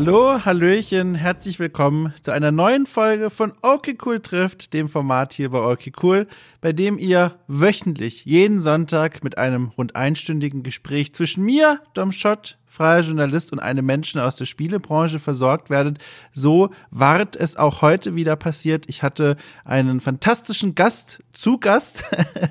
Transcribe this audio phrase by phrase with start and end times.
[0.00, 5.50] Hallo, Hallöchen, herzlich willkommen zu einer neuen Folge von Okay Cool trifft, dem Format hier
[5.50, 6.28] bei Okay Cool,
[6.60, 12.58] bei dem ihr wöchentlich jeden Sonntag mit einem rund einstündigen Gespräch zwischen mir, Dom Schott,
[12.68, 15.98] freier Journalist und einem Menschen aus der Spielebranche versorgt werdet.
[16.32, 18.84] So ward es auch heute wieder passiert.
[18.88, 22.04] Ich hatte einen fantastischen Gast zu Gast,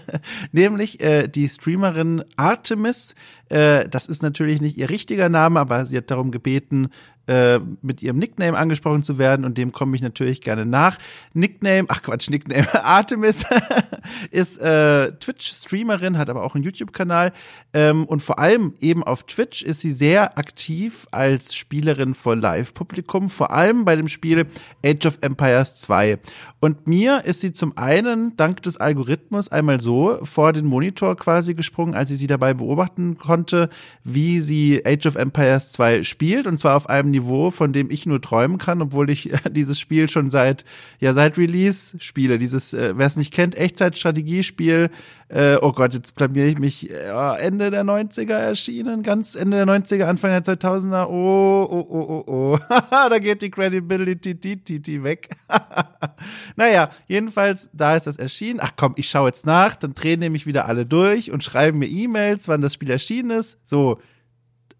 [0.51, 3.15] nämlich äh, die Streamerin Artemis.
[3.49, 6.89] Äh, das ist natürlich nicht ihr richtiger Name, aber sie hat darum gebeten,
[7.27, 10.97] äh, mit ihrem Nickname angesprochen zu werden und dem komme ich natürlich gerne nach.
[11.33, 13.43] Nickname, ach Quatsch, Nickname, Artemis
[14.31, 17.33] ist äh, Twitch-Streamerin, hat aber auch einen YouTube-Kanal
[17.73, 23.29] ähm, und vor allem eben auf Twitch ist sie sehr aktiv als Spielerin vor Live-Publikum,
[23.29, 24.45] vor allem bei dem Spiel
[24.85, 26.19] Age of Empires 2.
[26.59, 31.53] Und mir ist sie zum einen dank des Algorithmus einmal so vor den Monitor quasi
[31.53, 33.69] gesprungen, als ich sie dabei beobachten konnte,
[34.03, 38.05] wie sie Age of Empires 2 spielt und zwar auf einem Niveau, von dem ich
[38.05, 40.65] nur träumen kann, obwohl ich dieses Spiel schon seit,
[40.99, 42.37] ja, seit Release spiele.
[42.37, 44.89] Dieses, äh, wer es nicht kennt, Echtzeitstrategiespiel.
[45.29, 46.89] Äh, oh Gott, jetzt blamiere ich mich.
[46.89, 51.07] Äh, Ende der 90er erschienen, ganz Ende der 90er, Anfang der 2000er.
[51.07, 52.59] Oh, oh, oh, oh, oh.
[52.91, 54.35] da geht die Credibility
[54.79, 55.29] die, weg.
[56.55, 58.61] naja, jedenfalls, da ist das erschienen.
[58.61, 61.87] Ach komm, ich schaue jetzt nach, dann drehen nämlich wieder alle durch und schreiben mir
[61.87, 63.57] E-Mails, wann das Spiel erschienen ist.
[63.65, 63.99] So,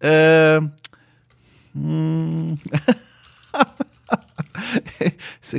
[0.00, 0.60] äh.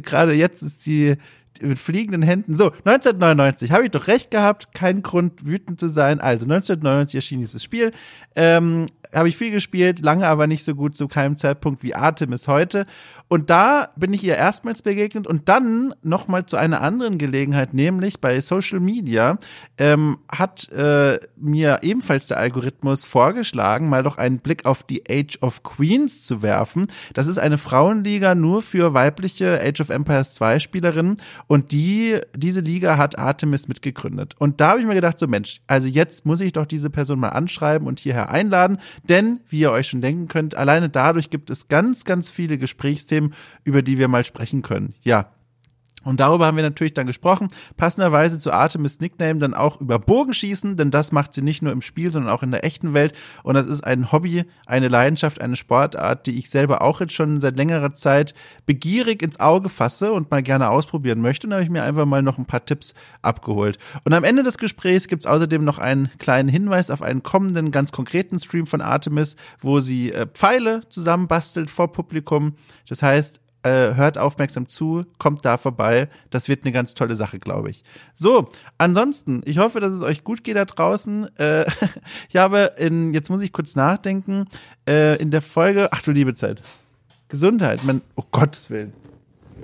[0.02, 1.16] Gerade jetzt ist die
[1.62, 2.56] mit fliegenden Händen.
[2.56, 6.20] So, 1999 habe ich doch recht gehabt, kein Grund wütend zu sein.
[6.20, 7.92] Also 1999 erschien dieses Spiel.
[8.36, 12.48] Ähm, habe ich viel gespielt, lange aber nicht so gut zu keinem Zeitpunkt wie Artemis
[12.48, 12.86] heute.
[13.30, 18.20] Und da bin ich ihr erstmals begegnet und dann nochmal zu einer anderen Gelegenheit, nämlich
[18.20, 19.38] bei Social Media,
[19.78, 25.38] ähm, hat äh, mir ebenfalls der Algorithmus vorgeschlagen, mal doch einen Blick auf die Age
[25.42, 26.88] of Queens zu werfen.
[27.14, 31.16] Das ist eine Frauenliga nur für weibliche Age of Empires 2 Spielerinnen
[31.46, 34.36] und die, diese Liga hat Artemis mitgegründet.
[34.40, 37.20] Und da habe ich mir gedacht, so Mensch, also jetzt muss ich doch diese Person
[37.20, 38.80] mal anschreiben und hierher einladen.
[39.08, 43.19] Denn, wie ihr euch schon denken könnt, alleine dadurch gibt es ganz, ganz viele Gesprächsthemen,
[43.64, 44.94] über die wir mal sprechen können.
[45.04, 45.32] Ja,
[46.04, 47.50] und darüber haben wir natürlich dann gesprochen.
[47.78, 51.82] Passenderweise zu Artemis Nickname dann auch über Bogenschießen, denn das macht sie nicht nur im
[51.82, 53.14] Spiel, sondern auch in der echten Welt.
[53.44, 57.42] Und das ist ein Hobby, eine Leidenschaft, eine Sportart, die ich selber auch jetzt schon
[57.42, 58.34] seit längerer Zeit
[58.66, 61.48] begierig ins Auge fasse und mal gerne ausprobieren möchte.
[61.48, 63.78] Und da habe ich mir einfach mal noch ein paar Tipps abgeholt.
[64.06, 67.72] Und am Ende des Gesprächs gibt es außerdem noch einen kleinen Hinweis auf einen kommenden,
[67.72, 72.56] ganz konkreten Stream von Artemis, wo sie äh, Pfeile zusammenbastelt vor Publikum.
[72.88, 76.10] Das heißt, äh, hört aufmerksam zu, kommt da vorbei.
[76.30, 77.84] Das wird eine ganz tolle Sache, glaube ich.
[78.14, 78.48] So,
[78.78, 81.36] ansonsten, ich hoffe, dass es euch gut geht da draußen.
[81.38, 81.66] Äh,
[82.30, 84.46] ich habe in, jetzt muss ich kurz nachdenken,
[84.88, 86.62] äh, in der Folge, ach du liebe Zeit,
[87.28, 88.94] Gesundheit, mein, oh Gottes Willen.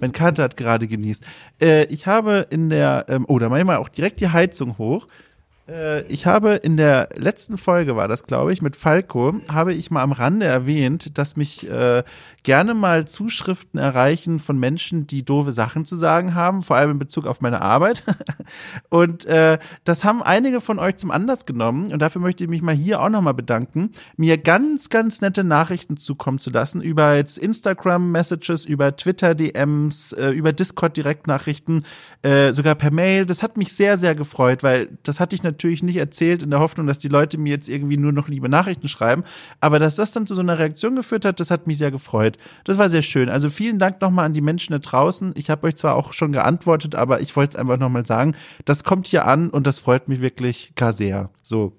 [0.01, 1.25] Mein Kater hat gerade genießt.
[1.61, 4.77] Äh, ich habe in der, ähm, oh, da mache ich mal auch direkt die Heizung
[4.77, 5.07] hoch.
[5.67, 9.91] Äh, ich habe in der letzten Folge war das, glaube ich, mit Falco, habe ich
[9.91, 12.03] mal am Rande erwähnt, dass mich äh,
[12.43, 16.99] gerne mal Zuschriften erreichen von Menschen, die doofe Sachen zu sagen haben, vor allem in
[16.99, 18.03] Bezug auf meine Arbeit.
[18.89, 22.61] und äh, das haben einige von euch zum Anlass genommen und dafür möchte ich mich
[22.61, 27.37] mal hier auch nochmal bedanken, mir ganz, ganz nette Nachrichten zukommen zu lassen über jetzt
[27.37, 31.83] Instagram-Messages, über Twitter-DMs, äh, über Discord-Direktnachrichten,
[32.21, 33.25] äh, sogar per Mail.
[33.25, 36.49] Das hat mich sehr, sehr gefreut, weil das hatte ich natürlich natürlich nicht erzählt in
[36.49, 39.23] der Hoffnung, dass die Leute mir jetzt irgendwie nur noch liebe Nachrichten schreiben.
[39.61, 42.37] Aber dass das dann zu so einer Reaktion geführt hat, das hat mich sehr gefreut.
[42.65, 43.29] Das war sehr schön.
[43.29, 45.33] Also vielen Dank nochmal an die Menschen da draußen.
[45.35, 48.35] Ich habe euch zwar auch schon geantwortet, aber ich wollte es einfach nochmal sagen.
[48.65, 51.29] Das kommt hier an und das freut mich wirklich gar sehr.
[51.41, 51.73] So.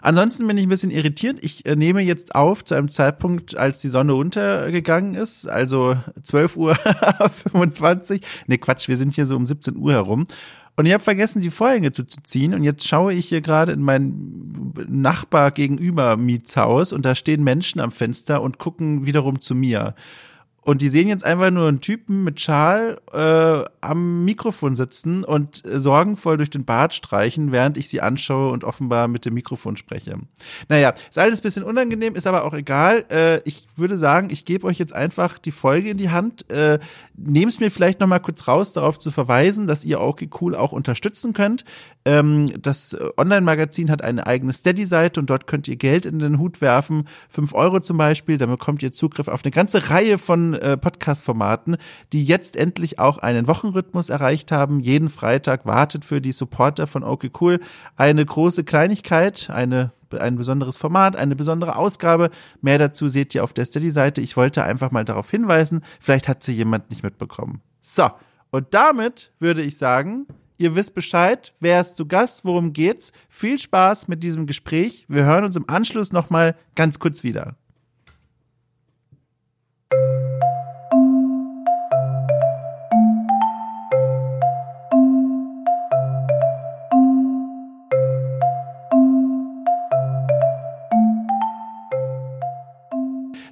[0.00, 1.38] Ansonsten bin ich ein bisschen irritiert.
[1.42, 6.56] Ich äh, nehme jetzt auf zu einem Zeitpunkt, als die Sonne untergegangen ist, also 12
[6.56, 6.74] Uhr
[7.52, 8.20] 25.
[8.48, 10.26] Ne, Quatsch, wir sind hier so um 17 Uhr herum.
[10.76, 12.54] Und ich habe vergessen, die Vorhänge zu, zu ziehen.
[12.54, 17.80] Und jetzt schaue ich hier gerade in mein Nachbar gegenüber Mietshaus und da stehen Menschen
[17.80, 19.94] am Fenster und gucken wiederum zu mir.
[20.64, 25.64] Und die sehen jetzt einfach nur einen Typen mit Schal äh, am Mikrofon sitzen und
[25.64, 29.76] äh, sorgenvoll durch den Bart streichen, während ich sie anschaue und offenbar mit dem Mikrofon
[29.76, 30.18] spreche.
[30.68, 33.04] Naja, ist alles ein bisschen unangenehm, ist aber auch egal.
[33.10, 36.48] Äh, ich würde sagen, ich gebe euch jetzt einfach die Folge in die Hand.
[36.48, 36.78] Äh,
[37.14, 40.56] Nehmt es mir vielleicht noch mal kurz raus, darauf zu verweisen, dass ihr okay cool
[40.56, 41.64] auch unterstützen könnt.
[42.04, 46.60] Ähm, das Online-Magazin hat eine eigene Steady-Seite und dort könnt ihr Geld in den Hut
[46.60, 47.06] werfen.
[47.28, 51.76] Fünf Euro zum Beispiel, dann bekommt ihr Zugriff auf eine ganze Reihe von äh, Podcast-Formaten,
[52.12, 54.80] die jetzt endlich auch einen Wochenrhythmus erreicht haben.
[54.80, 57.60] Jeden Freitag wartet für die Supporter von Okay Cool
[57.96, 62.30] eine große Kleinigkeit, eine ein besonderes Format, eine besondere Ausgabe.
[62.60, 64.20] Mehr dazu seht ihr auf der Steady-Seite.
[64.20, 67.62] Ich wollte einfach mal darauf hinweisen, vielleicht hat sie jemand nicht mitbekommen.
[67.80, 68.10] So,
[68.50, 70.26] und damit würde ich sagen,
[70.58, 73.12] ihr wisst Bescheid, wer ist zu Gast, worum geht's.
[73.28, 75.06] Viel Spaß mit diesem Gespräch.
[75.08, 77.56] Wir hören uns im Anschluss nochmal ganz kurz wieder.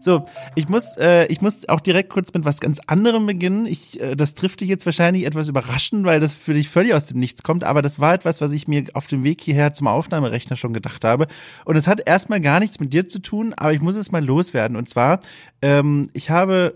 [0.00, 0.22] So,
[0.54, 3.66] ich muss, äh, ich muss auch direkt kurz mit was ganz anderem beginnen.
[3.66, 7.04] Ich, äh, das trifft dich jetzt wahrscheinlich etwas überraschend, weil das für dich völlig aus
[7.04, 9.88] dem Nichts kommt, aber das war etwas, was ich mir auf dem Weg hierher zum
[9.88, 11.26] Aufnahmerechner schon gedacht habe.
[11.66, 14.24] Und es hat erstmal gar nichts mit dir zu tun, aber ich muss es mal
[14.24, 14.76] loswerden.
[14.76, 15.20] Und zwar,
[15.60, 16.74] ähm, ich habe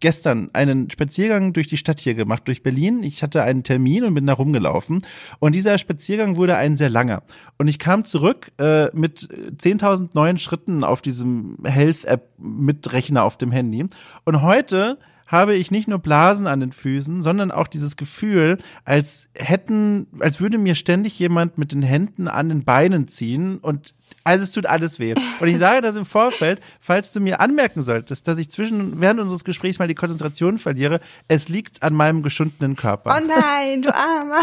[0.00, 3.02] gestern einen Spaziergang durch die Stadt hier gemacht, durch Berlin.
[3.02, 5.02] Ich hatte einen Termin und bin da rumgelaufen.
[5.38, 7.22] Und dieser Spaziergang wurde ein sehr langer.
[7.58, 13.86] Und ich kam zurück äh, mit 10.000 neuen Schritten auf diesem Health-App-Mitrechner auf dem Handy.
[14.24, 19.28] Und heute habe ich nicht nur Blasen an den Füßen, sondern auch dieses Gefühl, als
[19.36, 23.94] hätten, als würde mir ständig jemand mit den Händen an den Beinen ziehen und
[24.26, 25.14] also es tut alles weh.
[25.40, 29.20] Und ich sage das im Vorfeld, falls du mir anmerken solltest, dass ich zwischen während
[29.20, 33.16] unseres Gesprächs mal die Konzentration verliere, es liegt an meinem geschundenen Körper.
[33.16, 34.42] Oh nein, du Armer.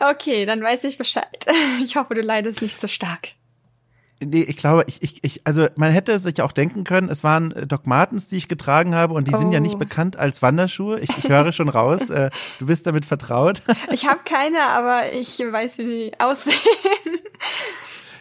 [0.10, 1.46] okay, dann weiß ich Bescheid.
[1.82, 3.37] Ich hoffe, du leidest nicht so stark.
[4.20, 7.22] Nee, ich glaube, ich, ich, ich, also man hätte es sich auch denken können, es
[7.22, 9.38] waren äh, Doc Martens, die ich getragen habe und die oh.
[9.38, 9.78] sind ja nicht oh.
[9.78, 10.98] bekannt als Wanderschuhe.
[10.98, 13.62] Ich, ich höre schon raus, äh, du bist damit vertraut.
[13.92, 16.54] Ich habe keine, aber ich weiß, wie die aussehen.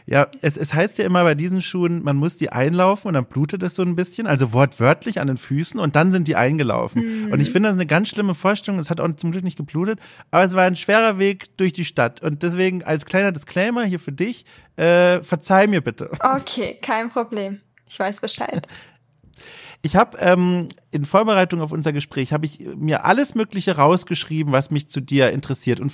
[0.10, 3.26] Ja, es, es heißt ja immer bei diesen Schuhen, man muss die einlaufen und dann
[3.26, 7.26] blutet es so ein bisschen, also wortwörtlich an den Füßen und dann sind die eingelaufen.
[7.26, 7.34] Mhm.
[7.34, 8.80] Und ich finde das eine ganz schlimme Vorstellung.
[8.80, 10.00] Es hat auch zum Glück nicht geblutet,
[10.32, 12.22] aber es war ein schwerer Weg durch die Stadt.
[12.22, 14.46] Und deswegen als kleiner Disclaimer hier für dich,
[14.78, 16.10] äh, verzeih mir bitte.
[16.22, 17.60] Okay, kein Problem.
[17.86, 18.66] Ich weiß Bescheid.
[19.84, 24.72] Ich habe ähm, in Vorbereitung auf unser Gespräch habe ich mir alles Mögliche rausgeschrieben, was
[24.72, 25.82] mich zu dir interessiert.
[25.82, 25.92] Und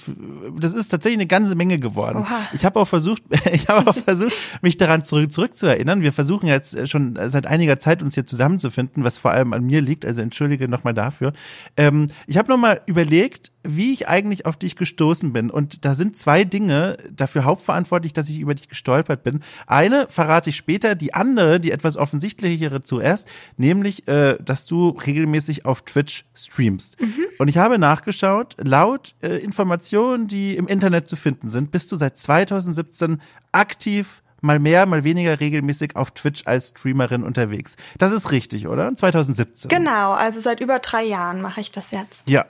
[0.59, 2.19] das ist tatsächlich eine ganze Menge geworden.
[2.19, 2.41] Oha.
[2.53, 6.03] Ich habe auch versucht, ich habe auch versucht, mich daran zurück, zurückzuerinnern.
[6.03, 9.81] Wir versuchen jetzt schon seit einiger Zeit uns hier zusammenzufinden, was vor allem an mir
[9.81, 10.05] liegt.
[10.05, 11.33] Also entschuldige nochmal dafür.
[11.75, 15.49] Ähm, ich habe nochmal überlegt, wie ich eigentlich auf dich gestoßen bin.
[15.49, 19.39] Und da sind zwei Dinge dafür hauptverantwortlich, dass ich über dich gestolpert bin.
[19.65, 25.65] Eine verrate ich später, die andere, die etwas offensichtlichere zuerst, nämlich, äh, dass du regelmäßig
[25.65, 26.99] auf Twitch streamst.
[27.01, 27.25] Mhm.
[27.39, 31.95] Und ich habe nachgeschaut, laut äh, Informationen, die im Internet zu finden sind, bist du
[31.95, 33.21] seit 2017
[33.51, 37.77] aktiv mal mehr, mal weniger regelmäßig auf Twitch als Streamerin unterwegs.
[37.97, 38.93] Das ist richtig, oder?
[38.95, 39.69] 2017.
[39.69, 42.29] Genau, also seit über drei Jahren mache ich das jetzt.
[42.29, 42.45] Ja,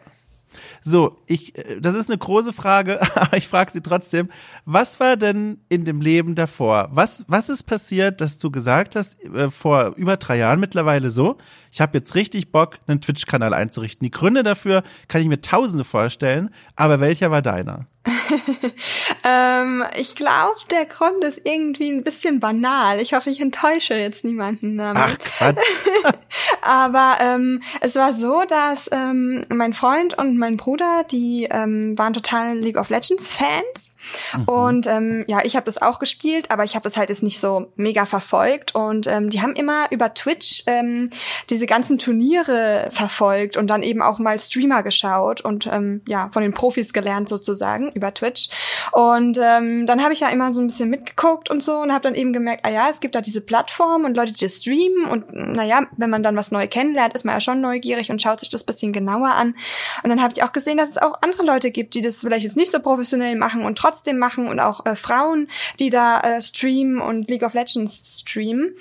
[0.81, 4.29] so, ich, äh, das ist eine große Frage, aber ich frage sie trotzdem.
[4.65, 6.89] Was war denn in dem Leben davor?
[6.91, 11.38] Was, was ist passiert, dass du gesagt hast, äh, vor über drei Jahren mittlerweile so,
[11.71, 14.05] ich habe jetzt richtig Bock, einen Twitch-Kanal einzurichten.
[14.05, 17.85] Die Gründe dafür kann ich mir tausende vorstellen, aber welcher war deiner?
[19.23, 23.00] ähm, ich glaube, der Grund ist irgendwie ein bisschen banal.
[23.00, 25.01] Ich hoffe, ich enttäusche jetzt niemanden damit.
[25.01, 25.57] Ach, Quatsch.
[26.62, 32.13] Aber ähm, es war so, dass ähm, mein Freund und mein Bruder, die ähm, waren
[32.13, 33.92] total League of Legends Fans
[34.36, 34.43] Mhm.
[34.43, 37.39] Und ähm, ja, ich habe das auch gespielt, aber ich habe das halt jetzt nicht
[37.39, 38.75] so mega verfolgt.
[38.75, 41.10] Und ähm, die haben immer über Twitch ähm,
[41.50, 46.43] diese ganzen Turniere verfolgt und dann eben auch mal Streamer geschaut und ähm, ja, von
[46.43, 48.50] den Profis gelernt sozusagen über Twitch.
[48.91, 52.03] Und ähm, dann habe ich ja immer so ein bisschen mitgeguckt und so und habe
[52.03, 55.05] dann eben gemerkt, ah ja, es gibt da diese Plattform und Leute, die das streamen.
[55.05, 58.39] Und naja, wenn man dann was neu kennenlernt, ist man ja schon neugierig und schaut
[58.39, 59.55] sich das bisschen genauer an.
[60.03, 62.43] Und dann habe ich auch gesehen, dass es auch andere Leute gibt, die das vielleicht
[62.43, 65.47] jetzt nicht so professionell machen und trotzdem trotzdem machen und auch äh, Frauen,
[65.79, 68.75] die da äh, streamen und League of Legends streamen.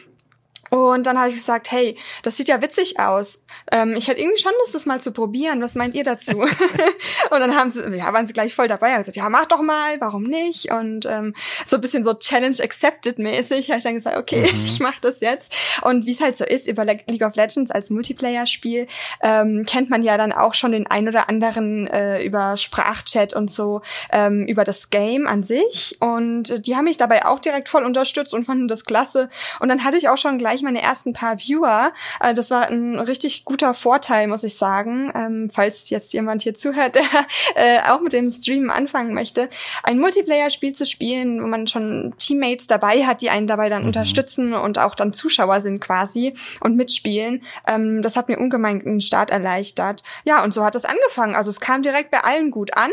[0.73, 3.45] Und dann habe ich gesagt, hey, das sieht ja witzig aus.
[3.71, 5.61] Ähm, ich hätte irgendwie schon Lust, das mal zu probieren.
[5.61, 6.39] Was meint ihr dazu?
[6.39, 6.51] und
[7.31, 10.01] dann haben sie, ja, waren sie gleich voll dabei und gesagt, ja, mach doch mal,
[10.01, 10.73] warum nicht?
[10.73, 11.35] Und ähm,
[11.67, 14.47] so ein bisschen so Challenge accepted mäßig habe ich dann gesagt, okay, mhm.
[14.65, 15.55] ich mach das jetzt.
[15.83, 18.87] Und wie es halt so ist, über League of Legends als Multiplayer-Spiel
[19.23, 23.51] ähm, kennt man ja dann auch schon den ein oder anderen äh, über Sprachchat und
[23.51, 25.99] so, ähm, über das Game an sich.
[26.01, 29.29] Und die haben mich dabei auch direkt voll unterstützt und fanden das klasse.
[29.61, 31.93] Und dann hatte ich auch schon gleich gleich meine ersten paar Viewer.
[32.21, 35.13] Äh, das war ein richtig guter Vorteil, muss ich sagen.
[35.15, 37.03] Ähm, falls jetzt jemand hier zuhört, der
[37.55, 39.49] äh, auch mit dem Stream anfangen möchte,
[39.83, 43.89] ein Multiplayer-Spiel zu spielen, wo man schon Teammates dabei hat, die einen dabei dann mhm.
[43.89, 47.43] unterstützen und auch dann Zuschauer sind quasi und mitspielen.
[47.67, 50.03] Ähm, das hat mir ungemein einen Start erleichtert.
[50.25, 51.35] Ja, und so hat es angefangen.
[51.35, 52.91] Also es kam direkt bei allen gut an.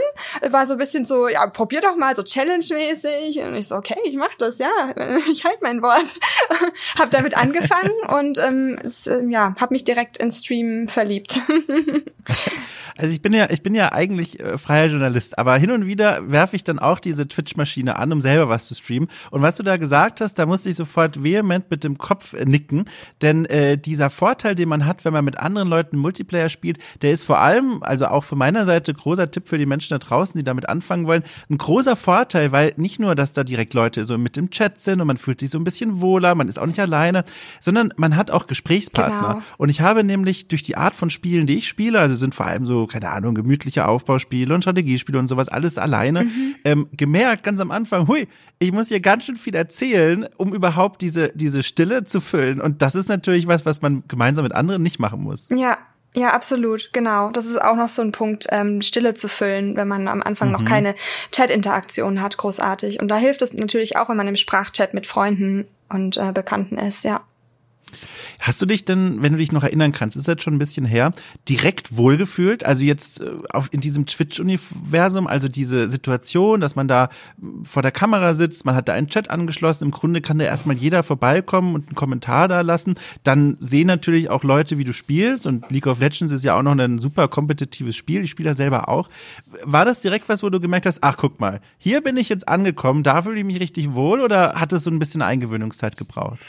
[0.49, 3.41] War so ein bisschen so, ja, probier doch mal so Challenge-mäßig.
[3.43, 4.69] Und ich so, okay, ich mach das, ja.
[5.29, 6.05] Ich halte mein Wort.
[6.97, 7.58] hab damit angefangen
[8.07, 11.39] und ähm, es, äh, ja, hab mich direkt in Stream verliebt.
[12.99, 16.29] Also ich bin ja, ich bin ja eigentlich äh, freier Journalist, aber hin und wieder
[16.29, 19.07] werfe ich dann auch diese Twitch-Maschine an, um selber was zu streamen.
[19.31, 22.43] Und was du da gesagt hast, da musste ich sofort vehement mit dem Kopf äh,
[22.43, 22.85] nicken,
[23.21, 27.13] denn äh, dieser Vorteil, den man hat, wenn man mit anderen Leuten Multiplayer spielt, der
[27.13, 30.37] ist vor allem, also auch von meiner Seite großer Tipp für die Menschen da draußen,
[30.37, 34.17] die damit anfangen wollen, ein großer Vorteil, weil nicht nur, dass da direkt Leute so
[34.17, 36.65] mit dem Chat sind und man fühlt sich so ein bisschen wohler, man ist auch
[36.65, 37.23] nicht alleine,
[37.59, 39.33] sondern man hat auch Gesprächspartner.
[39.35, 39.41] Genau.
[39.57, 42.45] Und ich habe nämlich durch die Art von Spielen, die ich spiele, also sind vor
[42.45, 46.55] allem so keine Ahnung, gemütliche Aufbauspiele und Strategiespiele und sowas, alles alleine, mhm.
[46.63, 48.27] ähm, gemerkt ganz am Anfang, hui,
[48.59, 52.59] ich muss hier ganz schön viel erzählen, um überhaupt diese, diese Stille zu füllen.
[52.59, 55.47] Und das ist natürlich was, was man gemeinsam mit anderen nicht machen muss.
[55.49, 55.77] Ja,
[56.15, 57.29] ja, absolut, genau.
[57.29, 60.49] Das ist auch noch so ein Punkt, ähm, Stille zu füllen, wenn man am Anfang
[60.49, 60.53] mhm.
[60.53, 60.95] noch keine
[61.31, 62.99] Chat-Interaktion hat, großartig.
[62.99, 66.77] Und da hilft es natürlich auch, wenn man im Sprachchat mit Freunden und äh, Bekannten
[66.77, 67.21] ist, ja.
[68.39, 70.85] Hast du dich denn, wenn du dich noch erinnern kannst, ist jetzt schon ein bisschen
[70.85, 71.11] her,
[71.47, 72.65] direkt wohlgefühlt?
[72.65, 77.81] Also jetzt äh, auf, in diesem Twitch-Universum, also diese Situation, dass man da äh, vor
[77.81, 81.03] der Kamera sitzt, man hat da einen Chat angeschlossen, im Grunde kann da erstmal jeder
[81.03, 82.93] vorbeikommen und einen Kommentar da lassen.
[83.23, 86.63] Dann sehen natürlich auch Leute, wie du spielst und League of Legends ist ja auch
[86.63, 89.09] noch ein super kompetitives Spiel, ich spiele da selber auch.
[89.63, 92.47] War das direkt was, wo du gemerkt hast, ach guck mal, hier bin ich jetzt
[92.47, 96.39] angekommen, da fühle ich mich richtig wohl oder hat es so ein bisschen Eingewöhnungszeit gebraucht?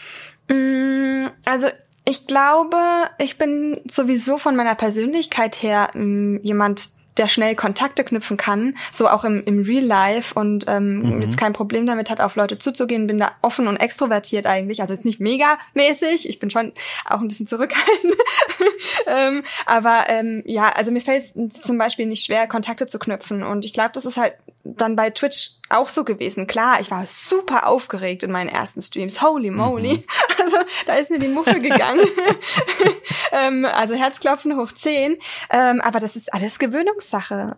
[0.51, 1.69] Mm, also
[2.05, 2.79] ich glaube,
[3.19, 9.07] ich bin sowieso von meiner Persönlichkeit her mm, jemand, der schnell Kontakte knüpfen kann, so
[9.07, 10.39] auch im, im Real Life.
[10.39, 11.23] Und ähm, mhm.
[11.23, 14.95] jetzt kein Problem damit hat, auf Leute zuzugehen, bin da offen und extrovertiert eigentlich, also
[14.95, 16.73] jetzt nicht mega mäßig, ich bin schon
[17.05, 18.15] auch ein bisschen zurückhaltend,
[19.07, 23.43] ähm, aber ähm, ja, also mir fällt es zum Beispiel nicht schwer, Kontakte zu knüpfen.
[23.43, 26.47] Und ich glaube, das ist halt dann bei Twitch auch so gewesen.
[26.47, 29.23] Klar, ich war super aufgeregt in meinen ersten Streams.
[29.23, 29.95] Holy moly.
[29.95, 30.05] Mhm.
[30.43, 32.01] Also da ist mir die Muffe gegangen.
[33.33, 35.19] ähm, also Herzklopfen hoch 10.
[35.51, 37.57] Ähm, aber das ist alles Gewöhnungssache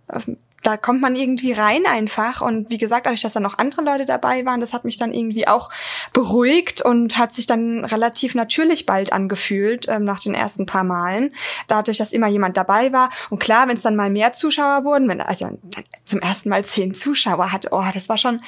[0.62, 2.40] da kommt man irgendwie rein einfach.
[2.40, 5.12] Und wie gesagt, dadurch, dass da noch andere Leute dabei waren, das hat mich dann
[5.12, 5.70] irgendwie auch
[6.12, 11.34] beruhigt und hat sich dann relativ natürlich bald angefühlt ähm, nach den ersten paar Malen.
[11.66, 13.10] Dadurch, dass immer jemand dabei war.
[13.30, 15.58] Und klar, wenn es dann mal mehr Zuschauer wurden, wenn also
[16.04, 18.40] zum ersten Mal zehn Zuschauer hatte, oh, das war schon,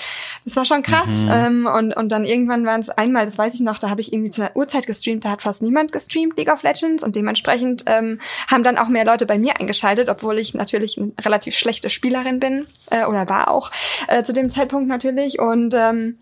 [0.44, 1.09] das war schon krass.
[1.09, 1.30] Mhm.
[1.30, 4.12] Ähm, und, und dann irgendwann waren es einmal, das weiß ich noch, da habe ich
[4.12, 7.02] irgendwie zu einer Uhrzeit gestreamt, da hat fast niemand gestreamt, League of Legends.
[7.02, 11.12] Und dementsprechend ähm, haben dann auch mehr Leute bei mir eingeschaltet, obwohl ich natürlich ein
[11.21, 13.71] relativ schlechtes Spiel Spielerin bin äh, oder war auch
[14.09, 16.19] äh, zu dem Zeitpunkt natürlich und ähm,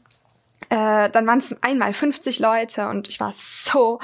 [0.68, 3.98] äh, dann waren es einmal 50 Leute und ich war so,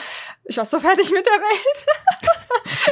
[0.45, 1.87] ich war so fertig mit der Welt.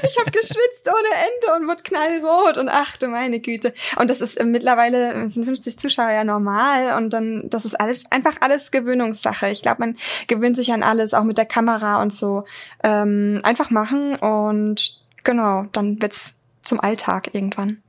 [0.09, 3.75] ich habe geschwitzt ohne Ende und wurde knallrot und ach du meine Güte.
[3.97, 8.11] Und das ist äh, mittlerweile sind 50 Zuschauer ja normal und dann das ist alles
[8.13, 9.49] einfach alles Gewöhnungssache.
[9.49, 9.97] Ich glaube, man
[10.29, 12.45] gewöhnt sich an alles, auch mit der Kamera und so.
[12.85, 17.83] Ähm, einfach machen und genau, dann wird's zum Alltag irgendwann.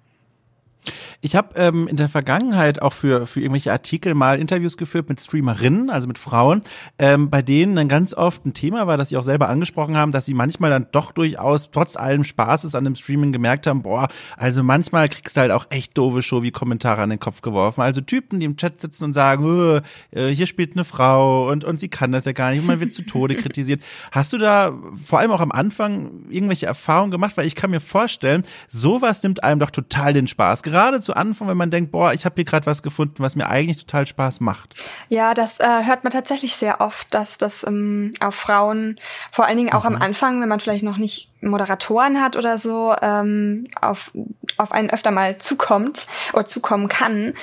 [1.21, 5.21] Ich habe ähm, in der Vergangenheit auch für, für irgendwelche Artikel mal Interviews geführt mit
[5.21, 6.61] Streamerinnen, also mit Frauen,
[6.99, 10.11] ähm, bei denen dann ganz oft ein Thema war, das sie auch selber angesprochen haben,
[10.11, 14.07] dass sie manchmal dann doch durchaus trotz allem Spaßes an dem Streaming gemerkt haben, boah,
[14.37, 17.81] also manchmal kriegst du halt auch echt doofe Show wie Kommentare an den Kopf geworfen.
[17.81, 19.79] Also Typen, die im Chat sitzen und sagen, oh,
[20.11, 22.93] hier spielt eine Frau und, und sie kann das ja gar nicht und man wird
[22.93, 23.81] zu Tode kritisiert.
[24.11, 24.73] Hast du da
[25.05, 27.37] vor allem auch am Anfang irgendwelche Erfahrungen gemacht?
[27.37, 30.63] Weil ich kann mir vorstellen, sowas nimmt einem doch total den Spaß.
[30.63, 33.35] Gerade gerade zu Anfang, wenn man denkt, boah, ich habe hier gerade was gefunden, was
[33.35, 34.75] mir eigentlich total Spaß macht.
[35.09, 38.99] Ja, das äh, hört man tatsächlich sehr oft, dass das ähm, auf Frauen,
[39.31, 39.95] vor allen Dingen auch mhm.
[39.95, 44.11] am Anfang, wenn man vielleicht noch nicht Moderatoren hat oder so, ähm, auf,
[44.57, 47.33] auf einen öfter mal zukommt oder zukommen kann.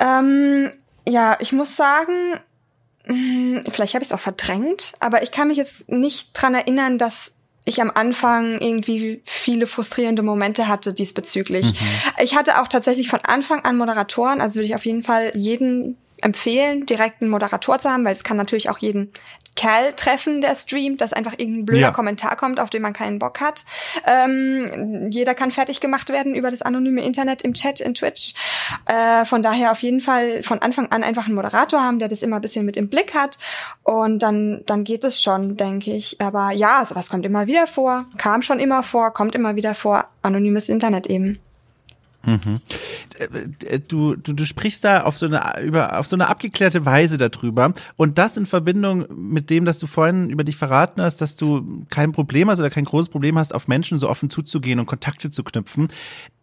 [0.00, 0.72] Ähm,
[1.08, 2.40] ja, ich muss sagen,
[3.04, 6.98] hm, vielleicht habe ich es auch verdrängt, aber ich kann mich jetzt nicht dran erinnern,
[6.98, 7.30] dass
[7.64, 11.72] ich am Anfang irgendwie viele frustrierende Momente hatte diesbezüglich.
[11.72, 11.86] Mhm.
[12.22, 15.96] Ich hatte auch tatsächlich von Anfang an Moderatoren, also würde ich auf jeden Fall jeden
[16.22, 19.12] empfehlen, direkt einen Moderator zu haben, weil es kann natürlich auch jeden
[19.60, 21.90] Kerl treffen, der streamt, dass einfach irgendein blöder ja.
[21.90, 23.66] Kommentar kommt, auf den man keinen Bock hat.
[24.06, 28.32] Ähm, jeder kann fertig gemacht werden über das anonyme Internet im Chat in Twitch.
[28.86, 32.22] Äh, von daher auf jeden Fall von Anfang an einfach einen Moderator haben, der das
[32.22, 33.38] immer ein bisschen mit im Blick hat.
[33.82, 36.18] Und dann, dann geht es schon, denke ich.
[36.22, 40.06] Aber ja, sowas kommt immer wieder vor, kam schon immer vor, kommt immer wieder vor.
[40.22, 41.38] Anonymes Internet eben.
[42.24, 42.60] Mhm.
[43.88, 47.72] Du, du, du sprichst da auf so eine über auf so eine abgeklärte Weise darüber
[47.96, 51.86] und das in Verbindung mit dem, dass du vorhin über dich verraten hast, dass du
[51.88, 55.30] kein Problem hast oder kein großes Problem hast, auf Menschen so offen zuzugehen und Kontakte
[55.30, 55.88] zu knüpfen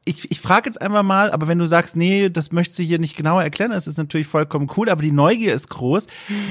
[0.08, 2.98] ich, ich frage jetzt einfach mal, aber wenn du sagst, nee, das möchtest du hier
[2.98, 6.08] nicht genauer erklären, das ist natürlich vollkommen cool, aber die Neugier ist groß.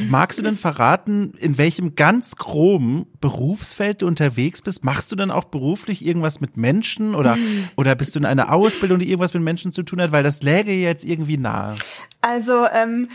[0.09, 4.85] Magst du denn verraten, in welchem ganz groben Berufsfeld du unterwegs bist?
[4.85, 7.39] Machst du denn auch beruflich irgendwas mit Menschen oder,
[7.77, 10.13] oder bist du in einer Ausbildung, die irgendwas mit Menschen zu tun hat?
[10.13, 11.77] Weil das läge jetzt irgendwie nahe.
[12.21, 13.09] Also, ähm,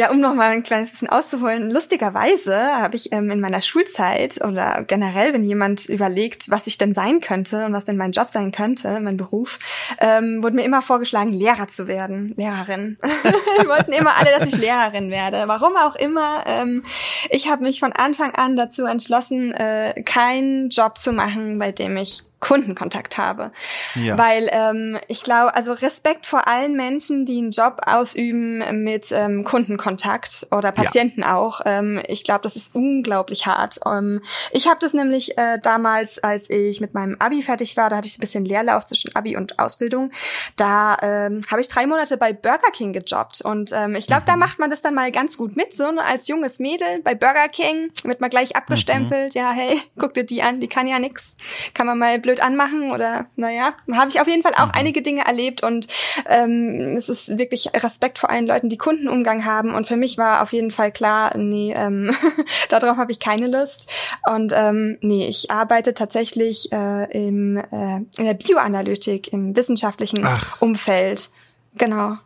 [0.00, 1.70] ja, um noch mal ein kleines bisschen auszuholen.
[1.70, 6.94] Lustigerweise habe ich ähm, in meiner Schulzeit oder generell, wenn jemand überlegt, was ich denn
[6.94, 9.58] sein könnte und was denn mein Job sein könnte, mein Beruf,
[10.00, 12.96] ähm, wurde mir immer vorgeschlagen, Lehrer zu werden, Lehrerin.
[13.62, 15.42] Die wollten immer alle, dass ich Lehrerin werde.
[15.48, 16.44] Warum auch immer.
[16.46, 16.82] Ähm,
[17.28, 21.98] ich habe mich von Anfang an dazu entschlossen, äh, keinen Job zu machen, bei dem
[21.98, 23.52] ich Kundenkontakt habe.
[23.94, 24.16] Ja.
[24.16, 29.44] Weil ähm, ich glaube, also Respekt vor allen Menschen, die einen Job ausüben mit ähm,
[29.44, 31.36] Kundenkontakt oder Patienten ja.
[31.36, 31.60] auch.
[31.66, 33.80] Ähm, ich glaube, das ist unglaublich hart.
[33.86, 37.96] Ähm, ich habe das nämlich äh, damals, als ich mit meinem Abi fertig war, da
[37.96, 40.10] hatte ich ein bisschen Leerlauf zwischen Abi und Ausbildung.
[40.56, 43.42] Da ähm, habe ich drei Monate bei Burger King gejobbt.
[43.42, 44.26] Und ähm, ich glaube, mhm.
[44.26, 45.74] da macht man das dann mal ganz gut mit.
[45.74, 49.34] So ne, als junges Mädel bei Burger King wird man gleich abgestempelt.
[49.34, 49.40] Mhm.
[49.40, 51.36] Ja, hey, guck dir die an, die kann ja nix.
[51.74, 54.72] Kann man mal blöd anmachen oder naja, habe ich auf jeden Fall auch mhm.
[54.74, 55.88] einige Dinge erlebt und
[56.28, 60.42] ähm, es ist wirklich Respekt vor allen Leuten, die Kundenumgang haben und für mich war
[60.42, 62.14] auf jeden Fall klar, nee, ähm,
[62.68, 63.90] darauf habe ich keine Lust
[64.30, 70.60] und ähm, nee, ich arbeite tatsächlich äh, im, äh, in der Bioanalytik, im wissenschaftlichen Ach.
[70.60, 71.30] Umfeld.
[71.74, 72.16] Genau.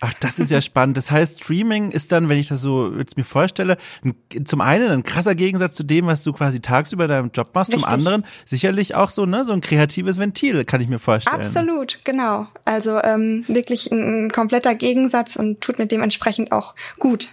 [0.00, 0.96] Ach, das ist ja spannend.
[0.96, 4.14] Das heißt, Streaming ist dann, wenn ich das so jetzt mir vorstelle, ein,
[4.46, 7.84] zum einen ein krasser Gegensatz zu dem, was du quasi tagsüber deinem Job machst, Richtig.
[7.84, 11.40] zum anderen sicherlich auch so, ne, so ein kreatives Ventil, kann ich mir vorstellen.
[11.40, 12.46] Absolut, genau.
[12.64, 17.30] Also ähm, wirklich ein, ein kompletter Gegensatz und tut mir dementsprechend auch gut.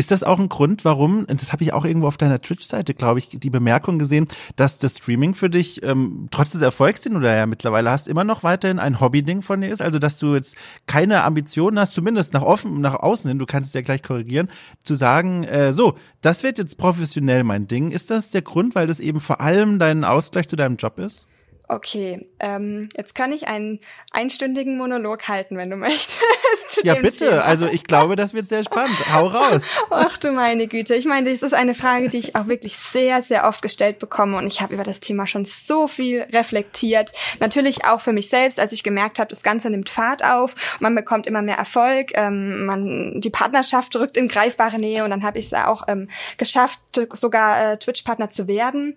[0.00, 3.18] Ist das auch ein Grund, warum, das habe ich auch irgendwo auf deiner Twitch-Seite, glaube
[3.18, 7.20] ich, die Bemerkung gesehen, dass das Streaming für dich, ähm, trotz des Erfolgs, den du
[7.20, 9.82] da ja mittlerweile hast, immer noch weiterhin ein Hobby-Ding von dir ist?
[9.82, 13.70] Also, dass du jetzt keine Ambitionen hast, zumindest nach offen, nach außen hin, du kannst
[13.70, 14.48] es ja gleich korrigieren,
[14.84, 17.90] zu sagen, äh, so, das wird jetzt professionell mein Ding.
[17.90, 21.26] Ist das der Grund, weil das eben vor allem dein Ausgleich zu deinem Job ist?
[21.70, 26.18] Okay, ähm, jetzt kann ich einen einstündigen Monolog halten, wenn du möchtest.
[26.82, 27.28] ja, bitte.
[27.28, 27.42] Thema.
[27.42, 28.96] Also ich glaube, das wird sehr spannend.
[29.12, 29.64] Hau raus.
[29.90, 30.94] Ach du meine Güte.
[30.94, 34.38] Ich meine, das ist eine Frage, die ich auch wirklich sehr, sehr oft gestellt bekomme
[34.38, 37.12] und ich habe über das Thema schon so viel reflektiert.
[37.38, 40.94] Natürlich auch für mich selbst, als ich gemerkt habe, das Ganze nimmt Fahrt auf, man
[40.94, 45.38] bekommt immer mehr Erfolg, ähm, man die Partnerschaft rückt in greifbare Nähe und dann habe
[45.38, 46.80] ich es auch ähm, geschafft,
[47.12, 48.96] sogar äh, Twitch-Partner zu werden.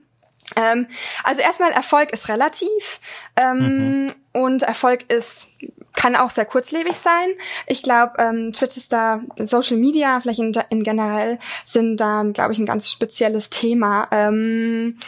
[0.55, 0.87] Ähm,
[1.23, 2.99] also erstmal Erfolg ist relativ
[3.35, 4.13] ähm, mhm.
[4.33, 5.49] und Erfolg ist
[5.93, 7.29] kann auch sehr kurzlebig sein.
[7.67, 12.53] Ich glaube, ähm, Twitch ist da, Social Media, vielleicht in, in generell, sind da, glaube
[12.53, 14.07] ich, ein ganz spezielles Thema.
[14.11, 14.99] Ähm,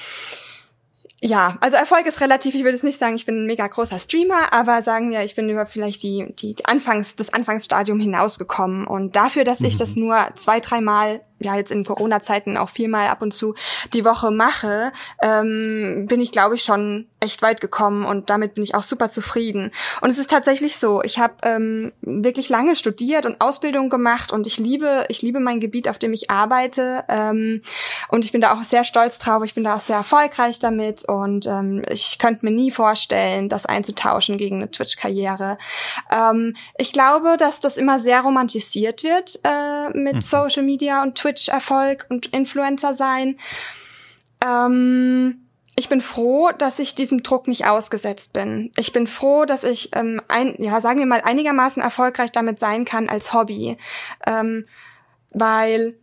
[1.25, 2.53] ja, also Erfolg ist relativ.
[2.53, 5.35] Ich würde jetzt nicht sagen, ich bin ein mega großer Streamer, aber sagen wir, ich
[5.35, 8.85] bin über vielleicht die, die Anfangs, das Anfangsstadium hinausgekommen.
[8.85, 10.07] Und dafür, dass ich das mhm.
[10.07, 13.55] nur zwei, dreimal ja jetzt in Corona-Zeiten auch viermal ab und zu
[13.93, 18.63] die Woche mache, ähm, bin ich, glaube ich, schon echt weit gekommen und damit bin
[18.63, 19.71] ich auch super zufrieden.
[20.01, 24.45] Und es ist tatsächlich so, ich habe ähm, wirklich lange studiert und Ausbildung gemacht und
[24.45, 27.61] ich liebe, ich liebe mein Gebiet, auf dem ich arbeite ähm,
[28.09, 29.43] und ich bin da auch sehr stolz drauf.
[29.43, 33.65] Ich bin da auch sehr erfolgreich damit und ähm, ich könnte mir nie vorstellen, das
[33.65, 35.57] einzutauschen gegen eine Twitch-Karriere.
[36.11, 40.21] Ähm, ich glaube, dass das immer sehr romantisiert wird äh, mit mhm.
[40.21, 43.37] Social Media und Twitch Twitch-Erfolg und Influencer sein.
[44.43, 45.43] Ähm,
[45.75, 48.71] ich bin froh, dass ich diesem Druck nicht ausgesetzt bin.
[48.77, 52.85] Ich bin froh, dass ich, ähm, ein, ja, sagen wir mal, einigermaßen erfolgreich damit sein
[52.85, 53.77] kann als Hobby.
[54.27, 54.67] Ähm,
[55.31, 55.95] weil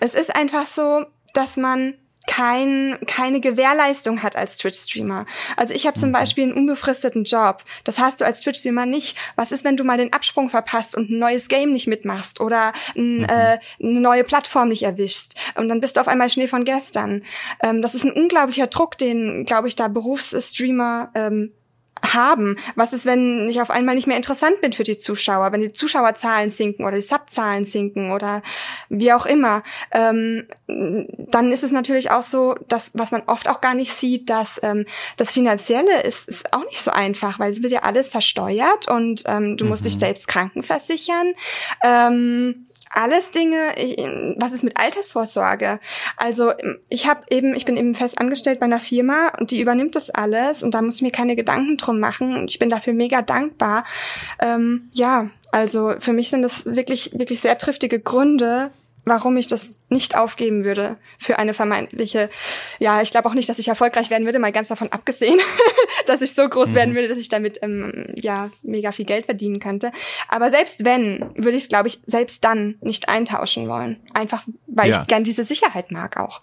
[0.00, 1.94] es ist einfach so, dass man
[2.32, 5.26] kein, keine Gewährleistung hat als Twitch-Streamer.
[5.58, 6.14] Also ich habe zum mhm.
[6.14, 7.62] Beispiel einen unbefristeten Job.
[7.84, 9.18] Das hast du als Twitch-Streamer nicht.
[9.36, 12.72] Was ist, wenn du mal den Absprung verpasst und ein neues Game nicht mitmachst oder
[12.96, 13.24] ein, mhm.
[13.24, 17.22] äh, eine neue Plattform nicht erwischst und dann bist du auf einmal Schnee von gestern.
[17.62, 21.52] Ähm, das ist ein unglaublicher Druck, den, glaube ich, da Berufsstreamer ähm,
[22.02, 22.56] haben?
[22.74, 25.72] Was ist, wenn ich auf einmal nicht mehr interessant bin für die Zuschauer, wenn die
[25.72, 28.42] Zuschauerzahlen sinken oder die Subzahlen sinken oder
[28.88, 29.62] wie auch immer?
[29.90, 34.30] Ähm, dann ist es natürlich auch so, dass was man oft auch gar nicht sieht,
[34.30, 34.84] dass ähm,
[35.16, 39.22] das Finanzielle ist, ist auch nicht so einfach, weil es wird ja alles versteuert und
[39.26, 40.00] ähm, du musst dich mhm.
[40.00, 41.32] selbst krankenversichern.
[41.84, 43.96] Ähm, alles Dinge, ich,
[44.36, 45.80] was ist mit Altersvorsorge?
[46.16, 46.52] Also
[46.88, 50.10] ich habe eben, ich bin eben fest angestellt bei einer Firma und die übernimmt das
[50.10, 53.22] alles und da muss ich mir keine Gedanken drum machen und ich bin dafür mega
[53.22, 53.84] dankbar.
[54.40, 58.70] Ähm, ja, also für mich sind das wirklich, wirklich sehr triftige Gründe,
[59.04, 62.30] warum ich das nicht aufgeben würde für eine vermeintliche,
[62.78, 65.38] ja, ich glaube auch nicht, dass ich erfolgreich werden würde, mal ganz davon abgesehen,
[66.06, 66.74] dass ich so groß mhm.
[66.74, 69.92] werden würde, dass ich damit ähm, ja mega viel Geld verdienen könnte.
[70.28, 74.00] Aber selbst wenn, würde ich es, glaube ich, selbst dann nicht eintauschen wollen.
[74.14, 75.02] Einfach, weil ja.
[75.02, 76.40] ich gern diese Sicherheit mag auch.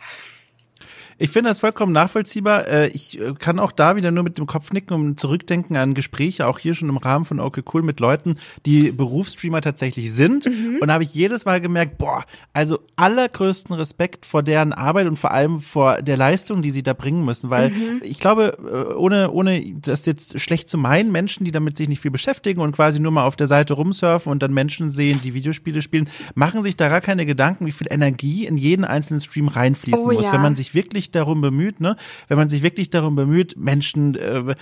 [1.22, 2.68] Ich finde das vollkommen nachvollziehbar.
[2.70, 5.94] Äh, ich äh, kann auch da wieder nur mit dem Kopf nicken und zurückdenken an
[5.94, 10.46] Gespräche, auch hier schon im Rahmen von Okay Cool mit Leuten, die Berufsstreamer tatsächlich sind.
[10.46, 10.78] Mhm.
[10.80, 15.18] Und da habe ich jedes Mal gemerkt, boah, also allergrößten Respekt vor deren Arbeit und
[15.18, 17.50] vor allem vor der Leistung, die sie da bringen müssen.
[17.50, 18.02] Weil mhm.
[18.02, 22.02] ich glaube, äh, ohne, ohne das jetzt schlecht zu meinen, Menschen, die damit sich nicht
[22.02, 25.34] viel beschäftigen und quasi nur mal auf der Seite rumsurfen und dann Menschen sehen, die
[25.34, 29.50] Videospiele spielen, machen sich da gar keine Gedanken, wie viel Energie in jeden einzelnen Stream
[29.50, 30.32] reinfließen oh, muss, ja.
[30.32, 31.96] wenn man sich wirklich wirklich darum bemüht, ne,
[32.28, 34.56] wenn man sich wirklich darum bemüht, Menschen äh,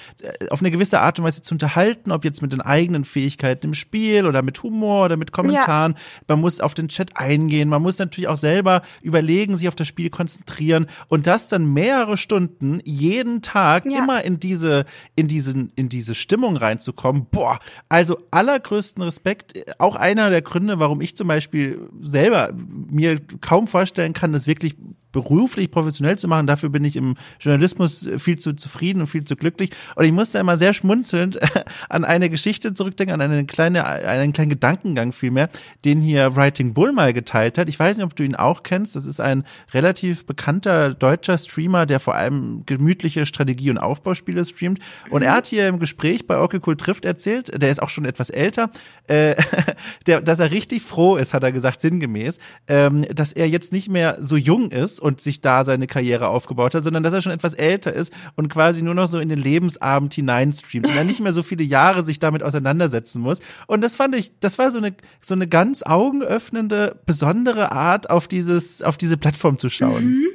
[0.49, 3.73] auf eine gewisse Art und Weise zu unterhalten, ob jetzt mit den eigenen Fähigkeiten im
[3.73, 6.21] Spiel oder mit Humor oder mit Kommentaren, ja.
[6.27, 9.87] man muss auf den Chat eingehen, man muss natürlich auch selber überlegen, sich auf das
[9.87, 13.99] Spiel konzentrieren und das dann mehrere Stunden jeden Tag ja.
[13.99, 17.27] immer in diese in diesen in diese Stimmung reinzukommen.
[17.31, 19.53] Boah, also allergrößten Respekt.
[19.79, 24.75] Auch einer der Gründe, warum ich zum Beispiel selber mir kaum vorstellen kann, das wirklich
[25.21, 26.45] beruflich professionell zu machen.
[26.45, 29.71] Dafür bin ich im Journalismus viel zu zufrieden und viel zu glücklich.
[29.95, 31.39] Und ich musste immer sehr schmunzelnd
[31.89, 35.49] an eine Geschichte zurückdenken, an eine kleine, einen kleinen Gedankengang vielmehr,
[35.85, 37.67] den hier Writing Bull mal geteilt hat.
[37.67, 38.95] Ich weiß nicht, ob du ihn auch kennst.
[38.95, 44.79] Das ist ein relativ bekannter deutscher Streamer, der vor allem gemütliche Strategie- und Aufbauspiele streamt.
[45.09, 48.29] Und er hat hier im Gespräch bei Okay trifft erzählt, der ist auch schon etwas
[48.29, 48.69] älter,
[49.07, 49.35] äh,
[50.05, 53.89] der, dass er richtig froh ist, hat er gesagt, sinngemäß, ähm, dass er jetzt nicht
[53.89, 57.31] mehr so jung ist und sich da seine Karriere aufgebaut hat, sondern dass er schon
[57.31, 61.21] etwas älter ist und quasi nur noch so in den Lebensabend hineinstreamt und er nicht
[61.21, 63.39] mehr so viele Jahre sich damit auseinandersetzen muss.
[63.67, 68.27] Und das fand ich, das war so eine, so eine ganz augenöffnende, besondere Art, auf
[68.27, 70.03] dieses, auf diese Plattform zu schauen.
[70.03, 70.25] Mhm.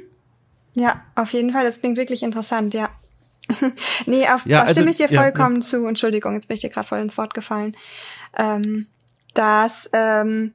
[0.73, 1.63] Ja, auf jeden Fall.
[1.63, 2.89] Das klingt wirklich interessant, ja.
[4.07, 5.67] nee, auf, ja, also, stimme ich dir vollkommen ja, ja.
[5.67, 5.85] zu.
[5.85, 7.77] Entschuldigung, jetzt bin ich dir gerade voll ins Wort gefallen.
[8.35, 8.87] Ähm,
[9.35, 10.53] dass ähm,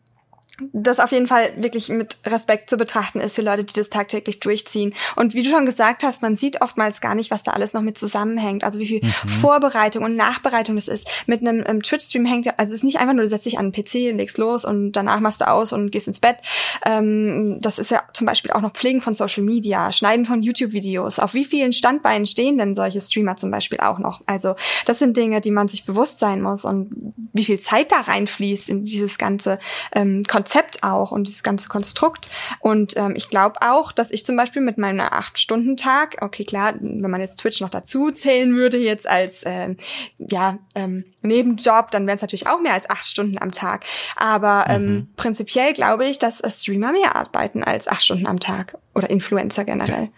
[0.72, 4.40] das auf jeden Fall wirklich mit Respekt zu betrachten ist für Leute, die das tagtäglich
[4.40, 4.92] durchziehen.
[5.14, 7.82] Und wie du schon gesagt hast, man sieht oftmals gar nicht, was da alles noch
[7.82, 8.64] mit zusammenhängt.
[8.64, 9.28] Also wie viel mhm.
[9.28, 11.08] Vorbereitung und Nachbereitung das ist.
[11.26, 13.58] Mit einem, einem Twitch-Stream hängt ja, also es ist nicht einfach nur, du setzt dich
[13.58, 16.38] an den PC, legst los und danach machst du aus und gehst ins Bett.
[16.84, 21.20] Ähm, das ist ja zum Beispiel auch noch Pflegen von Social Media, Schneiden von YouTube-Videos.
[21.20, 24.22] Auf wie vielen Standbeinen stehen denn solche Streamer zum Beispiel auch noch?
[24.26, 26.90] Also das sind Dinge, die man sich bewusst sein muss und
[27.32, 29.60] wie viel Zeit da reinfließt in dieses ganze
[29.94, 30.47] ähm, Konzept
[30.82, 32.30] auch und dieses ganze Konstrukt.
[32.60, 37.10] Und ähm, ich glaube auch, dass ich zum Beispiel mit meinem Acht-Stunden-Tag, okay, klar, wenn
[37.10, 39.76] man jetzt Twitch noch dazu zählen würde, jetzt als ähm,
[40.18, 43.84] ja, ähm, Nebenjob, dann wären es natürlich auch mehr als acht Stunden am Tag.
[44.16, 45.08] Aber ähm, mhm.
[45.16, 50.04] prinzipiell glaube ich, dass Streamer mehr arbeiten als acht Stunden am Tag oder Influencer generell.
[50.04, 50.10] Ja.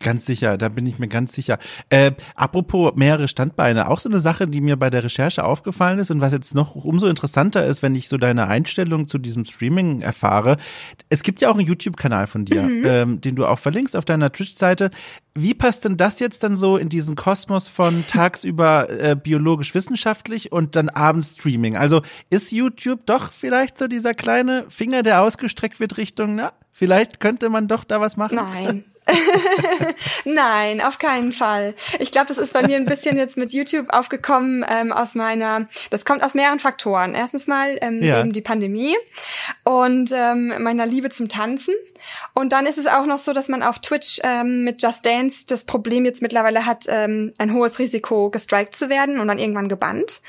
[0.00, 1.58] Ganz sicher, da bin ich mir ganz sicher.
[1.90, 6.10] Äh, apropos mehrere Standbeine, auch so eine Sache, die mir bei der Recherche aufgefallen ist
[6.10, 10.02] und was jetzt noch umso interessanter ist, wenn ich so deine Einstellung zu diesem Streaming
[10.02, 10.56] erfahre.
[11.08, 12.82] Es gibt ja auch einen YouTube-Kanal von dir, mhm.
[12.84, 14.90] ähm, den du auch verlinkst auf deiner Twitch-Seite.
[15.34, 20.76] Wie passt denn das jetzt dann so in diesen Kosmos von tagsüber äh, biologisch-wissenschaftlich und
[20.76, 21.76] dann abends Streaming?
[21.76, 27.20] Also ist YouTube doch vielleicht so dieser kleine Finger, der ausgestreckt wird Richtung, na, vielleicht
[27.20, 28.36] könnte man doch da was machen?
[28.36, 28.84] Nein.
[30.24, 31.74] Nein, auf keinen Fall.
[31.98, 35.68] Ich glaube, das ist bei mir ein bisschen jetzt mit YouTube aufgekommen ähm, aus meiner,
[35.90, 37.14] das kommt aus mehreren Faktoren.
[37.14, 38.20] Erstens mal ähm, ja.
[38.20, 38.96] eben die Pandemie
[39.64, 41.74] und ähm, meiner Liebe zum Tanzen.
[42.34, 45.46] Und dann ist es auch noch so, dass man auf Twitch ähm, mit Just Dance
[45.46, 49.68] das Problem jetzt mittlerweile hat, ähm, ein hohes Risiko gestrikt zu werden und dann irgendwann
[49.68, 50.20] gebannt.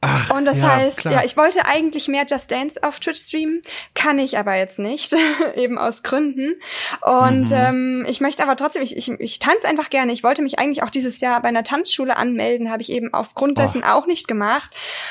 [0.00, 1.14] Ach, und das ja, heißt, klar.
[1.14, 3.62] ja, ich wollte eigentlich mehr Just Dance auf Twitch streamen,
[3.94, 5.14] kann ich aber jetzt nicht,
[5.54, 6.54] eben aus Gründen.
[7.02, 7.54] Und mhm.
[7.54, 10.12] ähm, ich möchte aber trotzdem, ich, ich, ich tanze einfach gerne.
[10.12, 13.58] Ich wollte mich eigentlich auch dieses Jahr bei einer Tanzschule anmelden, habe ich eben aufgrund
[13.58, 14.70] dessen auch nicht gemacht.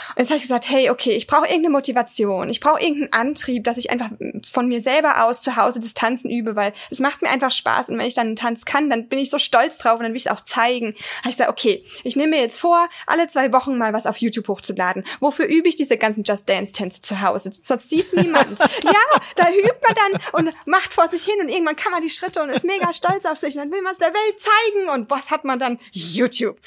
[0.10, 3.64] Und jetzt habe ich gesagt, hey, okay, ich brauche irgendeine Motivation, ich brauche irgendeinen Antrieb,
[3.64, 4.10] dass ich einfach
[4.52, 7.90] von mir selber aus zu Hause das Tanzen übe, weil es macht mir einfach Spaß
[7.90, 10.12] und wenn ich dann einen Tanz kann, dann bin ich so stolz drauf und dann
[10.12, 10.96] will ich es auch zeigen.
[11.20, 14.18] Habe ich gesagt, okay, ich nehme mir jetzt vor, alle zwei Wochen mal was auf
[14.18, 15.06] YouTube hochzuladen.
[15.20, 17.52] Wofür übe ich diese ganzen Just Dance Tänze zu Hause?
[17.62, 18.60] Sonst sieht niemand.
[18.84, 22.10] ja, da übt man dann und macht vor sich hin und irgendwann kann man die
[22.10, 24.90] Schritte und ist mega stolz auf sich und dann will man es der Welt zeigen
[24.90, 25.80] und was hat man dann?
[25.92, 26.58] YouTube.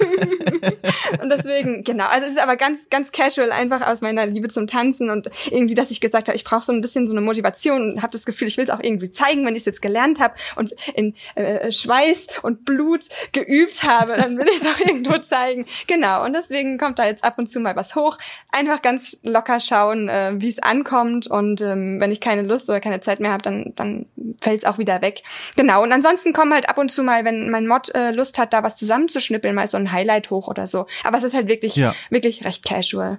[1.22, 4.66] und deswegen, genau, also es ist aber ganz, ganz casual, einfach aus meiner Liebe zum
[4.66, 7.92] Tanzen und irgendwie, dass ich gesagt habe, ich brauche so ein bisschen so eine Motivation
[7.92, 10.20] und habe das Gefühl, ich will es auch irgendwie zeigen, wenn ich es jetzt gelernt
[10.20, 15.18] habe und in äh, Schweiß und Blut geübt habe, dann will ich es auch irgendwo
[15.22, 15.66] zeigen.
[15.86, 18.18] Genau, und deswegen kommt da jetzt ab und zu mal was hoch.
[18.50, 22.80] Einfach ganz locker schauen, äh, wie es ankommt und ähm, wenn ich keine Lust oder
[22.80, 24.06] keine Zeit mehr habe, dann, dann
[24.40, 25.22] fällt es auch wieder weg.
[25.56, 28.52] Genau, und ansonsten kommen halt ab und zu mal, wenn mein Mod äh, Lust hat,
[28.52, 30.86] da was zusammenzuschnippeln, mal so ein Highlight hoch oder so.
[31.04, 31.94] Aber es ist halt wirklich, ja.
[32.10, 33.18] wirklich recht casual.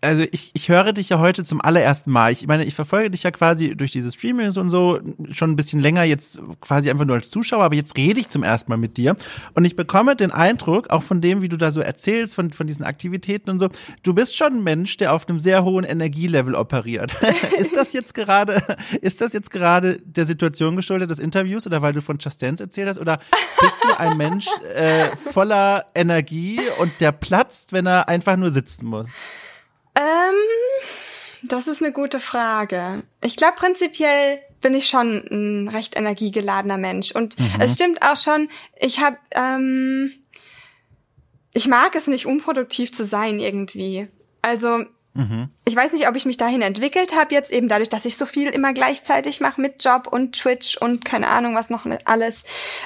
[0.00, 2.32] Also ich, ich höre dich ja heute zum allerersten Mal.
[2.32, 5.00] Ich meine, ich verfolge dich ja quasi durch diese Streamings und so
[5.32, 8.42] schon ein bisschen länger, jetzt quasi einfach nur als Zuschauer, aber jetzt rede ich zum
[8.42, 9.16] ersten Mal mit dir.
[9.54, 12.66] Und ich bekomme den Eindruck, auch von dem, wie du da so erzählst, von, von
[12.66, 13.68] diesen Aktivitäten und so,
[14.02, 17.14] du bist schon ein Mensch, der auf einem sehr hohen Energielevel operiert.
[17.58, 18.62] ist das jetzt gerade,
[19.00, 22.62] ist das jetzt gerade der Situation geschuldet des Interviews oder weil du von Just Dance
[22.62, 22.98] erzählt hast?
[22.98, 23.18] Oder
[23.60, 28.86] bist du ein Mensch äh, voller Energie und der platzt, wenn er einfach nur sitzen
[28.86, 29.08] muss?
[29.96, 30.34] Ähm,
[31.42, 33.02] das ist eine gute Frage.
[33.22, 37.12] Ich glaube, prinzipiell bin ich schon ein recht energiegeladener Mensch.
[37.12, 37.60] Und mhm.
[37.60, 40.12] es stimmt auch schon, ich habe, ähm,
[41.52, 44.08] ich mag es nicht, unproduktiv zu sein irgendwie.
[44.42, 45.48] Also Mhm.
[45.66, 48.26] Ich weiß nicht, ob ich mich dahin entwickelt habe, jetzt eben dadurch, dass ich so
[48.26, 52.42] viel immer gleichzeitig mache mit Job und Twitch und keine Ahnung, was noch alles.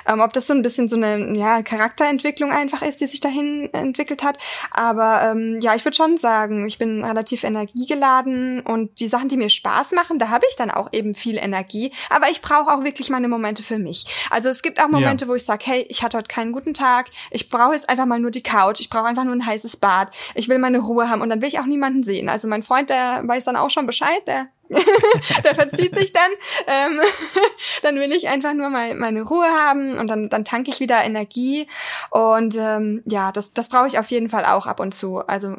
[0.06, 3.68] Ähm, ob das so ein bisschen so eine ja, Charakterentwicklung einfach ist, die sich dahin
[3.72, 4.38] entwickelt hat.
[4.70, 9.36] Aber ähm, ja, ich würde schon sagen, ich bin relativ energiegeladen und die Sachen, die
[9.36, 11.92] mir Spaß machen, da habe ich dann auch eben viel Energie.
[12.10, 14.06] Aber ich brauche auch wirklich meine Momente für mich.
[14.30, 15.28] Also es gibt auch Momente, ja.
[15.28, 18.20] wo ich sage, hey, ich hatte heute keinen guten Tag, ich brauche jetzt einfach mal
[18.20, 21.22] nur die Couch, ich brauche einfach nur ein heißes Bad, ich will meine Ruhe haben
[21.22, 22.28] und dann will ich auch niemanden sehen sehen.
[22.28, 24.46] Also mein Freund, der weiß dann auch schon Bescheid, der
[25.44, 26.30] der verzieht sich dann.
[26.66, 27.00] Ähm,
[27.82, 31.02] dann will ich einfach nur mal meine Ruhe haben und dann, dann tanke ich wieder
[31.04, 31.66] Energie.
[32.10, 35.20] Und ähm, ja, das, das brauche ich auf jeden Fall auch ab und zu.
[35.26, 35.56] Also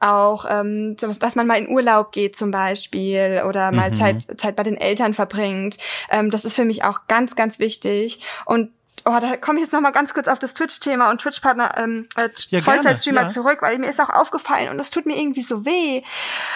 [0.00, 3.94] auch, ähm, dass man mal in Urlaub geht zum Beispiel oder mal mhm.
[3.94, 5.78] Zeit, Zeit bei den Eltern verbringt.
[6.10, 8.20] Ähm, das ist für mich auch ganz, ganz wichtig.
[8.44, 8.70] Und
[9.04, 12.08] oh, da komme ich jetzt noch mal ganz kurz auf das Twitch-Thema und Twitch-Partner, ähm,
[12.16, 13.28] äh, ja, Vollzeitstreamer ja.
[13.28, 16.02] zurück, weil mir ist auch aufgefallen und das tut mir irgendwie so weh,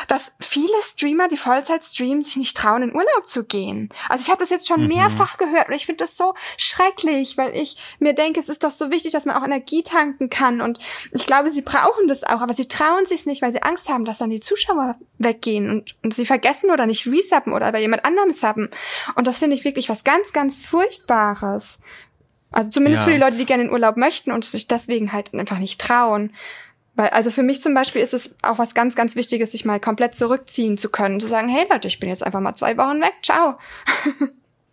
[0.08, 3.90] dass viele Streamer, die Vollzeit streamen, sich nicht trauen, in Urlaub zu gehen.
[4.08, 4.88] Also ich habe das jetzt schon mhm.
[4.88, 8.70] mehrfach gehört und ich finde das so schrecklich, weil ich mir denke, es ist doch
[8.70, 10.78] so wichtig, dass man auch Energie tanken kann und
[11.12, 14.04] ich glaube, sie brauchen das auch, aber sie trauen sich nicht, weil sie Angst haben,
[14.04, 18.04] dass dann die Zuschauer weggehen und, und sie vergessen oder nicht resuppen oder bei jemand
[18.04, 18.68] anderem suppen.
[19.14, 21.78] Und das finde ich wirklich was ganz, ganz Furchtbares.
[22.52, 23.06] Also zumindest ja.
[23.06, 26.32] für die Leute, die gerne in Urlaub möchten und sich deswegen halt einfach nicht trauen.
[26.94, 29.80] Weil, also für mich zum Beispiel ist es auch was ganz, ganz Wichtiges, sich mal
[29.80, 33.00] komplett zurückziehen zu können, zu sagen, hey Leute, ich bin jetzt einfach mal zwei Wochen
[33.00, 33.58] weg, ciao.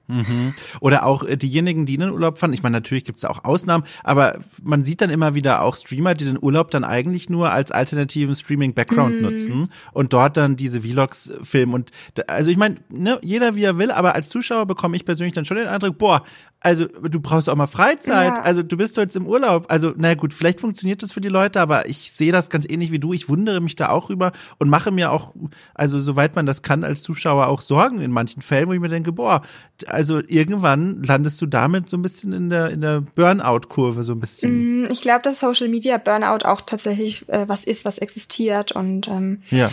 [0.10, 0.56] Mhm.
[0.82, 2.52] Oder auch äh, diejenigen, die in den Urlaub fahren.
[2.52, 6.16] Ich meine, natürlich gibt es auch Ausnahmen, aber man sieht dann immer wieder auch Streamer,
[6.16, 9.22] die den Urlaub dann eigentlich nur als alternativen Streaming-Background mhm.
[9.22, 11.76] nutzen und dort dann diese Vlogs filmen.
[11.76, 11.92] Und
[12.26, 15.46] also ich meine, ne, jeder wie er will, aber als Zuschauer bekomme ich persönlich dann
[15.46, 16.24] schon den Eindruck, boah,
[16.62, 18.34] also du brauchst auch mal Freizeit.
[18.34, 18.42] Ja.
[18.42, 19.66] Also du bist jetzt im Urlaub.
[19.70, 22.92] Also na gut, vielleicht funktioniert das für die Leute, aber ich sehe das ganz ähnlich
[22.92, 23.14] wie du.
[23.14, 25.34] Ich wundere mich da auch über und mache mir auch,
[25.74, 28.90] also soweit man das kann, als Zuschauer auch Sorgen in manchen Fällen, wo ich mir
[28.90, 29.42] denke, boah,
[29.88, 34.20] also irgendwann landest du damit so ein bisschen in der in der Burnout-Kurve so ein
[34.20, 34.84] bisschen.
[34.84, 39.08] Mm, ich glaube, dass Social Media Burnout auch tatsächlich äh, was ist, was existiert und
[39.08, 39.72] ähm, ja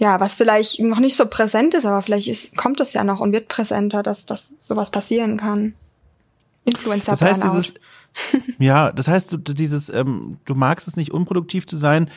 [0.00, 3.18] ja, was vielleicht noch nicht so präsent ist, aber vielleicht ist, kommt es ja noch
[3.18, 5.74] und wird präsenter, dass, dass sowas passieren kann.
[6.68, 7.74] Influencer Das heißt, dieses,
[8.58, 12.10] ja, das heißt, du, dieses, ähm, du magst es nicht, unproduktiv zu sein,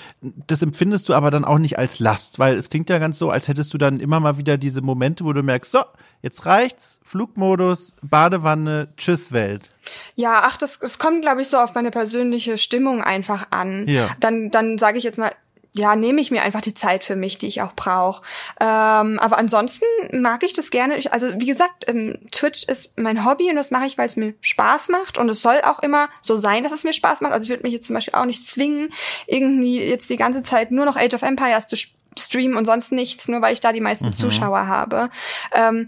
[0.47, 3.29] das empfindest du aber dann auch nicht als Last, weil es klingt ja ganz so,
[3.29, 5.81] als hättest du dann immer mal wieder diese Momente, wo du merkst, so,
[6.21, 9.69] jetzt reicht's, Flugmodus, Badewanne, tschüss Welt.
[10.15, 13.87] Ja, ach, das, das kommt, glaube ich, so auf meine persönliche Stimmung einfach an.
[13.87, 14.09] Ja.
[14.19, 15.31] Dann, dann sage ich jetzt mal,
[15.73, 18.21] ja, nehme ich mir einfach die Zeit für mich, die ich auch brauche.
[18.59, 20.97] Ähm, aber ansonsten mag ich das gerne.
[20.97, 24.17] Ich, also wie gesagt, ähm, Twitch ist mein Hobby und das mache ich, weil es
[24.17, 27.31] mir Spaß macht und es soll auch immer so sein, dass es mir Spaß macht.
[27.31, 28.91] Also ich würde mich jetzt zum Beispiel auch nicht zwingen,
[29.27, 31.77] irgendwie jetzt die ganze Zeit nur noch Age of Empires zu
[32.17, 34.13] streamen und sonst nichts, nur weil ich da die meisten mhm.
[34.13, 35.09] Zuschauer habe.
[35.55, 35.87] Ähm,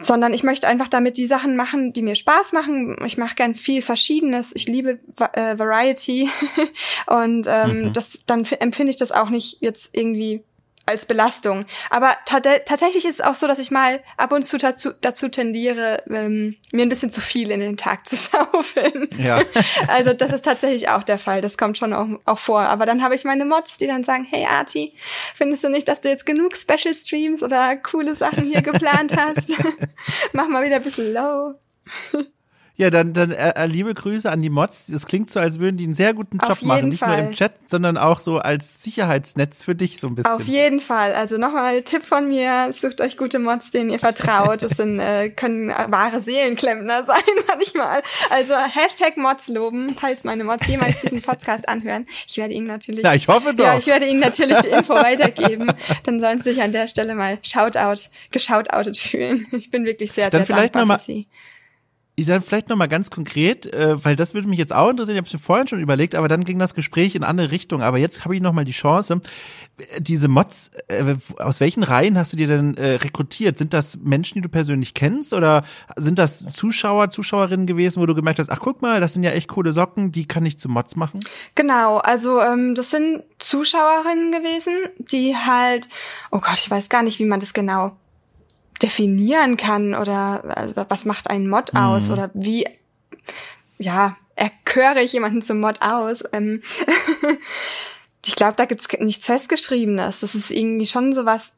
[0.00, 2.96] sondern ich möchte einfach damit die Sachen machen, die mir Spaß machen.
[3.06, 4.54] Ich mache gern viel Verschiedenes.
[4.54, 4.98] Ich liebe
[5.32, 6.28] äh, Variety
[7.06, 7.92] und ähm, mhm.
[7.92, 10.42] das dann empfinde ich das auch nicht jetzt irgendwie
[10.86, 11.64] als Belastung.
[11.90, 16.02] Aber tatsächlich ist es auch so, dass ich mal ab und zu dazu, dazu tendiere,
[16.10, 19.08] ähm, mir ein bisschen zu viel in den Tag zu schaufeln.
[19.18, 19.40] Ja.
[19.88, 21.40] also das ist tatsächlich auch der Fall.
[21.40, 22.62] Das kommt schon auch, auch vor.
[22.62, 24.94] Aber dann habe ich meine Mods, die dann sagen, hey Arti,
[25.34, 29.52] findest du nicht, dass du jetzt genug Special Streams oder coole Sachen hier geplant hast?
[30.32, 31.54] Mach mal wieder ein bisschen low.
[32.76, 34.86] Ja, dann, dann äh, äh, liebe Grüße an die Mods.
[34.88, 36.88] Das klingt so, als würden die einen sehr guten Job machen.
[36.88, 37.18] Nicht Fall.
[37.18, 40.32] nur im Chat, sondern auch so als Sicherheitsnetz für dich so ein bisschen.
[40.32, 41.14] Auf jeden Fall.
[41.14, 44.64] Also nochmal Tipp von mir, sucht euch gute Mods, denen ihr vertraut.
[44.64, 48.02] Das sind, äh, können wahre Seelenklempner sein manchmal.
[48.30, 52.06] Also Hashtag Mods loben, falls meine Mods jemals diesen Podcast anhören.
[52.26, 53.04] Ich werde ihnen natürlich.
[53.04, 53.64] Ja, ich hoffe doch.
[53.64, 55.70] Ja, ich werde ihnen natürlich die Info weitergeben.
[56.02, 59.46] Dann sollen sie sich an der Stelle mal Shoutout, geshoutoutet fühlen.
[59.52, 61.24] Ich bin wirklich sehr, Dann sehr vielleicht dankbar noch mal,
[62.16, 65.26] dann vielleicht nochmal ganz konkret, äh, weil das würde mich jetzt auch interessieren, ich habe
[65.26, 67.82] es mir vorhin schon überlegt, aber dann ging das Gespräch in andere Richtungen.
[67.82, 69.20] Aber jetzt habe ich nochmal die Chance.
[69.98, 73.58] Diese Mods, äh, aus welchen Reihen hast du dir denn äh, rekrutiert?
[73.58, 75.62] Sind das Menschen, die du persönlich kennst oder
[75.96, 79.32] sind das Zuschauer, Zuschauerinnen gewesen, wo du gemerkt hast, ach guck mal, das sind ja
[79.32, 81.18] echt coole Socken, die kann ich zu Mods machen?
[81.56, 85.88] Genau, also ähm, das sind Zuschauerinnen gewesen, die halt,
[86.30, 87.96] oh Gott, ich weiß gar nicht, wie man das genau
[88.84, 91.80] definieren kann oder also was macht ein Mod mhm.
[91.80, 92.66] aus oder wie,
[93.78, 96.22] ja, erköre ich jemanden zum Mod aus.
[96.32, 96.62] Ähm
[98.24, 100.20] ich glaube, da gibt's nichts Festgeschriebenes.
[100.20, 101.54] Das ist irgendwie schon so was,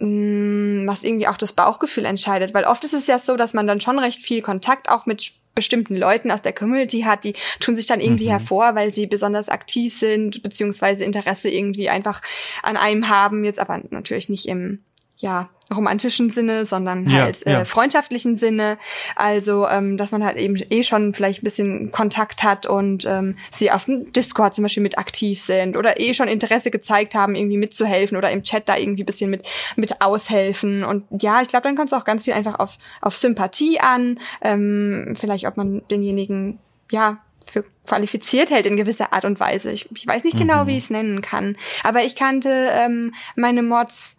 [0.00, 2.52] mm, was irgendwie auch das Bauchgefühl entscheidet.
[2.52, 5.32] Weil oft ist es ja so, dass man dann schon recht viel Kontakt auch mit
[5.54, 8.32] bestimmten Leuten aus der Community hat, die tun sich dann irgendwie mhm.
[8.32, 12.20] hervor, weil sie besonders aktiv sind, beziehungsweise Interesse irgendwie einfach
[12.62, 14.80] an einem haben, jetzt aber natürlich nicht im,
[15.16, 17.60] ja, romantischen Sinne, sondern halt ja, ja.
[17.60, 18.78] Äh, freundschaftlichen Sinne.
[19.16, 23.36] Also, ähm, dass man halt eben eh schon vielleicht ein bisschen Kontakt hat und ähm,
[23.52, 27.34] sie auf dem Discord zum Beispiel mit aktiv sind oder eh schon Interesse gezeigt haben,
[27.34, 30.84] irgendwie mitzuhelfen oder im Chat da irgendwie ein bisschen mit, mit aushelfen.
[30.84, 34.20] Und ja, ich glaube, dann kommt es auch ganz viel einfach auf, auf Sympathie an,
[34.42, 36.58] ähm, vielleicht ob man denjenigen,
[36.90, 39.70] ja, für qualifiziert hält in gewisser Art und Weise.
[39.70, 40.66] Ich, ich weiß nicht genau, mhm.
[40.68, 41.56] wie ich es nennen kann.
[41.84, 44.18] Aber ich kannte ähm, meine Mods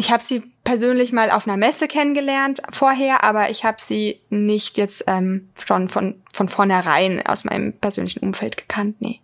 [0.00, 4.78] ich habe sie persönlich mal auf einer Messe kennengelernt vorher, aber ich habe sie nicht
[4.78, 9.20] jetzt ähm, schon von, von vornherein aus meinem persönlichen Umfeld gekannt, nee.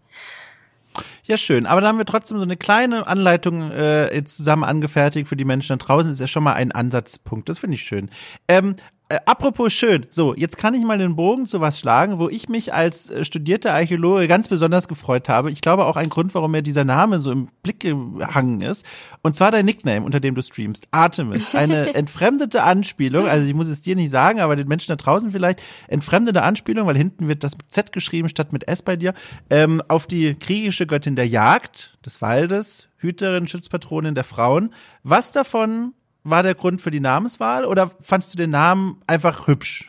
[1.24, 1.64] Ja, schön.
[1.64, 5.78] Aber da haben wir trotzdem so eine kleine Anleitung äh, zusammen angefertigt für die Menschen
[5.78, 6.12] da draußen.
[6.12, 7.48] Ist ja schon mal ein Ansatzpunkt.
[7.48, 8.10] Das finde ich schön.
[8.48, 8.76] Ähm,
[9.08, 12.48] äh, apropos schön, so, jetzt kann ich mal den Bogen zu was schlagen, wo ich
[12.48, 15.52] mich als äh, studierter Archäologe ganz besonders gefreut habe.
[15.52, 18.84] Ich glaube auch ein Grund, warum mir dieser Name so im Blick gehangen ist.
[19.22, 21.54] Und zwar dein Nickname, unter dem du streamst, Artemis.
[21.54, 25.30] Eine entfremdete Anspielung, also ich muss es dir nicht sagen, aber den Menschen da draußen
[25.30, 29.14] vielleicht, entfremdete Anspielung, weil hinten wird das mit Z geschrieben statt mit S bei dir,
[29.50, 34.74] ähm, auf die griechische Göttin der Jagd, des Waldes, Hüterin, Schutzpatronin der Frauen.
[35.04, 35.92] Was davon
[36.28, 39.84] war der Grund für die Namenswahl oder fandst du den Namen einfach hübsch?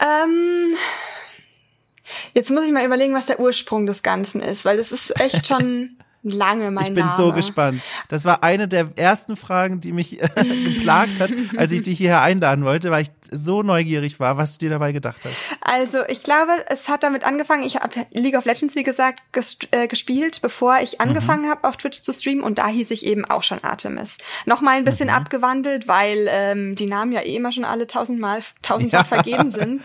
[0.00, 0.74] Ähm,
[2.34, 5.46] jetzt muss ich mal überlegen, was der Ursprung des Ganzen ist, weil das ist echt
[5.46, 7.16] schon lange mein Ich bin Name.
[7.16, 7.80] so gespannt.
[8.08, 10.28] Das war eine der ersten Fragen, die mich äh,
[10.74, 14.66] geplagt hat, als ich dich hierher einladen wollte, weil ich so neugierig war, was du
[14.66, 15.36] dir dabei gedacht hast.
[15.60, 19.22] Also ich glaube, es hat damit angefangen, ich habe League of Legends, wie gesagt,
[19.70, 21.08] äh, gespielt, bevor ich mhm.
[21.08, 21.50] angefangen mhm.
[21.50, 24.18] habe, auf Twitch zu streamen und da hieß ich eben auch schon Artemis.
[24.46, 25.14] Nochmal ein bisschen mhm.
[25.14, 29.04] abgewandelt, weil ähm, die Namen ja eh immer schon alle tausendmal, tausendfach ja.
[29.04, 29.82] vergeben sind.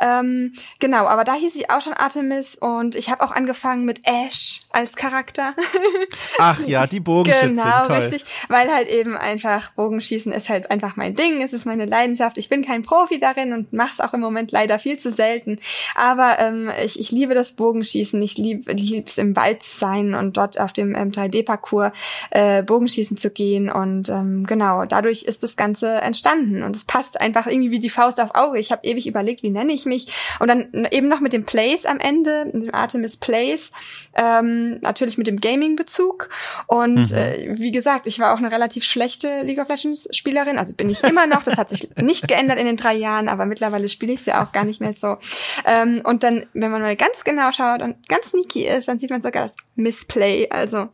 [0.00, 4.00] Ähm, genau, aber da hieß ich auch schon Artemis und ich habe auch angefangen mit
[4.04, 5.54] Ash als Charakter.
[6.38, 7.56] Ach ja, die Bogenschützen.
[7.56, 7.96] Genau, toll.
[7.96, 8.24] richtig.
[8.48, 11.42] Weil halt eben einfach Bogenschießen ist halt einfach mein Ding.
[11.42, 12.38] Es ist meine Leidenschaft.
[12.38, 15.58] Ich bin kein Profi darin und mache es auch im Moment leider viel zu selten.
[15.94, 18.20] Aber ähm, ich, ich liebe das Bogenschießen.
[18.22, 21.92] Ich liebe es im Wald zu sein und dort auf dem ähm, 3D-Parcours
[22.30, 23.70] äh, Bogenschießen zu gehen.
[23.70, 26.62] Und ähm, genau, dadurch ist das Ganze entstanden.
[26.62, 28.58] Und es passt einfach irgendwie wie die Faust auf Auge.
[28.58, 30.08] Ich habe ewig überlegt, wie nenne ich mich.
[30.38, 33.72] Und dann eben noch mit dem Place am Ende, mit dem Artemis Place.
[34.14, 36.28] Ähm, natürlich mit dem Gaming Gaming-Bezug.
[36.66, 37.16] Und mhm.
[37.16, 40.58] äh, wie gesagt, ich war auch eine relativ schlechte League of Legends-Spielerin.
[40.58, 41.42] Also bin ich immer noch.
[41.42, 44.44] Das hat sich nicht geändert in den drei Jahren, aber mittlerweile spiele ich es ja
[44.44, 45.16] auch gar nicht mehr so.
[45.64, 49.10] Ähm, und dann, wenn man mal ganz genau schaut und ganz sneaky ist, dann sieht
[49.10, 50.88] man sogar das Missplay, also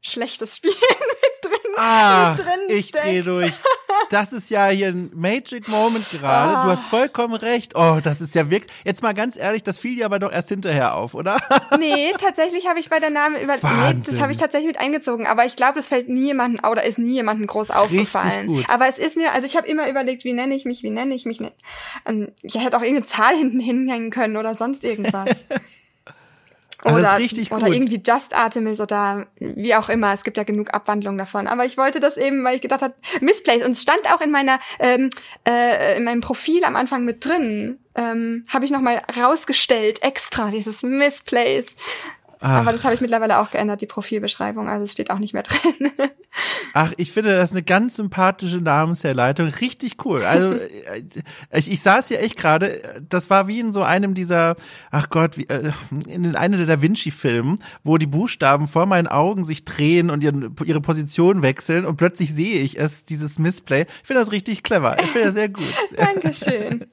[0.00, 0.74] schlechtes Spielen.
[1.80, 3.52] Ah, drin ich drehe durch.
[4.10, 6.58] das ist ja hier ein Magic Moment gerade.
[6.58, 6.62] Oh.
[6.64, 7.74] Du hast vollkommen recht.
[7.74, 8.72] Oh, das ist ja wirklich.
[8.84, 11.38] Jetzt mal ganz ehrlich, das fiel dir aber doch erst hinterher auf, oder?
[11.78, 13.54] Nee, tatsächlich habe ich bei der Name über.
[13.54, 15.26] Nee, das habe ich tatsächlich mit eingezogen.
[15.26, 18.48] Aber ich glaube, das fällt nie jemandem oder ist nie jemandem groß aufgefallen.
[18.48, 18.64] Gut.
[18.68, 21.14] Aber es ist mir, also ich habe immer überlegt, wie nenne ich mich, wie nenne
[21.14, 21.40] ich mich.
[22.06, 25.46] Ähm, ich hätte auch irgendeine Zahl hinten hinhängen können oder sonst irgendwas.
[26.84, 27.18] oder,
[27.50, 30.12] oder irgendwie Just Artemis oder wie auch immer.
[30.12, 31.46] Es gibt ja genug Abwandlungen davon.
[31.46, 33.64] Aber ich wollte das eben, weil ich gedacht habe, Misplace.
[33.64, 35.10] Und es stand auch in meiner, ähm,
[35.46, 37.78] äh, in meinem Profil am Anfang mit drin.
[37.96, 41.74] Ähm, habe ich nochmal rausgestellt, extra, dieses Misplace.
[42.40, 42.60] Ach.
[42.60, 44.68] Aber das habe ich mittlerweile auch geändert, die Profilbeschreibung.
[44.68, 45.90] Also es steht auch nicht mehr drin.
[46.72, 49.48] Ach, ich finde das eine ganz sympathische Namensherleitung.
[49.48, 50.22] Richtig cool.
[50.22, 51.02] Also äh,
[51.52, 54.56] ich, ich saß hier echt gerade, das war wie in so einem dieser,
[54.90, 55.72] ach Gott, wie, äh,
[56.06, 60.50] in einem der Da Vinci-Filmen, wo die Buchstaben vor meinen Augen sich drehen und ihre,
[60.64, 63.82] ihre Position wechseln und plötzlich sehe ich es, dieses Missplay.
[63.82, 64.96] Ich finde das richtig clever.
[65.00, 65.64] Ich finde das sehr gut.
[65.96, 66.86] Dankeschön.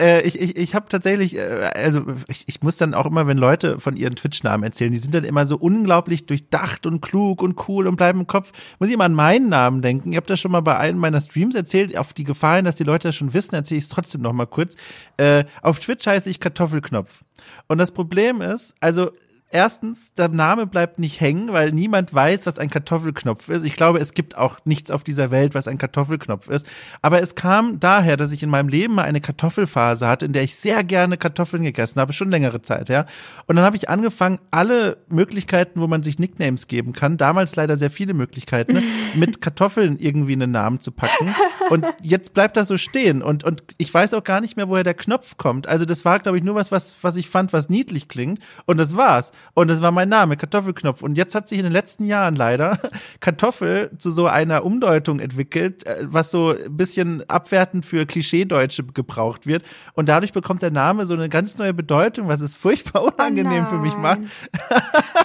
[0.00, 3.38] äh, ich ich, ich habe tatsächlich, äh, also ich, ich muss dann auch immer, wenn
[3.38, 4.92] Leute von ihren Twitch Twitch-Namen erzählen.
[4.92, 8.52] Die sind dann immer so unglaublich durchdacht und klug und cool und bleiben im Kopf.
[8.78, 10.12] Muss ich immer an meinen Namen denken.
[10.12, 11.96] Ihr habt das schon mal bei einem meiner Streams erzählt.
[11.96, 14.46] Auf die Gefahren, dass die Leute das schon wissen, erzähle ich es trotzdem noch mal
[14.46, 14.76] kurz.
[15.16, 17.24] Äh, auf Twitch heiße ich Kartoffelknopf.
[17.66, 19.10] Und das Problem ist, also
[19.50, 23.64] erstens, der Name bleibt nicht hängen, weil niemand weiß, was ein Kartoffelknopf ist.
[23.64, 26.68] Ich glaube, es gibt auch nichts auf dieser Welt, was ein Kartoffelknopf ist.
[27.02, 30.42] Aber es kam daher, dass ich in meinem Leben mal eine Kartoffelphase hatte, in der
[30.42, 33.06] ich sehr gerne Kartoffeln gegessen habe, schon längere Zeit, ja.
[33.46, 37.76] Und dann habe ich angefangen, alle Möglichkeiten, wo man sich Nicknames geben kann, damals leider
[37.76, 38.82] sehr viele Möglichkeiten, ne,
[39.14, 41.34] mit Kartoffeln irgendwie einen Namen zu packen.
[41.70, 43.22] Und jetzt bleibt das so stehen.
[43.22, 45.66] Und, und ich weiß auch gar nicht mehr, woher der Knopf kommt.
[45.66, 48.40] Also das war, glaube ich, nur was, was, was ich fand, was niedlich klingt.
[48.66, 49.32] Und das war's.
[49.54, 51.02] Und das war mein Name, Kartoffelknopf.
[51.02, 52.78] Und jetzt hat sich in den letzten Jahren leider
[53.20, 59.46] Kartoffel zu so einer Umdeutung entwickelt, äh, was so ein bisschen abwertend für Klischeedeutsche gebraucht
[59.46, 59.64] wird.
[59.94, 63.64] Und dadurch bekommt der Name so eine ganz neue Bedeutung, was es furchtbar oh unangenehm
[63.64, 64.20] oh für mich macht.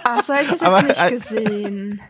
[0.03, 2.01] Ach, so habe ich nicht gesehen.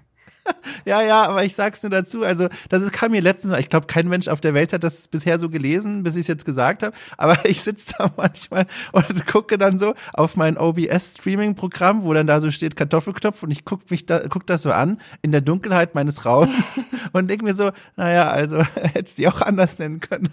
[0.86, 2.24] ja, ja, aber ich sag's nur dazu.
[2.24, 5.08] Also, das ist, kam mir letztens, ich glaube, kein Mensch auf der Welt hat das
[5.08, 6.96] bisher so gelesen, bis ich es jetzt gesagt habe.
[7.18, 12.42] Aber ich sitze da manchmal und gucke dann so auf mein OBS-Streaming-Programm, wo dann da
[12.42, 15.96] so steht Kartoffelknopf und ich guck mich da, guck das so an in der Dunkelheit
[15.96, 16.52] meines Raums
[17.14, 20.30] und denke mir so, naja, also hättest die auch anders nennen können.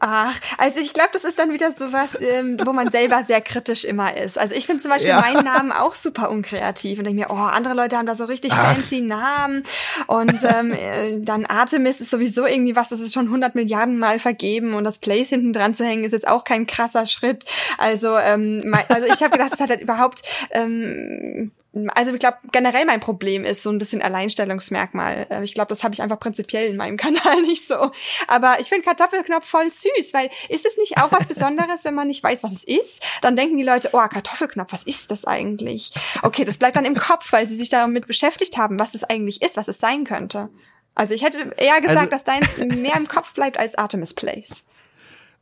[0.00, 3.84] Ach, also ich glaube, das ist dann wieder sowas, ähm, wo man selber sehr kritisch
[3.84, 4.38] immer ist.
[4.38, 5.20] Also ich finde zum Beispiel ja.
[5.20, 8.52] meinen Namen auch super unkreativ und denke mir, oh, andere Leute haben da so richtig
[8.52, 8.74] Ach.
[8.74, 9.62] fancy Namen
[10.06, 14.18] und ähm, äh, dann Artemis ist sowieso irgendwie was, das ist schon 100 Milliarden Mal
[14.18, 17.44] vergeben und das Place hinten dran zu hängen ist jetzt auch kein krasser Schritt.
[17.78, 21.52] Also, ähm, mein, also ich habe gedacht, das hat halt überhaupt ähm,
[21.94, 25.26] also ich glaube, generell mein Problem ist so ein bisschen Alleinstellungsmerkmal.
[25.28, 27.90] Äh, ich glaube, das habe ich einfach prinzipiell in meinem Kanal nicht so.
[28.28, 32.08] Aber ich finde Kartoffelknopf voll süß, weil ist es nicht auch was Besonderes, wenn man
[32.08, 33.02] nicht weiß, was es ist?
[33.22, 35.92] Dann denken die Leute, oh, Kartoffelknopf, was ist das eigentlich?
[36.22, 39.42] Okay, das bleibt dann im Kopf, weil sie sich damit beschäftigt haben, was es eigentlich
[39.42, 40.50] ist, was es sein könnte.
[40.94, 44.64] Also ich hätte eher gesagt, also, dass deins mehr im Kopf bleibt als Artemis Place.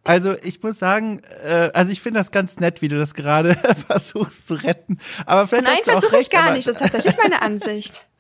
[0.05, 3.55] Also ich muss sagen, äh, also ich finde das ganz nett, wie du das gerade
[3.86, 4.98] versuchst zu retten.
[5.26, 6.66] Aber vielleicht Nein, hast du versuche ich gar nicht.
[6.66, 8.07] Das ist tatsächlich meine Ansicht.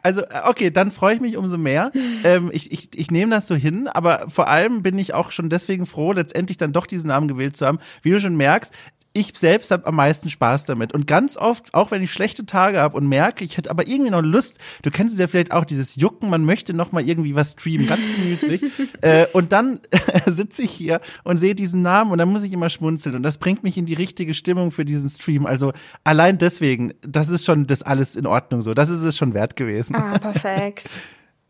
[0.00, 1.90] Also, äh, okay, dann freue ich mich umso mehr.
[2.22, 5.50] Ähm, ich ich, ich nehme das so hin, aber vor allem bin ich auch schon
[5.50, 7.80] deswegen froh, letztendlich dann doch diesen Namen gewählt zu haben.
[8.02, 8.72] Wie du schon merkst,
[9.12, 10.92] ich selbst habe am meisten Spaß damit.
[10.92, 14.10] Und ganz oft, auch wenn ich schlechte Tage habe und merke, ich hätte aber irgendwie
[14.10, 17.34] noch Lust, du kennst es ja vielleicht auch, dieses Jucken, man möchte noch mal irgendwie
[17.34, 18.62] was streamen, ganz gemütlich.
[19.00, 19.80] äh, und dann
[20.26, 23.16] sitze ich hier und sehe diesen Namen und dann muss ich immer schmunzeln.
[23.16, 25.46] Und das bringt mich in die richtige Stimmung für diesen Stream.
[25.46, 25.72] Also
[26.04, 28.74] allein deswegen, das ist schon das alles in Ordnung so.
[28.74, 29.96] Das ist es schon wert gewesen.
[29.96, 30.90] Ah, perfekt.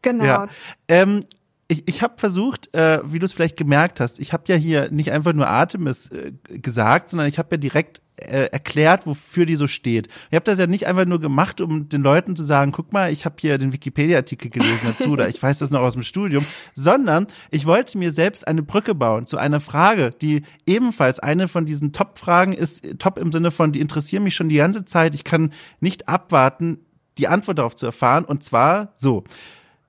[0.00, 0.24] Genau.
[0.24, 0.48] Ja.
[0.86, 1.24] Ähm,
[1.68, 4.90] ich, ich habe versucht, äh, wie du es vielleicht gemerkt hast, ich habe ja hier
[4.90, 9.54] nicht einfach nur Artemis äh, gesagt, sondern ich habe ja direkt äh, erklärt, wofür die
[9.54, 10.08] so steht.
[10.30, 13.12] Ich habe das ja nicht einfach nur gemacht, um den Leuten zu sagen, guck mal,
[13.12, 16.46] ich habe hier den Wikipedia-Artikel gelesen dazu oder ich weiß das noch aus dem Studium,
[16.74, 21.66] sondern ich wollte mir selbst eine Brücke bauen zu einer Frage, die ebenfalls eine von
[21.66, 25.22] diesen Top-Fragen ist, top im Sinne von, die interessieren mich schon die ganze Zeit, ich
[25.22, 26.78] kann nicht abwarten,
[27.18, 29.24] die Antwort darauf zu erfahren und zwar so.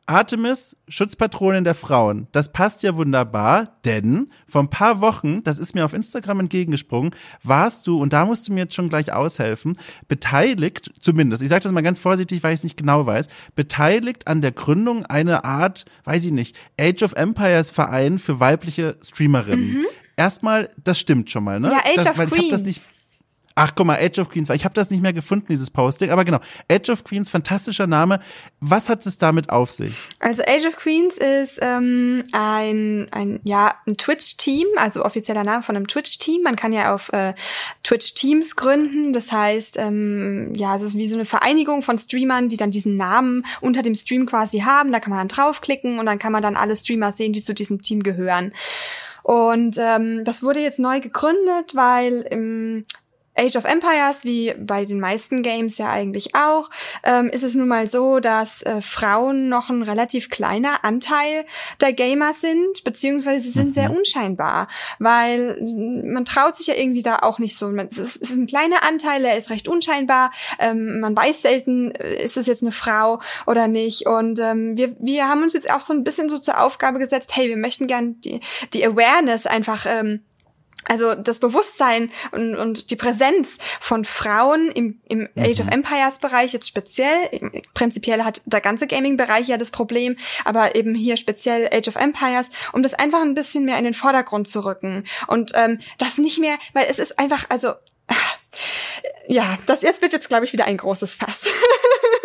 [0.10, 2.28] Artemis, Schutzpatronin der Frauen.
[2.32, 7.12] Das passt ja wunderbar, denn vor ein paar Wochen, das ist mir auf Instagram entgegengesprungen,
[7.44, 11.64] warst du, und da musst du mir jetzt schon gleich aushelfen, beteiligt, zumindest, ich sage
[11.64, 15.46] das mal ganz vorsichtig, weil ich es nicht genau weiß, beteiligt an der Gründung einer
[15.46, 19.74] Art, weiß ich nicht, Age of Empires Verein für weibliche Streamerinnen.
[19.74, 19.86] Mhm.
[20.18, 21.70] Erstmal, das stimmt schon mal, ne?
[21.70, 22.44] Ja, Age das, of Queens.
[22.44, 22.82] Ich das nicht
[23.56, 26.24] Ach, guck mal, Age of Queens, ich habe das nicht mehr gefunden, dieses Posting, aber
[26.24, 26.40] genau,
[26.72, 28.22] Age of Queens, fantastischer Name.
[28.62, 29.94] Was hat es damit auf sich?
[30.20, 35.76] Also Age of Queens ist ähm, ein, ein, ja, ein Twitch-Team, also offizieller Name von
[35.76, 36.44] einem Twitch-Team.
[36.44, 37.34] Man kann ja auf äh,
[37.84, 42.58] Twitch-Teams gründen, das heißt, ähm, ja, es ist wie so eine Vereinigung von Streamern, die
[42.58, 44.92] dann diesen Namen unter dem Stream quasi haben.
[44.92, 47.54] Da kann man dann draufklicken und dann kann man dann alle Streamer sehen, die zu
[47.54, 48.54] diesem Team gehören.
[49.24, 52.86] Und ähm, das wurde jetzt neu gegründet, weil im
[53.36, 56.70] Age of Empires, wie bei den meisten Games ja eigentlich auch,
[57.04, 61.46] ähm, ist es nun mal so, dass äh, Frauen noch ein relativ kleiner Anteil
[61.80, 63.74] der Gamer sind, beziehungsweise sie sind mhm.
[63.74, 64.68] sehr unscheinbar,
[65.00, 67.70] weil man traut sich ja irgendwie da auch nicht so.
[67.70, 70.32] Es ist, es ist ein kleiner Anteil, er ist recht unscheinbar.
[70.60, 74.08] Ähm, man weiß selten, äh, ist es jetzt eine Frau oder nicht.
[74.08, 77.36] Und ähm, wir, wir haben uns jetzt auch so ein bisschen so zur Aufgabe gesetzt,
[77.36, 78.42] hey, wir möchten gern die,
[78.74, 80.24] die Awareness einfach ähm,
[80.86, 85.44] also das Bewusstsein und, und die Präsenz von Frauen im, im mhm.
[85.44, 87.30] Age of Empires Bereich jetzt speziell,
[87.74, 91.96] prinzipiell hat der ganze Gaming Bereich ja das Problem, aber eben hier speziell Age of
[91.96, 96.18] Empires, um das einfach ein bisschen mehr in den Vordergrund zu rücken und ähm, das
[96.18, 97.74] nicht mehr, weil es ist einfach, also
[99.28, 101.42] ja, das jetzt wird jetzt glaube ich wieder ein großes Fass.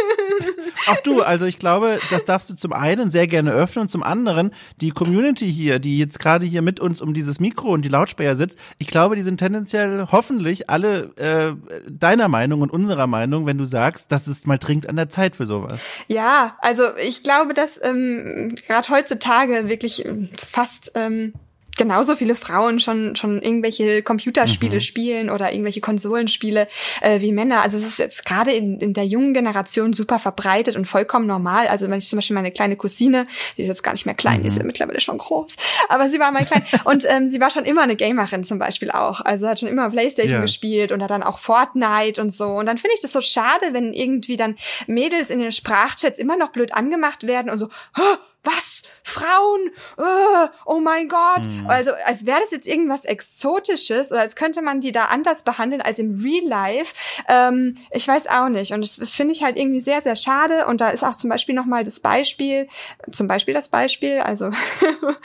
[0.87, 4.03] Auch du, also ich glaube, das darfst du zum einen sehr gerne öffnen und zum
[4.03, 7.89] anderen die Community hier, die jetzt gerade hier mit uns um dieses Mikro und die
[7.89, 11.55] Lautsprecher sitzt, ich glaube, die sind tendenziell hoffentlich alle äh,
[11.89, 15.37] deiner Meinung und unserer Meinung, wenn du sagst, dass es mal dringend an der Zeit
[15.37, 15.81] für sowas.
[16.09, 20.07] Ja, also ich glaube, dass ähm, gerade heutzutage wirklich
[20.37, 21.33] fast ähm,
[21.77, 24.81] genauso viele Frauen schon schon irgendwelche Computerspiele mhm.
[24.81, 26.69] spielen oder irgendwelche Konsolenspiele
[27.01, 27.63] äh, wie Männer.
[27.63, 31.69] Also es ist jetzt gerade in, in der jungen Generation super verbreitet und vollkommen normal.
[31.69, 34.39] Also wenn ich zum Beispiel meine kleine Cousine, die ist jetzt gar nicht mehr klein,
[34.39, 34.43] mhm.
[34.43, 34.69] die ist ja mhm.
[34.69, 35.57] mittlerweile schon groß,
[35.89, 38.91] aber sie war mal klein und ähm, sie war schon immer eine Gamerin zum Beispiel
[38.91, 39.21] auch.
[39.21, 40.43] Also hat schon immer Playstation ja.
[40.43, 42.47] gespielt und hat dann auch Fortnite und so.
[42.47, 44.57] Und dann finde ich das so schade, wenn irgendwie dann
[44.87, 47.69] Mädels in den Sprachchats immer noch blöd angemacht werden und so,
[47.99, 48.74] oh, was?
[49.05, 49.71] Frauen?
[49.99, 51.47] Uh, oh mein Gott.
[51.47, 51.67] Mhm.
[51.69, 55.83] Also als wäre das jetzt irgendwas Exotisches oder als könnte man die da anders behandeln
[55.83, 56.95] als im Real Life.
[57.29, 58.73] Ähm, ich weiß auch nicht.
[58.73, 60.67] Und das, das finde ich halt irgendwie sehr, sehr schade.
[60.67, 62.67] Und da ist auch zum Beispiel nochmal das Beispiel,
[63.13, 64.51] zum Beispiel das Beispiel, also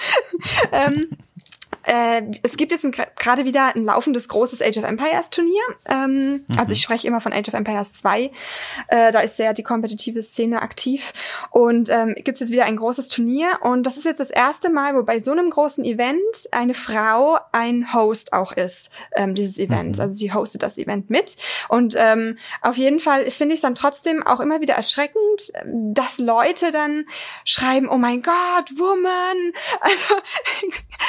[0.71, 1.09] ähm,
[1.84, 5.61] äh, es gibt jetzt gerade wieder ein laufendes großes Age of Empires Turnier.
[5.88, 6.59] Ähm, mhm.
[6.59, 8.32] Also ich spreche immer von Age of Empires 2.
[8.88, 11.13] Äh, da ist sehr die kompetitive Szene aktiv.
[11.51, 13.59] Und ähm, gibt es jetzt wieder ein großes Turnier.
[13.61, 16.19] Und das ist jetzt das erste Mal, wo bei so einem großen Event
[16.51, 19.97] eine Frau ein Host auch ist, ähm, dieses Events.
[19.97, 20.03] Mhm.
[20.03, 21.38] Also sie hostet das Event mit.
[21.67, 26.19] Und ähm, auf jeden Fall finde ich es dann trotzdem auch immer wieder erschreckend, dass
[26.19, 27.05] Leute dann
[27.45, 29.53] schreiben, oh mein Gott, Woman.
[29.82, 30.15] Also,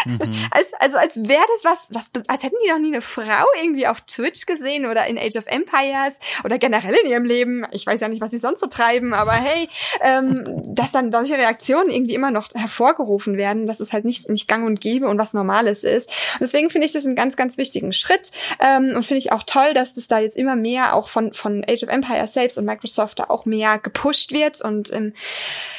[0.06, 0.32] mhm.
[0.60, 3.86] Als also als wäre das was, was, als hätten die noch nie eine Frau irgendwie
[3.86, 7.66] auf Twitch gesehen oder in Age of Empires oder generell in ihrem Leben.
[7.72, 9.68] Ich weiß ja nicht, was sie sonst so treiben, aber hey,
[10.02, 14.48] ähm, dass dann solche Reaktionen irgendwie immer noch hervorgerufen werden, dass es halt nicht, nicht
[14.48, 16.08] gang und gäbe und was Normales ist.
[16.34, 18.30] Und deswegen finde ich das einen ganz, ganz wichtigen Schritt
[18.60, 21.64] ähm, und finde ich auch toll, dass das da jetzt immer mehr auch von, von
[21.68, 25.14] Age of Empires selbst und Microsoft da auch mehr gepusht wird und ähm,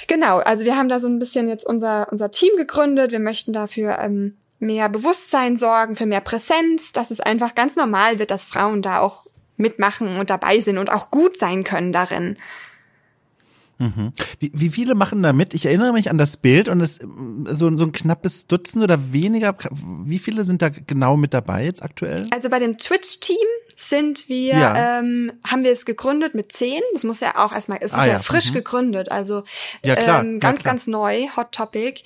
[0.07, 3.11] genau, also wir haben da so ein bisschen jetzt unser, unser Team gegründet.
[3.11, 8.19] Wir möchten dafür ähm, mehr Bewusstsein sorgen, für mehr Präsenz, dass es einfach ganz normal
[8.19, 9.25] wird, dass Frauen da auch
[9.57, 12.37] mitmachen und dabei sind und auch gut sein können darin.
[13.81, 14.13] Mhm.
[14.39, 15.55] Wie, wie viele machen da mit?
[15.55, 19.57] Ich erinnere mich an das Bild und es so, so ein knappes Dutzend oder weniger.
[20.03, 22.27] Wie viele sind da genau mit dabei jetzt aktuell?
[22.31, 23.37] Also bei dem Twitch-Team
[23.75, 24.99] sind wir, ja.
[24.99, 26.81] ähm, haben wir es gegründet mit zehn.
[26.93, 28.13] Das muss ja auch erstmal, es ist ah, ja.
[28.13, 28.19] ja.
[28.19, 28.55] frisch mhm.
[28.55, 29.43] gegründet, also
[29.83, 30.23] ja, klar.
[30.23, 32.03] Ähm, ganz, ja, ganz neu, Hot Topic.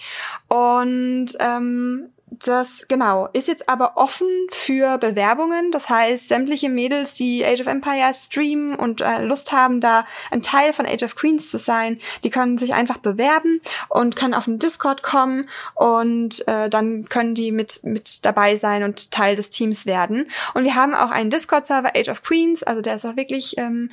[0.47, 5.71] Und ähm, das, genau, ist jetzt aber offen für Bewerbungen.
[5.71, 10.41] Das heißt, sämtliche Mädels, die Age of Empires streamen und äh, Lust haben, da ein
[10.41, 14.45] Teil von Age of Queens zu sein, die können sich einfach bewerben und können auf
[14.45, 19.49] den Discord kommen und äh, dann können die mit, mit dabei sein und Teil des
[19.49, 20.29] Teams werden.
[20.53, 23.91] Und wir haben auch einen Discord-Server Age of Queens, also der ist auch wirklich ähm,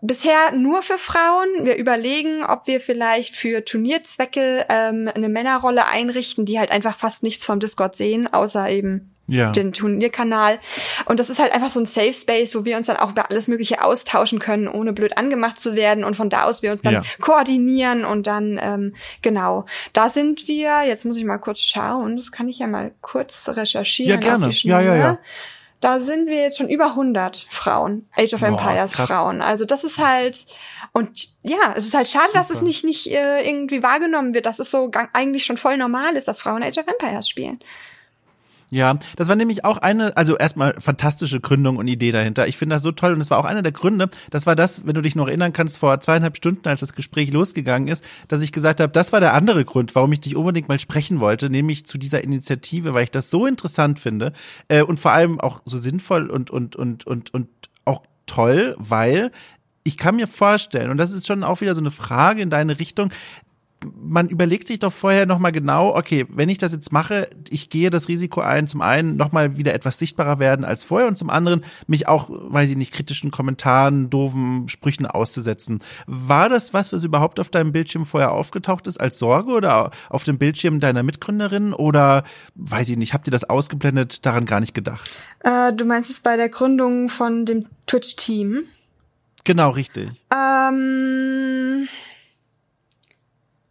[0.00, 1.64] bisher nur für Frauen.
[1.64, 7.22] Wir überlegen, ob wir vielleicht für Turnierzwecke ähm, eine Männerrolle einrichten, die halt einfach fast
[7.22, 9.52] nichts vom Discord sehen, außer eben ja.
[9.52, 10.58] den Turnierkanal.
[11.06, 13.30] Und das ist halt einfach so ein Safe Space, wo wir uns dann auch über
[13.30, 16.04] alles Mögliche austauschen können, ohne blöd angemacht zu werden.
[16.04, 17.02] Und von da aus wir uns dann ja.
[17.20, 22.32] koordinieren und dann, ähm, genau, da sind wir, jetzt muss ich mal kurz schauen, das
[22.32, 24.10] kann ich ja mal kurz recherchieren.
[24.10, 24.50] Ja, gerne.
[24.50, 25.18] Ja, ja, ja.
[25.80, 29.40] Da sind wir jetzt schon über 100 Frauen, Age of Empires Boah, Frauen.
[29.40, 30.46] Also das ist halt
[30.92, 32.38] und ja, es ist halt schade, Super.
[32.38, 36.16] dass es nicht nicht äh, irgendwie wahrgenommen wird, dass es so eigentlich schon voll normal
[36.16, 37.60] ist, dass Frauen Age of Empires spielen.
[38.70, 42.46] Ja, das war nämlich auch eine, also erstmal fantastische Gründung und Idee dahinter.
[42.46, 44.86] Ich finde das so toll und es war auch einer der Gründe, das war das,
[44.86, 48.42] wenn du dich noch erinnern kannst, vor zweieinhalb Stunden, als das Gespräch losgegangen ist, dass
[48.42, 51.50] ich gesagt habe, das war der andere Grund, warum ich dich unbedingt mal sprechen wollte,
[51.50, 54.32] nämlich zu dieser Initiative, weil ich das so interessant finde
[54.68, 57.48] äh, und vor allem auch so sinnvoll und, und, und, und, und
[57.84, 59.32] auch toll, weil
[59.82, 62.78] ich kann mir vorstellen, und das ist schon auch wieder so eine Frage in deine
[62.78, 63.10] Richtung,
[64.00, 67.90] man überlegt sich doch vorher nochmal genau, okay, wenn ich das jetzt mache, ich gehe
[67.90, 71.62] das Risiko ein, zum einen nochmal wieder etwas sichtbarer werden als vorher und zum anderen
[71.86, 75.82] mich auch, weiß ich nicht, kritischen Kommentaren, doofen Sprüchen auszusetzen.
[76.06, 80.24] War das was, was überhaupt auf deinem Bildschirm vorher aufgetaucht ist als Sorge oder auf
[80.24, 82.24] dem Bildschirm deiner Mitgründerin oder,
[82.56, 85.10] weiß ich nicht, habt ihr das ausgeblendet, daran gar nicht gedacht?
[85.40, 88.64] Äh, du meinst es bei der Gründung von dem Twitch-Team?
[89.44, 90.10] Genau, richtig.
[90.34, 91.88] Ähm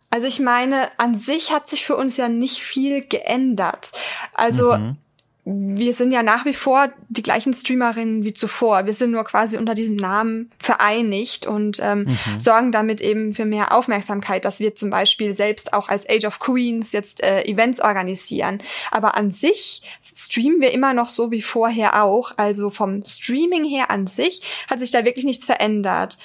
[0.09, 3.91] also ich meine, an sich hat sich für uns ja nicht viel geändert.
[4.33, 4.97] Also mhm.
[5.45, 8.87] wir sind ja nach wie vor die gleichen Streamerinnen wie zuvor.
[8.87, 12.39] Wir sind nur quasi unter diesem Namen vereinigt und ähm, mhm.
[12.39, 16.39] sorgen damit eben für mehr Aufmerksamkeit, dass wir zum Beispiel selbst auch als Age of
[16.39, 18.63] Queens jetzt äh, Events organisieren.
[18.89, 22.33] Aber an sich streamen wir immer noch so wie vorher auch.
[22.37, 26.17] Also vom Streaming her an sich hat sich da wirklich nichts verändert.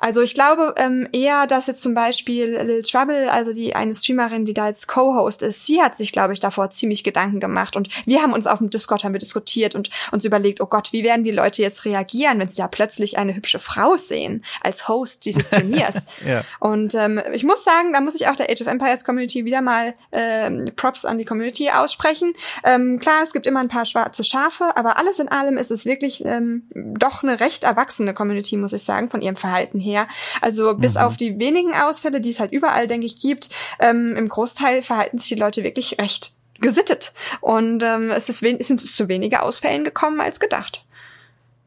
[0.00, 4.46] Also ich glaube ähm, eher, dass jetzt zum Beispiel Lil Trouble, also die eine Streamerin,
[4.46, 7.76] die da jetzt Co-Host ist, sie hat sich, glaube ich, davor ziemlich Gedanken gemacht.
[7.76, 10.92] Und wir haben uns auf dem Discord haben wir diskutiert und uns überlegt, oh Gott,
[10.92, 14.88] wie werden die Leute jetzt reagieren, wenn sie ja plötzlich eine hübsche Frau sehen als
[14.88, 16.06] Host dieses Turniers.
[16.24, 16.44] ja.
[16.60, 19.60] Und ähm, ich muss sagen, da muss ich auch der Age of Empires Community wieder
[19.60, 22.32] mal ähm, Props an die Community aussprechen.
[22.64, 25.84] Ähm, klar, es gibt immer ein paar schwarze Schafe, aber alles in allem ist es
[25.84, 30.08] wirklich ähm, doch eine recht erwachsene Community, muss ich sagen, von ihrem Verhalten her her.
[30.40, 31.00] Also bis mhm.
[31.00, 35.18] auf die wenigen Ausfälle, die es halt überall, denke ich, gibt, ähm, im Großteil verhalten
[35.18, 37.12] sich die Leute wirklich recht gesittet.
[37.40, 40.84] Und ähm, es, ist es sind zu weniger Ausfällen gekommen als gedacht.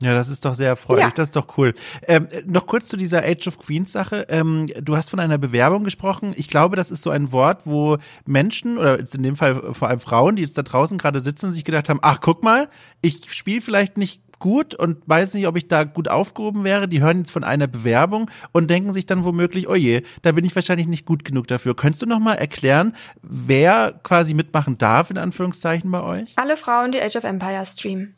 [0.03, 1.11] Ja, das ist doch sehr erfreulich, ja.
[1.11, 1.73] das ist doch cool.
[2.07, 4.25] Ähm, noch kurz zu dieser Age of Queens Sache.
[4.27, 6.33] Ähm, du hast von einer Bewerbung gesprochen.
[6.35, 10.01] Ich glaube, das ist so ein Wort, wo Menschen oder in dem Fall vor allem
[10.01, 12.67] Frauen, die jetzt da draußen gerade sitzen, sich gedacht haben, ach guck mal,
[13.01, 16.89] ich spiele vielleicht nicht gut und weiß nicht, ob ich da gut aufgehoben wäre.
[16.89, 20.43] Die hören jetzt von einer Bewerbung und denken sich dann womöglich, oh je, da bin
[20.43, 21.77] ich wahrscheinlich nicht gut genug dafür.
[21.77, 26.33] Könntest du noch mal erklären, wer quasi mitmachen darf, in Anführungszeichen bei euch?
[26.35, 28.15] Alle Frauen, die Age of Empires streamen.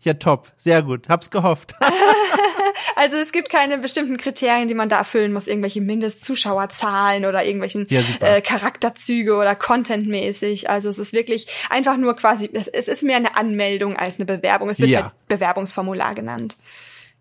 [0.00, 0.52] Ja, top.
[0.58, 1.08] Sehr gut.
[1.08, 1.74] Hab's gehofft.
[2.96, 7.86] also es gibt keine bestimmten Kriterien, die man da erfüllen muss, irgendwelche Mindestzuschauerzahlen oder irgendwelchen
[7.90, 10.70] ja, äh, Charakterzüge oder contentmäßig.
[10.70, 14.70] Also es ist wirklich einfach nur quasi, es, ist mehr eine Anmeldung als eine Bewerbung.
[14.70, 15.02] Es wird ja.
[15.02, 16.56] halt Bewerbungsformular genannt.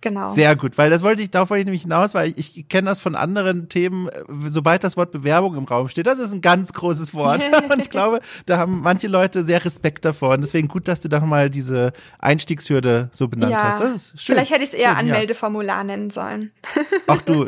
[0.02, 0.34] Genau.
[0.34, 2.90] Sehr gut, weil das wollte ich, darauf wollte ich nämlich hinaus, weil ich, ich kenne
[2.90, 4.08] das von anderen Themen,
[4.46, 7.44] sobald das Wort Bewerbung im Raum steht, das ist ein ganz großes Wort.
[7.72, 10.34] und ich glaube, da haben manche Leute sehr Respekt davor.
[10.34, 13.80] Und deswegen gut, dass du da nochmal diese Einstiegshürde so benannt ja, hast.
[13.80, 14.36] Das ist schön.
[14.36, 15.84] Vielleicht hätte ich es eher schön, Anmeldeformular ja.
[15.84, 16.52] nennen sollen.
[17.08, 17.48] Auch du,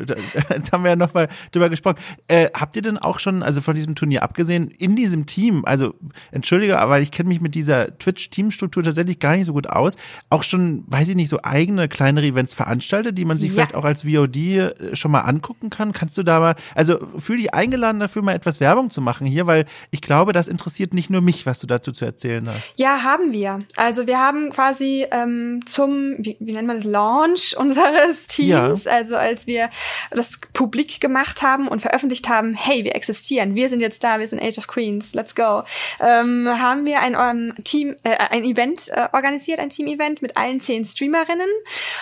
[0.50, 1.98] jetzt haben wir ja nochmal drüber gesprochen.
[2.28, 5.94] Äh, habt ihr denn auch schon, also von diesem Turnier abgesehen, in diesem Team, also
[6.32, 9.96] entschuldige, aber ich kenne mich mit dieser Twitch-Teamstruktur tatsächlich gar nicht so gut aus,
[10.30, 13.56] auch schon, weiß ich nicht, so eigene kleinere Events Events veranstaltet, die man sich ja.
[13.56, 15.92] vielleicht auch als VOD äh, schon mal angucken kann?
[15.92, 19.48] Kannst du da mal, also fühl dich eingeladen dafür, mal etwas Werbung zu machen hier,
[19.48, 22.74] weil ich glaube, das interessiert nicht nur mich, was du dazu zu erzählen hast.
[22.76, 23.60] Ja, haben wir.
[23.76, 28.92] Also wir haben quasi ähm, zum, wie, wie nennt man das, Launch unseres Teams, ja.
[28.92, 29.70] also als wir
[30.12, 34.28] das publik gemacht haben und veröffentlicht haben, hey, wir existieren, wir sind jetzt da, wir
[34.28, 35.64] sind Age of Queens, let's go,
[36.00, 40.60] ähm, haben wir ein ähm, Team, äh, ein Event äh, organisiert, ein Team-Event mit allen
[40.60, 41.48] zehn Streamerinnen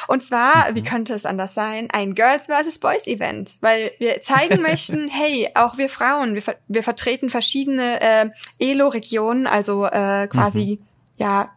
[0.08, 0.76] und zwar, mhm.
[0.76, 2.80] wie könnte es anders sein, ein Girls vs.
[2.80, 8.30] Boys Event, weil wir zeigen möchten, hey, auch wir Frauen, wir, wir vertreten verschiedene äh,
[8.60, 10.88] Elo-Regionen, also äh, quasi mhm.
[11.18, 11.55] ja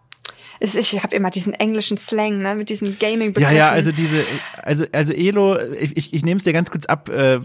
[0.60, 3.56] ich habe immer diesen englischen Slang, ne, mit diesen Gaming-Begriffen.
[3.56, 4.24] Ja, ja, also diese,
[4.62, 7.38] also also Elo, ich, ich, ich nehme es dir ganz kurz ab, äh,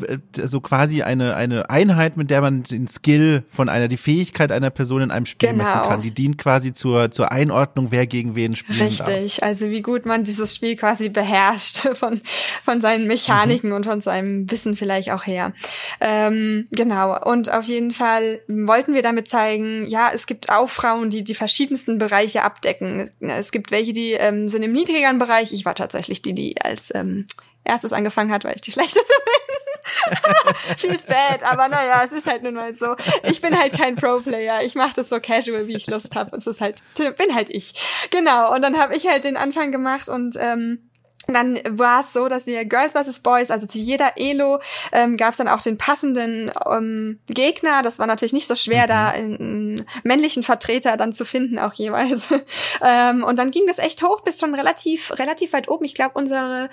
[0.44, 4.70] so quasi eine eine Einheit, mit der man den Skill von einer, die Fähigkeit einer
[4.70, 5.64] Person in einem Spiel genau.
[5.64, 6.02] messen kann.
[6.02, 9.48] Die dient quasi zur zur Einordnung, wer gegen wen spielen Richtig, darf.
[9.48, 12.22] also wie gut man dieses Spiel quasi beherrscht von
[12.64, 13.76] von seinen Mechaniken mhm.
[13.76, 15.54] und von seinem Wissen vielleicht auch her.
[16.02, 17.22] Ähm, genau.
[17.30, 21.36] Und auf jeden Fall wollten wir damit zeigen, ja, es gibt auch Frauen, die die
[21.36, 25.52] verschiedensten Bereiche abdecken es gibt welche, die ähm, sind im niedrigeren Bereich.
[25.52, 27.28] Ich war tatsächlich die, die als ähm,
[27.64, 29.54] erstes angefangen hat, weil ich die schlechteste bin.
[30.78, 32.96] Feels bad, aber naja, es ist halt nun mal so.
[33.24, 34.64] Ich bin halt kein Pro-Player.
[34.64, 36.36] Ich mache das so casual, wie ich Lust habe.
[36.36, 37.74] Es ist halt, bin halt ich.
[38.12, 38.54] Genau.
[38.54, 40.80] Und dann habe ich halt den Anfang gemacht und ähm,
[41.28, 43.22] dann war es so, dass wir Girls vs.
[43.22, 44.60] Boys, also zu jeder Elo
[44.92, 47.82] ähm, gab es dann auch den passenden ähm, Gegner.
[47.82, 48.88] Das war natürlich nicht so schwer, mhm.
[48.88, 52.28] da in, einen männlichen Vertreter dann zu finden, auch jeweils.
[52.82, 55.86] ähm, und dann ging das echt hoch bis schon relativ, relativ weit oben.
[55.86, 56.70] Ich glaube, unsere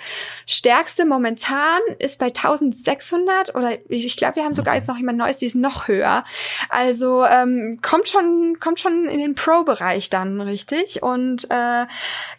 [0.47, 5.39] stärkste momentan ist bei 1600 oder ich glaube, wir haben sogar jetzt noch jemand Neues,
[5.39, 6.25] die ist noch höher.
[6.69, 11.03] Also ähm, kommt schon, kommt schon in den Pro-Bereich dann richtig.
[11.03, 11.87] Und äh,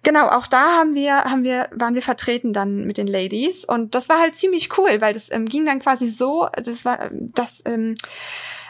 [0.03, 3.65] genau, auch da haben wir, haben wir, waren wir vertreten dann mit den Ladies.
[3.65, 7.09] Und das war halt ziemlich cool, weil das ähm, ging dann quasi so, das war
[7.11, 7.95] das ähm,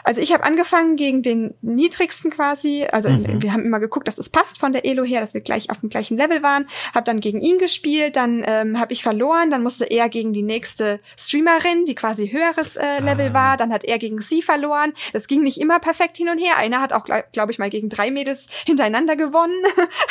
[0.04, 3.42] also ich habe angefangen gegen den niedrigsten quasi, also mhm.
[3.42, 5.80] wir haben immer geguckt, dass es passt von der Elo her, dass wir gleich auf
[5.80, 9.62] dem gleichen Level waren, habe dann gegen ihn gespielt, dann ähm, habe ich verloren, dann
[9.62, 13.34] musste er gegen die nächste Streamerin, die quasi höheres äh, Level ah.
[13.34, 14.92] war, dann hat er gegen sie verloren.
[15.12, 16.58] Das ging nicht immer perfekt hin und her.
[16.58, 19.62] Einer hat auch, glaube glaub ich, mal gegen drei Mädels hintereinander gewonnen.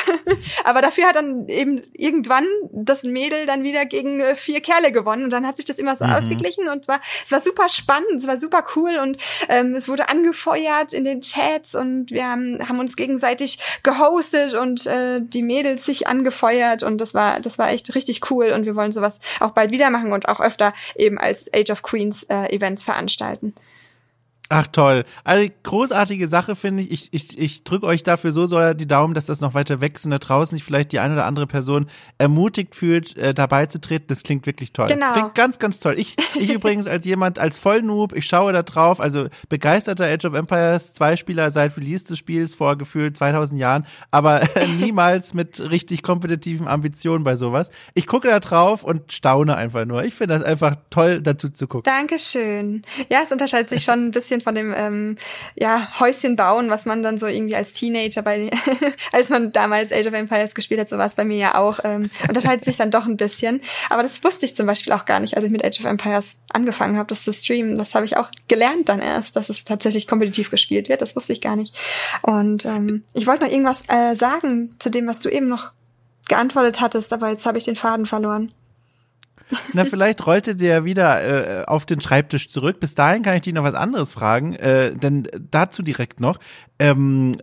[0.64, 5.26] Aber dafür hat dann eben irgendwann das Mädel dann wieder gegen äh, vier Kerle gewonnen
[5.26, 6.12] und dann hat sich das immer so mhm.
[6.12, 9.18] ausgeglichen und zwar es war super spannend, es war super cool und
[9.50, 14.86] ähm, es wurde angefeuert in den Chats und wir haben, haben uns gegenseitig gehostet und
[14.86, 18.76] äh, die Mädels sich angefeuert und das war, das war echt richtig cool und wir
[18.76, 22.56] wollen sowas auch bald wieder machen und auch öfter eben als Age of Queens äh,
[22.56, 23.56] Events veranstalten.
[24.54, 25.06] Ach toll.
[25.24, 26.92] Also großartige Sache finde ich.
[26.92, 30.04] Ich, ich, ich drücke euch dafür so sehr die Daumen, dass das noch weiter wächst
[30.04, 31.88] und da draußen sich vielleicht die eine oder andere Person
[32.18, 34.08] ermutigt fühlt, äh, dabei zu treten.
[34.10, 34.88] Das klingt wirklich toll.
[34.88, 35.14] Genau.
[35.14, 35.96] Klingt ganz, ganz toll.
[35.98, 40.34] Ich, ich übrigens als jemand, als Vollnoob, ich schaue da drauf, also begeisterter Age of
[40.34, 44.42] Empires, zwei Spieler seit Release des Spiels vor gefühlt 2000 Jahren, aber
[44.80, 47.70] niemals mit richtig kompetitiven Ambitionen bei sowas.
[47.94, 50.04] Ich gucke da drauf und staune einfach nur.
[50.04, 51.84] Ich finde das einfach toll, dazu zu gucken.
[51.90, 52.82] Dankeschön.
[53.10, 55.16] Ja, es unterscheidet sich schon ein bisschen von dem ähm,
[55.56, 58.50] ja, Häuschen bauen, was man dann so irgendwie als Teenager bei,
[59.12, 61.80] als man damals Age of Empires gespielt hat, so war es bei mir ja auch,
[61.84, 63.62] ähm, unterscheidet sich dann doch ein bisschen.
[63.90, 66.38] Aber das wusste ich zum Beispiel auch gar nicht, als ich mit Age of Empires
[66.52, 67.76] angefangen habe, das zu streamen.
[67.76, 71.02] Das habe ich auch gelernt dann erst, dass es tatsächlich kompetitiv gespielt wird.
[71.02, 71.76] Das wusste ich gar nicht.
[72.22, 75.72] Und ähm, ich wollte noch irgendwas äh, sagen zu dem, was du eben noch
[76.28, 78.54] geantwortet hattest, aber jetzt habe ich den Faden verloren.
[79.74, 82.80] Na, vielleicht rollte der wieder äh, auf den Schreibtisch zurück.
[82.80, 86.40] Bis dahin kann ich dich noch was anderes fragen, äh, denn dazu direkt noch.
[86.80, 87.34] Ähm,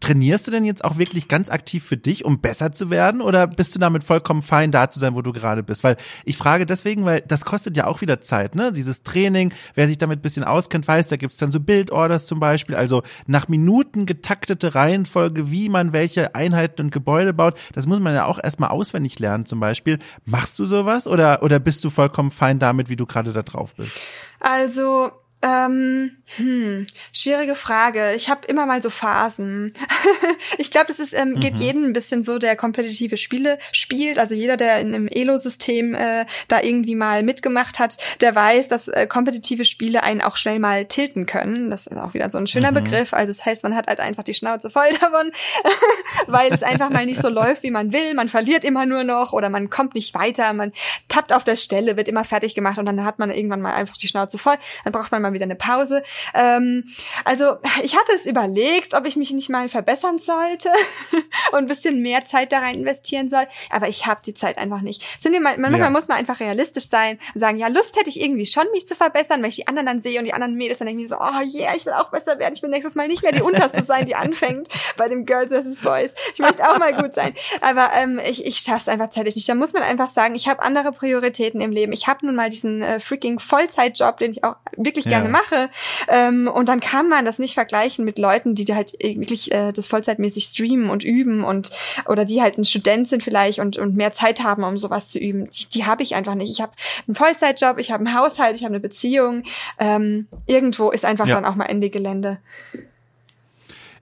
[0.00, 3.20] trainierst du denn jetzt auch wirklich ganz aktiv für dich, um besser zu werden?
[3.20, 5.84] Oder bist du damit vollkommen fein, da zu sein, wo du gerade bist?
[5.84, 8.72] Weil ich frage deswegen, weil das kostet ja auch wieder Zeit, ne?
[8.72, 12.76] Dieses Training, wer sich damit bisschen auskennt, weiß, da gibt's dann so Bildorders zum Beispiel,
[12.76, 17.58] also nach Minuten getaktete Reihenfolge, wie man welche Einheiten und Gebäude baut.
[17.72, 19.98] Das muss man ja auch erstmal auswendig lernen zum Beispiel.
[20.24, 23.74] Machst du sowas oder, oder bist du vollkommen fein damit, wie du gerade da drauf
[23.74, 23.98] bist?
[24.40, 25.10] Also
[25.46, 28.14] ähm, hm, schwierige Frage.
[28.16, 29.72] Ich habe immer mal so Phasen.
[30.58, 31.40] ich glaube, es ist, ähm, mhm.
[31.40, 34.18] geht jedem ein bisschen so, der kompetitive Spiele spielt.
[34.18, 38.88] Also jeder, der in einem Elo-System äh, da irgendwie mal mitgemacht hat, der weiß, dass
[38.88, 41.70] äh, kompetitive Spiele einen auch schnell mal tilten können.
[41.70, 42.82] Das ist auch wieder so ein schöner mhm.
[42.82, 43.12] Begriff.
[43.12, 45.30] Also das heißt, man hat halt einfach die Schnauze voll davon,
[46.26, 48.14] weil es einfach mal nicht so läuft, wie man will.
[48.14, 50.52] Man verliert immer nur noch oder man kommt nicht weiter.
[50.54, 50.72] Man
[51.06, 53.96] tappt auf der Stelle, wird immer fertig gemacht und dann hat man irgendwann mal einfach
[53.96, 54.56] die Schnauze voll.
[54.82, 56.02] Dann braucht man mal wieder eine Pause.
[56.34, 56.84] Ähm,
[57.24, 60.70] also ich hatte es überlegt, ob ich mich nicht mal verbessern sollte
[61.52, 64.80] und ein bisschen mehr Zeit da rein investieren soll, aber ich habe die Zeit einfach
[64.80, 65.04] nicht.
[65.20, 65.90] Sind wir mal, manchmal ja.
[65.90, 68.94] muss man einfach realistisch sein und sagen, ja, Lust hätte ich irgendwie schon, mich zu
[68.94, 71.16] verbessern, wenn ich die anderen dann sehe und die anderen Mädels, dann denke ich mir
[71.16, 72.54] so, oh yeah, ich will auch besser werden.
[72.54, 75.76] Ich will nächstes Mal nicht mehr die Unterste sein, die anfängt bei dem Girls vs.
[75.82, 76.14] Boys.
[76.34, 77.34] Ich möchte auch mal gut sein.
[77.60, 79.48] Aber ähm, ich, ich schaffe es einfach zeitlich nicht.
[79.48, 81.92] Da muss man einfach sagen, ich habe andere Prioritäten im Leben.
[81.92, 85.20] Ich habe nun mal diesen äh, freaking Vollzeitjob, den ich auch wirklich ja.
[85.26, 85.70] Gerne mache.
[86.08, 89.88] Ähm, und dann kann man das nicht vergleichen mit Leuten, die halt wirklich äh, das
[89.88, 91.70] vollzeitmäßig streamen und üben und
[92.06, 95.18] oder die halt ein Student sind vielleicht und, und mehr Zeit haben, um sowas zu
[95.18, 95.50] üben.
[95.50, 96.50] Die, die habe ich einfach nicht.
[96.50, 96.72] Ich habe
[97.06, 99.44] einen Vollzeitjob, ich habe einen Haushalt, ich habe eine Beziehung.
[99.78, 101.34] Ähm, irgendwo ist einfach ja.
[101.36, 102.38] dann auch mal Ende Gelände.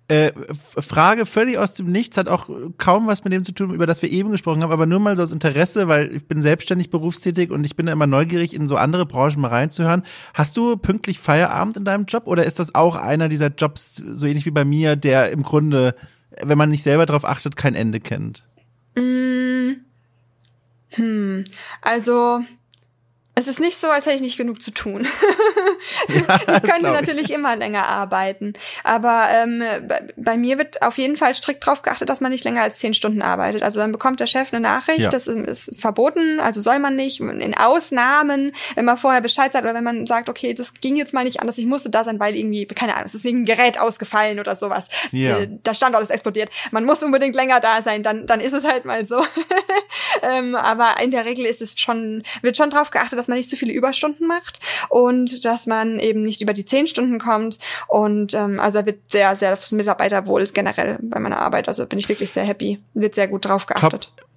[0.06, 3.86] Äh, Frage völlig aus dem Nichts, hat auch kaum was mit dem zu tun, über
[3.86, 6.90] das wir eben gesprochen haben, aber nur mal so aus Interesse, weil ich bin selbstständig
[6.90, 10.02] berufstätig und ich bin immer neugierig, in so andere Branchen mal reinzuhören.
[10.34, 14.26] Hast du pünktlich Feierabend in deinem Job oder ist das auch einer dieser Jobs, so
[14.26, 15.94] ähnlich wie bei mir, der im Grunde,
[16.42, 18.44] wenn man nicht selber darauf achtet, kein Ende kennt?
[18.96, 19.84] Mm.
[20.90, 21.44] Hm.
[21.80, 22.40] Also,
[23.36, 25.06] es ist nicht so, als hätte ich nicht genug zu tun.
[26.08, 27.34] Ja, ich könnte natürlich ich.
[27.34, 28.54] immer länger arbeiten.
[28.84, 29.62] Aber ähm,
[30.16, 32.94] bei mir wird auf jeden Fall strikt darauf geachtet, dass man nicht länger als zehn
[32.94, 33.62] Stunden arbeitet.
[33.62, 35.10] Also dann bekommt der Chef eine Nachricht, ja.
[35.10, 37.20] das ist verboten, also soll man nicht.
[37.20, 41.12] In Ausnahmen, wenn man vorher Bescheid sagt oder wenn man sagt, okay, das ging jetzt
[41.12, 43.78] mal nicht anders, ich musste da sein, weil irgendwie, keine Ahnung, es ist ein Gerät
[43.78, 44.88] ausgefallen oder sowas.
[45.10, 45.40] Ja.
[45.40, 46.50] Äh, der Standort ist explodiert.
[46.70, 49.22] Man muss unbedingt länger da sein, dann, dann ist es halt mal so.
[50.22, 53.50] ähm, aber in der Regel ist es schon, wird schon darauf geachtet, dass man nicht
[53.50, 54.60] zu viele Überstunden macht
[54.90, 57.58] und dass man eben nicht über die zehn Stunden kommt.
[57.88, 61.68] Und ähm, also wird sehr, sehr aufs Mitarbeiterwohl generell bei meiner Arbeit.
[61.68, 62.80] Also bin ich wirklich sehr happy.
[62.92, 64.12] Wird sehr gut drauf geachtet.
[64.16, 64.33] Top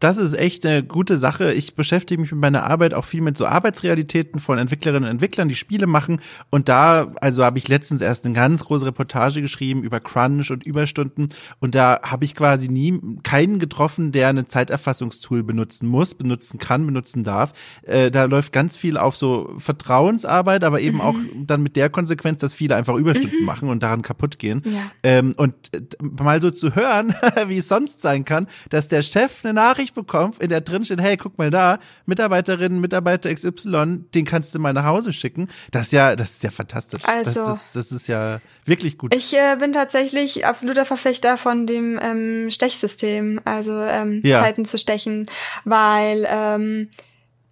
[0.00, 1.52] das ist echt eine gute Sache.
[1.52, 5.48] Ich beschäftige mich mit meiner Arbeit auch viel mit so Arbeitsrealitäten von Entwicklerinnen und Entwicklern,
[5.48, 6.20] die Spiele machen.
[6.50, 10.66] Und da, also habe ich letztens erst eine ganz große Reportage geschrieben über Crunch und
[10.66, 11.28] Überstunden.
[11.60, 16.84] Und da habe ich quasi nie keinen getroffen, der eine Zeiterfassungstool benutzen muss, benutzen kann,
[16.84, 17.52] benutzen darf.
[17.82, 21.02] Äh, da läuft ganz viel auf so Vertrauensarbeit, aber eben mhm.
[21.02, 23.46] auch dann mit der Konsequenz, dass viele einfach Überstunden mhm.
[23.46, 24.62] machen und daran kaputt gehen.
[24.66, 24.90] Ja.
[25.02, 27.14] Ähm, und äh, mal so zu hören,
[27.46, 31.00] wie es sonst sein kann, dass der Chef eine Nachricht bekommt, in der drin steht,
[31.00, 35.48] hey, guck mal da, Mitarbeiterin, Mitarbeiter XY, den kannst du mal nach Hause schicken.
[35.70, 37.02] Das ist ja, das ist ja fantastisch.
[37.04, 39.14] Also, das, das, das ist ja wirklich gut.
[39.14, 44.40] Ich äh, bin tatsächlich absoluter Verfechter von dem ähm, Stechsystem, also ähm, ja.
[44.40, 45.26] Zeiten zu stechen,
[45.64, 46.88] weil ähm,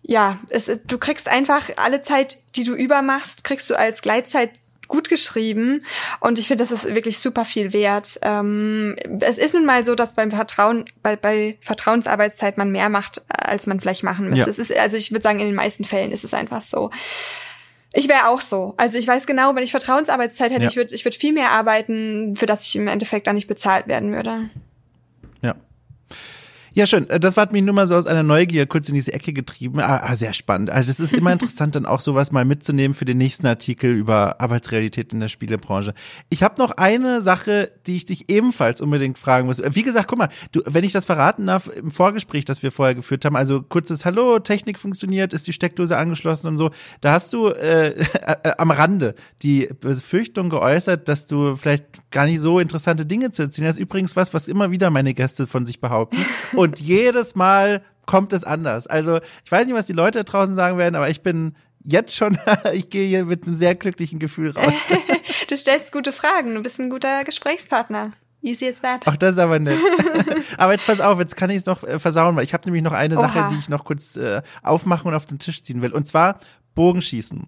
[0.02, 4.50] ja, es, du kriegst einfach alle Zeit, die du übermachst, kriegst du als Gleitzeit
[4.92, 5.86] gut geschrieben
[6.20, 8.20] und ich finde, das ist wirklich super viel wert.
[8.20, 13.22] Ähm, es ist nun mal so, dass beim Vertrauen, bei, bei Vertrauensarbeitszeit man mehr macht,
[13.30, 14.44] als man vielleicht machen müsste.
[14.44, 14.50] Ja.
[14.50, 16.90] Es ist, also ich würde sagen, in den meisten Fällen ist es einfach so.
[17.94, 18.74] Ich wäre auch so.
[18.76, 20.68] Also ich weiß genau, wenn ich Vertrauensarbeitszeit hätte, ja.
[20.68, 23.86] ich würde ich würd viel mehr arbeiten, für das ich im Endeffekt da nicht bezahlt
[23.86, 24.50] werden würde.
[26.74, 27.08] Ja, schön.
[27.10, 29.80] Äh, das hat mich nur mal so aus einer Neugier kurz in diese Ecke getrieben.
[29.80, 30.70] Ah, ah sehr spannend.
[30.70, 34.40] Also es ist immer interessant, dann auch sowas mal mitzunehmen für den nächsten Artikel über
[34.40, 35.92] Arbeitsrealität in der Spielebranche.
[36.30, 39.62] Ich habe noch eine Sache, die ich dich ebenfalls unbedingt fragen muss.
[39.62, 42.94] Wie gesagt, guck mal, du, wenn ich das verraten darf, im Vorgespräch, das wir vorher
[42.94, 46.70] geführt haben, also kurzes Hallo, Technik funktioniert, ist die Steckdose angeschlossen und so,
[47.02, 52.40] da hast du äh, äh, am Rande die Befürchtung geäußert, dass du vielleicht gar nicht
[52.40, 53.78] so interessante Dinge zu erzählen hast.
[53.78, 56.16] Übrigens was, was immer wieder meine Gäste von sich behaupten.
[56.54, 58.86] Und jedes Mal kommt es anders.
[58.86, 62.14] Also ich weiß nicht, was die Leute da draußen sagen werden, aber ich bin jetzt
[62.14, 62.38] schon,
[62.72, 64.72] ich gehe hier mit einem sehr glücklichen Gefühl raus.
[65.48, 68.12] du stellst gute Fragen, du bist ein guter Gesprächspartner.
[68.44, 69.02] Easy as that.
[69.04, 69.78] Ach, das ist aber nett.
[70.58, 72.82] aber jetzt pass auf, jetzt kann ich es noch äh, versauen, weil ich habe nämlich
[72.82, 73.28] noch eine Oha.
[73.28, 75.92] Sache, die ich noch kurz äh, aufmachen und auf den Tisch ziehen will.
[75.92, 76.38] Und zwar
[76.74, 77.46] Bogenschießen.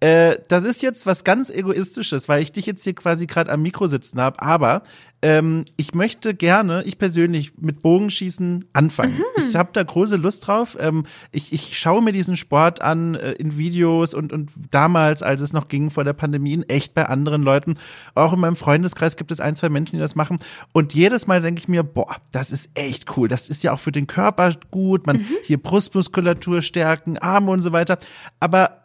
[0.00, 3.62] Äh, das ist jetzt was ganz Egoistisches, weil ich dich jetzt hier quasi gerade am
[3.62, 4.82] Mikro sitzen habe, aber
[5.22, 9.14] ähm, ich möchte gerne, ich persönlich, mit Bogenschießen anfangen.
[9.14, 9.48] Mhm.
[9.48, 10.76] Ich habe da große Lust drauf.
[10.78, 15.40] Ähm, ich, ich schaue mir diesen Sport an äh, in Videos und, und damals, als
[15.40, 17.78] es noch ging vor der Pandemie, in echt bei anderen Leuten.
[18.14, 20.38] Auch in meinem Freundeskreis gibt es ein, zwei Menschen, die das machen.
[20.72, 23.28] Und jedes Mal denke ich mir, boah, das ist echt cool.
[23.28, 25.06] Das ist ja auch für den Körper gut.
[25.06, 25.26] Man mhm.
[25.44, 27.98] hier Brustmuskulatur stärken, Arme und so weiter.
[28.38, 28.82] Aber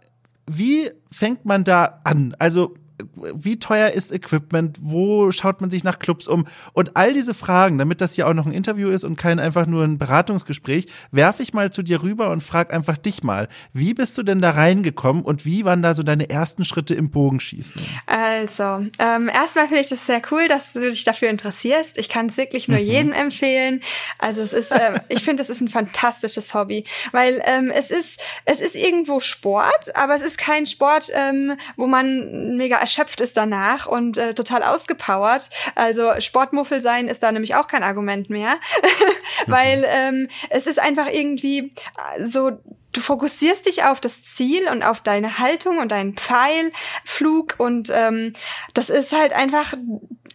[0.58, 2.36] wie fängt man da an?
[2.40, 2.76] Also
[3.16, 7.78] wie teuer ist Equipment, wo schaut man sich nach Clubs um und all diese Fragen,
[7.78, 11.44] damit das hier auch noch ein Interview ist und kein einfach nur ein Beratungsgespräch, werfe
[11.44, 14.52] ich mal zu dir rüber und frag einfach dich mal, wie bist du denn da
[14.52, 17.82] reingekommen und wie waren da so deine ersten Schritte im Bogenschießen?
[18.06, 21.98] Also, ähm, erstmal finde ich das sehr cool, dass du dich dafür interessierst.
[21.98, 22.86] Ich kann es wirklich nur mhm.
[22.86, 23.82] jedem empfehlen.
[24.20, 28.20] Also es ist, ähm, ich finde, es ist ein fantastisches Hobby, weil ähm, es ist,
[28.46, 33.38] es ist irgendwo Sport, aber es ist kein Sport, ähm, wo man mega erschöpft ist
[33.38, 35.50] danach und äh, total ausgepowert.
[35.76, 38.56] Also Sportmuffel sein ist da nämlich auch kein Argument mehr,
[39.48, 41.74] weil ähm, es ist einfach irgendwie
[42.18, 42.52] äh, so
[42.92, 48.34] du fokussierst dich auf das Ziel und auf deine Haltung und deinen Pfeilflug und ähm,
[48.74, 49.74] das ist halt einfach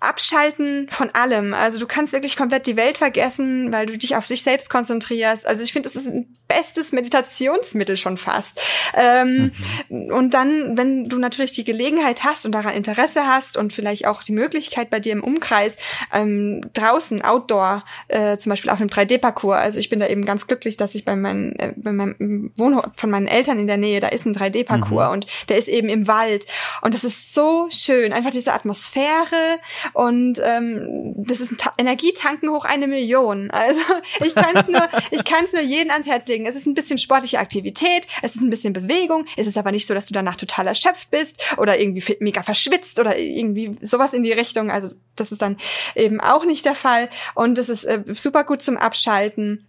[0.01, 1.55] Abschalten von allem.
[1.55, 5.47] Also du kannst wirklich komplett die Welt vergessen, weil du dich auf dich selbst konzentrierst.
[5.47, 8.61] Also ich finde, es ist ein bestes Meditationsmittel schon fast.
[8.95, 9.53] Ähm,
[9.89, 10.13] mhm.
[10.13, 14.23] Und dann, wenn du natürlich die Gelegenheit hast und daran Interesse hast und vielleicht auch
[14.23, 15.77] die Möglichkeit bei dir im Umkreis
[16.13, 19.59] ähm, draußen, outdoor, äh, zum Beispiel auf einem 3D-Parcours.
[19.59, 22.99] Also ich bin da eben ganz glücklich, dass ich bei, meinen, äh, bei meinem Wohnort
[22.99, 25.13] von meinen Eltern in der Nähe, da ist ein 3D-Parcours mhm.
[25.13, 26.47] und der ist eben im Wald.
[26.83, 29.59] Und das ist so schön, einfach diese Atmosphäre
[29.93, 33.51] und ähm, das ist ein Ta Energietanken hoch eine Million.
[33.67, 33.81] Also
[34.25, 36.75] ich kann es nur, ich kann es nur jeden ans Herz legen es ist ein
[36.75, 40.15] bisschen sportliche Aktivität, es ist ein bisschen Bewegung, es ist aber nicht so, dass du
[40.15, 44.71] danach total erschöpft bist oder irgendwie mega verschwitzt oder irgendwie sowas in die Richtung.
[44.71, 45.57] Also das ist dann
[45.95, 49.66] eben auch nicht der Fall und es ist äh, super gut zum Abschalten.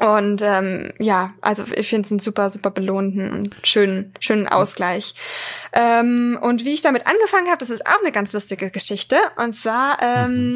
[0.00, 5.14] Und ähm, ja, also ich finde es einen super, super belohnten und schönen, schönen Ausgleich.
[5.74, 9.16] Ähm, und wie ich damit angefangen habe, das ist auch eine ganz lustige Geschichte.
[9.36, 10.54] Und zwar ähm, mhm.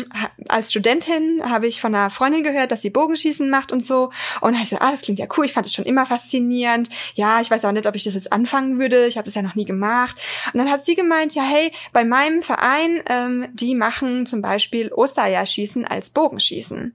[0.49, 4.11] als Studentin habe ich von einer Freundin gehört, dass sie Bogenschießen macht und so.
[4.41, 5.45] Und da ich so, ah, das klingt ja cool.
[5.45, 6.89] Ich fand es schon immer faszinierend.
[7.15, 9.07] Ja, ich weiß auch nicht, ob ich das jetzt anfangen würde.
[9.07, 10.17] Ich habe das ja noch nie gemacht.
[10.53, 14.93] Und dann hat sie gemeint, ja, hey, bei meinem Verein, ähm, die machen zum Beispiel
[14.93, 16.95] Ostereierschießen als Bogenschießen.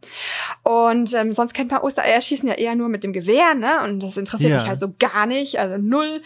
[0.63, 3.83] Und ähm, sonst kennt man Ostereierschießen schießen ja eher nur mit dem Gewehr, ne?
[3.83, 4.57] Und das interessiert ja.
[4.57, 6.21] mich halt so gar nicht, also null.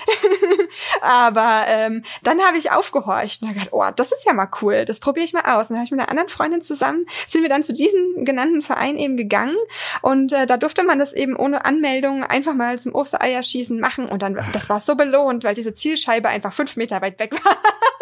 [1.01, 4.85] Aber ähm, dann habe ich aufgehorcht und habe gedacht, oh, das ist ja mal cool,
[4.85, 5.69] das probiere ich mal aus.
[5.69, 8.61] Und dann habe ich mit einer anderen Freundin zusammen, sind wir dann zu diesem genannten
[8.61, 9.55] Verein eben gegangen
[10.01, 14.21] und äh, da durfte man das eben ohne Anmeldung einfach mal zum Ostereierschießen machen und
[14.21, 17.57] dann, das war so belohnt, weil diese Zielscheibe einfach fünf Meter weit weg war.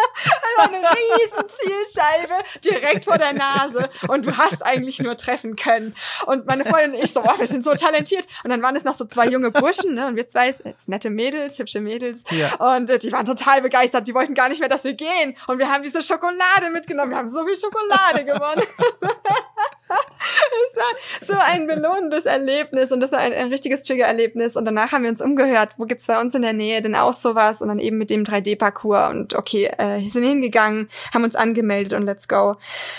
[0.57, 5.95] Also eine riesen Zielscheibe direkt vor der Nase und du hast eigentlich nur treffen können.
[6.25, 8.25] Und meine Freundin und ich so, oh, wir sind so talentiert.
[8.43, 10.07] Und dann waren es noch so zwei junge Burschen, ne?
[10.07, 12.23] Und wir zwei, jetzt nette Mädels, hübsche Mädels.
[12.31, 12.55] Ja.
[12.55, 14.07] Und äh, die waren total begeistert.
[14.07, 15.35] Die wollten gar nicht mehr, dass wir gehen.
[15.47, 17.11] Und wir haben diese Schokolade mitgenommen.
[17.11, 18.63] Wir haben so viel Schokolade gewonnen.
[19.89, 24.55] es war so ein belohnendes Erlebnis und das war ein, ein richtiges Trigger-Erlebnis.
[24.55, 27.13] Und danach haben wir uns umgehört, wo gibt's bei uns in der Nähe denn auch
[27.13, 27.61] sowas?
[27.61, 32.05] Und dann eben mit dem 3D-Parcours und okay, äh, sind hingegangen, haben uns angemeldet und
[32.05, 32.55] let's go.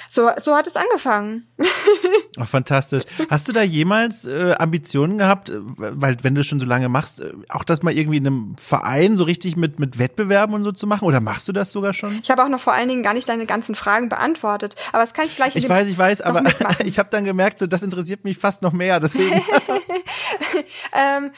[0.09, 1.47] So, so hat es angefangen.
[2.39, 3.05] Oh, fantastisch.
[3.31, 7.33] Hast du da jemals äh, Ambitionen gehabt, weil wenn du schon so lange machst, äh,
[7.49, 10.87] auch das mal irgendwie in einem Verein so richtig mit mit Wettbewerben und so zu
[10.87, 11.07] machen?
[11.07, 12.19] Oder machst du das sogar schon?
[12.23, 15.15] Ich habe auch noch vor allen Dingen gar nicht deine ganzen Fragen beantwortet, aber das
[15.15, 15.57] kann ich gleich.
[15.57, 16.43] Ich weiß, ich weiß, aber
[16.85, 19.01] ich habe dann gemerkt, so das interessiert mich fast noch mehr.
[19.01, 19.35] Deswegen.
[20.93, 21.33] ähm,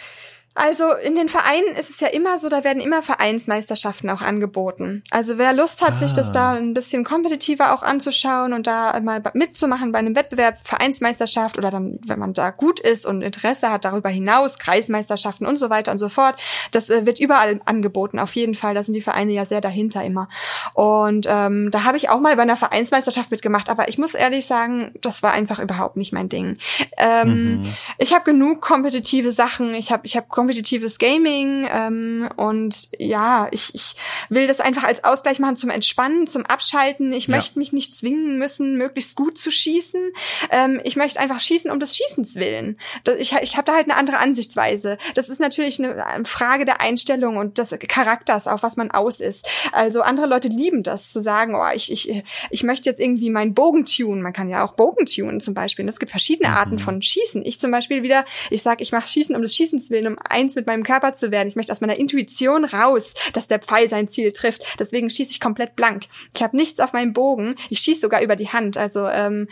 [0.58, 5.04] also in den Vereinen ist es ja immer so, da werden immer Vereinsmeisterschaften auch angeboten.
[5.10, 5.96] Also wer Lust hat, ah.
[5.96, 6.54] sich das da ah.
[6.54, 12.00] ein bisschen kompetitiver auch anzuschauen und da mal mitzumachen bei einem Wettbewerb, Vereinsmeisterschaft oder dann,
[12.04, 15.98] wenn man da gut ist und Interesse hat, darüber hinaus, Kreismeisterschaften und so weiter und
[15.98, 16.40] so fort,
[16.72, 18.74] das äh, wird überall angeboten, auf jeden Fall.
[18.74, 20.28] Da sind die Vereine ja sehr dahinter immer.
[20.74, 24.46] Und ähm, da habe ich auch mal bei einer Vereinsmeisterschaft mitgemacht, aber ich muss ehrlich
[24.46, 26.58] sagen, das war einfach überhaupt nicht mein Ding.
[26.96, 27.74] Ähm, mhm.
[27.98, 33.74] Ich habe genug kompetitive Sachen, ich habe ich hab kompetitives Gaming ähm, und ja, ich,
[33.74, 33.96] ich
[34.30, 37.12] will das einfach als Ausgleich machen zum Entspannen, zum Abschalten.
[37.12, 37.36] Ich ja.
[37.36, 40.10] möchte mich nicht zwingen müssen, möglichst gut zu schießen.
[40.50, 42.78] Ähm, ich möchte einfach schießen um des Schießens willen.
[43.04, 44.96] Das, ich ich habe da halt eine andere Ansichtsweise.
[45.14, 49.46] Das ist natürlich eine Frage der Einstellung und des Charakters, auf was man aus ist.
[49.72, 53.52] Also andere Leute lieben das, zu sagen, oh, ich, ich, ich möchte jetzt irgendwie meinen
[53.52, 54.22] Bogen tunen.
[54.22, 55.84] Man kann ja auch Bogen tunen zum Beispiel.
[55.84, 56.78] Und es gibt verschiedene Arten mhm.
[56.78, 57.44] von Schießen.
[57.44, 60.54] Ich zum Beispiel wieder, ich sage, ich mache Schießen um des Schießens willen, um eins
[60.54, 61.48] mit meinem Körper zu werden.
[61.48, 64.62] Ich möchte aus meiner Intuition raus, dass der Pfeil sein Ziel trifft.
[64.78, 66.04] Deswegen schieße ich komplett blank.
[66.34, 67.56] Ich habe nichts auf meinem Bogen.
[67.70, 68.76] Ich schieße sogar über die Hand.
[68.76, 69.48] Also ähm,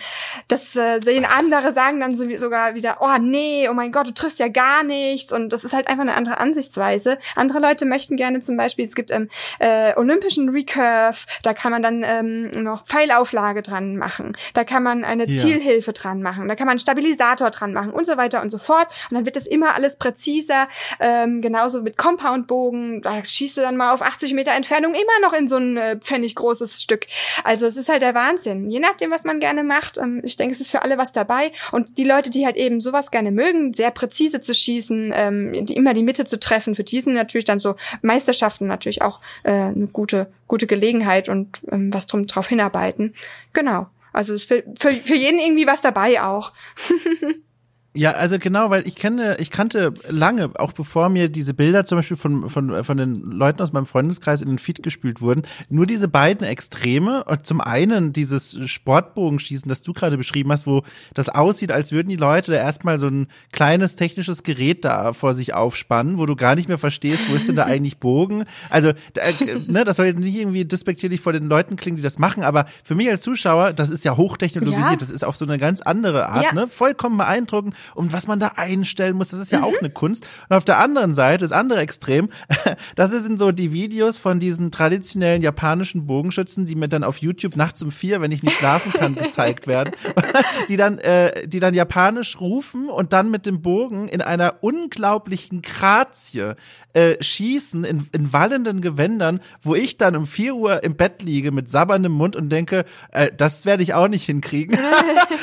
[0.49, 4.15] das äh, sehen andere, sagen dann so, sogar wieder, oh nee, oh mein Gott, du
[4.15, 5.33] triffst ja gar nichts.
[5.33, 7.19] Und das ist halt einfach eine andere Ansichtsweise.
[7.35, 9.29] Andere Leute möchten gerne zum Beispiel, es gibt ähm,
[9.59, 14.37] äh, olympischen Recurve, da kann man dann ähm, noch Pfeilauflage dran machen.
[14.55, 15.41] Da kann man eine ja.
[15.41, 16.49] Zielhilfe dran machen.
[16.49, 18.89] Da kann man einen Stabilisator dran machen und so weiter und so fort.
[19.11, 20.69] Und dann wird es immer alles präziser.
[21.01, 25.33] Ähm, genauso mit Compoundbogen, da schießt du dann mal auf 80 Meter Entfernung immer noch
[25.33, 27.07] in so ein äh, pfennig großes Stück.
[27.45, 28.71] Also es ist halt der Wahnsinn.
[28.71, 29.99] Je nachdem, was man gerne macht.
[29.99, 31.53] Ähm, ich denke, es ist für alle was dabei.
[31.73, 35.75] Und die Leute, die halt eben sowas gerne mögen, sehr präzise zu schießen, ähm, die,
[35.75, 39.53] immer die Mitte zu treffen, für die sind natürlich dann so Meisterschaften natürlich auch äh,
[39.53, 43.15] eine gute, gute Gelegenheit und ähm, was drum drauf hinarbeiten.
[43.53, 43.87] Genau.
[44.13, 46.53] Also ist für, für, für jeden irgendwie was dabei auch.
[47.97, 51.97] Ja, also genau, weil ich kenne, ich kannte lange, auch bevor mir diese Bilder zum
[51.97, 55.87] Beispiel von, von, von den Leuten aus meinem Freundeskreis in den Feed gespült wurden, nur
[55.87, 57.25] diese beiden Extreme.
[57.25, 60.83] Und zum einen dieses Sportbogenschießen, das du gerade beschrieben hast, wo
[61.15, 65.33] das aussieht, als würden die Leute da erstmal so ein kleines technisches Gerät da vor
[65.33, 68.45] sich aufspannen, wo du gar nicht mehr verstehst, wo ist denn da eigentlich Bogen?
[68.69, 69.23] Also, da,
[69.67, 72.95] ne, das soll nicht irgendwie despektierlich vor den Leuten klingen, die das machen, aber für
[72.95, 74.97] mich als Zuschauer, das ist ja hochtechnologisiert, ja.
[74.97, 76.53] das ist auf so eine ganz andere Art, ja.
[76.53, 76.67] ne?
[76.67, 79.65] Vollkommen beeindruckend und was man da einstellen muss, das ist ja mhm.
[79.65, 80.27] auch eine Kunst.
[80.49, 82.29] Und auf der anderen Seite, das andere Extrem,
[82.95, 87.57] das sind so die Videos von diesen traditionellen japanischen Bogenschützen, die mir dann auf YouTube
[87.57, 89.93] nachts um vier, wenn ich nicht schlafen kann, gezeigt werden,
[90.69, 95.63] die dann, äh, die dann japanisch rufen und dann mit dem Bogen in einer unglaublichen
[95.63, 96.55] Grazie
[96.97, 101.53] äh, schießen in, in wallenden Gewändern, wo ich dann um vier Uhr im Bett liege
[101.53, 104.79] mit sabberndem Mund und denke, äh, das werde ich auch nicht hinkriegen.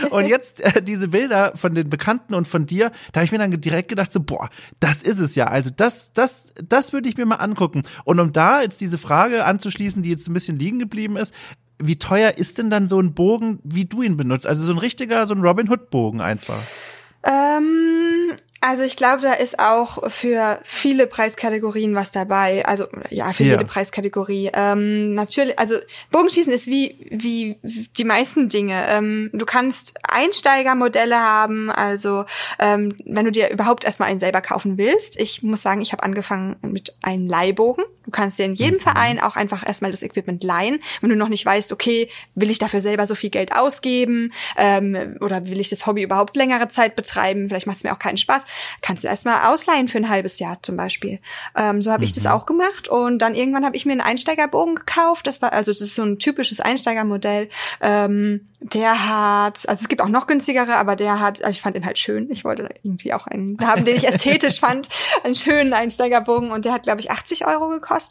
[0.10, 3.38] und jetzt äh, diese Bilder von den Bekannten und von dir, da habe ich mir
[3.38, 5.46] dann direkt gedacht, so, boah, das ist es ja.
[5.48, 7.84] Also das, das, das würde ich mir mal angucken.
[8.04, 11.34] Und um da jetzt diese Frage anzuschließen, die jetzt ein bisschen liegen geblieben ist,
[11.80, 14.48] wie teuer ist denn dann so ein Bogen, wie du ihn benutzt?
[14.48, 16.60] Also so ein richtiger, so ein Robin Hood Bogen einfach.
[17.26, 17.83] Ähm,
[18.66, 22.66] also ich glaube, da ist auch für viele Preiskategorien was dabei.
[22.66, 23.52] Also ja, für ja.
[23.52, 24.52] jede Preiskategorie.
[24.54, 25.76] Ähm, natürlich, also
[26.12, 27.58] Bogenschießen ist wie wie
[27.98, 28.86] die meisten Dinge.
[28.88, 31.72] Ähm, du kannst Einsteigermodelle haben.
[31.72, 32.24] Also
[32.58, 35.20] ähm, wenn du dir überhaupt erstmal einen selber kaufen willst.
[35.20, 37.84] Ich muss sagen, ich habe angefangen mit einem Leihbogen.
[38.14, 38.82] Du kannst dir in jedem mhm.
[38.82, 42.60] Verein auch einfach erstmal das Equipment leihen, wenn du noch nicht weißt, okay, will ich
[42.60, 46.96] dafür selber so viel Geld ausgeben ähm, oder will ich das Hobby überhaupt längere Zeit
[46.96, 48.44] betreiben, vielleicht macht es mir auch keinen Spaß,
[48.82, 51.20] kannst du erstmal ausleihen für ein halbes Jahr zum Beispiel.
[51.58, 52.06] Ähm, so habe mhm.
[52.06, 52.30] ich das mhm.
[52.30, 55.82] auch gemacht und dann irgendwann habe ich mir einen Einsteigerbogen gekauft, das war, also das
[55.82, 57.50] ist so ein typisches Einsteigermodell,
[57.82, 61.76] ähm, der hat, also es gibt auch noch günstigere, aber der hat, also ich fand
[61.76, 62.30] den halt schön.
[62.32, 64.88] Ich wollte irgendwie auch einen haben, den ich ästhetisch fand,
[65.24, 68.03] einen schönen Einsteigerbogen und der hat, glaube ich, 80 Euro gekostet.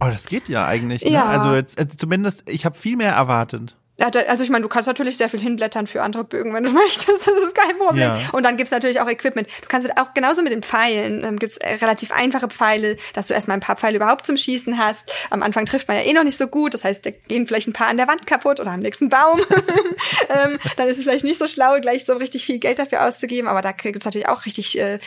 [0.00, 1.04] Oh, das geht ja eigentlich.
[1.04, 1.10] Ne?
[1.10, 1.26] Ja.
[1.26, 3.76] Also jetzt, also zumindest, ich habe viel mehr erwartet.
[4.00, 7.26] Also ich meine, du kannst natürlich sehr viel hinblättern für andere Bögen, wenn du möchtest.
[7.26, 8.02] Das ist kein Problem.
[8.02, 8.18] Ja.
[8.32, 9.48] Und dann gibt's natürlich auch Equipment.
[9.62, 11.24] Du kannst mit, auch genauso mit den Pfeilen.
[11.24, 14.78] Ähm, gibt's äh, relativ einfache Pfeile, dass du erstmal ein paar Pfeile überhaupt zum Schießen
[14.78, 15.04] hast.
[15.30, 16.74] Am Anfang trifft man ja eh noch nicht so gut.
[16.74, 19.40] Das heißt, da gehen vielleicht ein paar an der Wand kaputt oder am nächsten Baum.
[20.28, 23.48] ähm, dann ist es vielleicht nicht so schlau, gleich so richtig viel Geld dafür auszugeben.
[23.48, 24.98] Aber da gibt's natürlich auch richtig äh,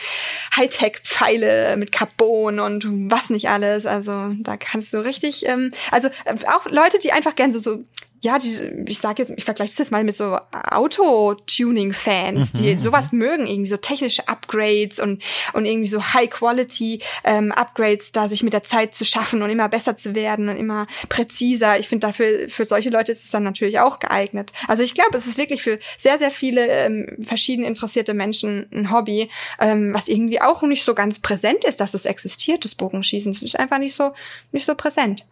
[0.56, 3.86] Hightech-Pfeile mit Carbon und was nicht alles.
[3.86, 7.84] Also da kannst du richtig, ähm, also äh, auch Leute, die einfach gern so, so
[8.24, 13.12] ja, die, ich sage jetzt, ich vergleiche das mal mit so Auto-Tuning-Fans, die mhm, sowas
[13.12, 13.18] mhm.
[13.18, 15.22] mögen, irgendwie so technische Upgrades und,
[15.52, 19.94] und irgendwie so High-Quality-Upgrades, ähm, da sich mit der Zeit zu schaffen und immer besser
[19.94, 21.78] zu werden und immer präziser.
[21.78, 24.54] Ich finde dafür, für solche Leute ist es dann natürlich auch geeignet.
[24.68, 28.90] Also ich glaube, es ist wirklich für sehr, sehr viele ähm, verschieden interessierte Menschen ein
[28.90, 29.28] Hobby,
[29.60, 33.32] ähm, was irgendwie auch nicht so ganz präsent ist, dass es existiert, das Bogenschießen.
[33.32, 34.14] Es ist einfach nicht so,
[34.50, 35.26] nicht so präsent.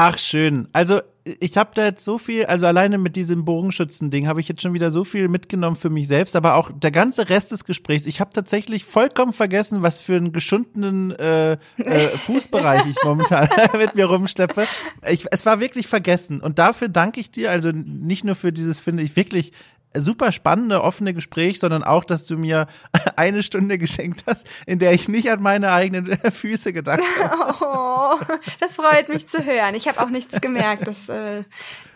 [0.00, 0.68] Ach schön.
[0.72, 1.00] Also
[1.40, 4.72] ich habe da jetzt so viel, also alleine mit diesem Bogenschützen-Ding habe ich jetzt schon
[4.74, 8.06] wieder so viel mitgenommen für mich selbst, aber auch der ganze Rest des Gesprächs.
[8.06, 13.48] Ich habe tatsächlich vollkommen vergessen, was für einen geschundenen äh, äh, Fußbereich ich momentan
[13.78, 14.66] mit mir rumschleppe.
[15.10, 17.50] Ich, es war wirklich vergessen und dafür danke ich dir.
[17.50, 19.52] Also nicht nur für dieses, finde ich wirklich
[19.94, 22.66] super spannende, offene Gespräch, sondern auch, dass du mir
[23.16, 27.54] eine Stunde geschenkt hast, in der ich nicht an meine eigenen Füße gedacht habe.
[27.70, 28.18] Oh,
[28.60, 29.74] das freut mich zu hören.
[29.74, 31.42] Ich habe auch nichts gemerkt, dass äh,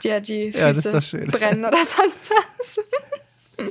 [0.03, 2.85] dir die Füße ja, brennen oder sonst was.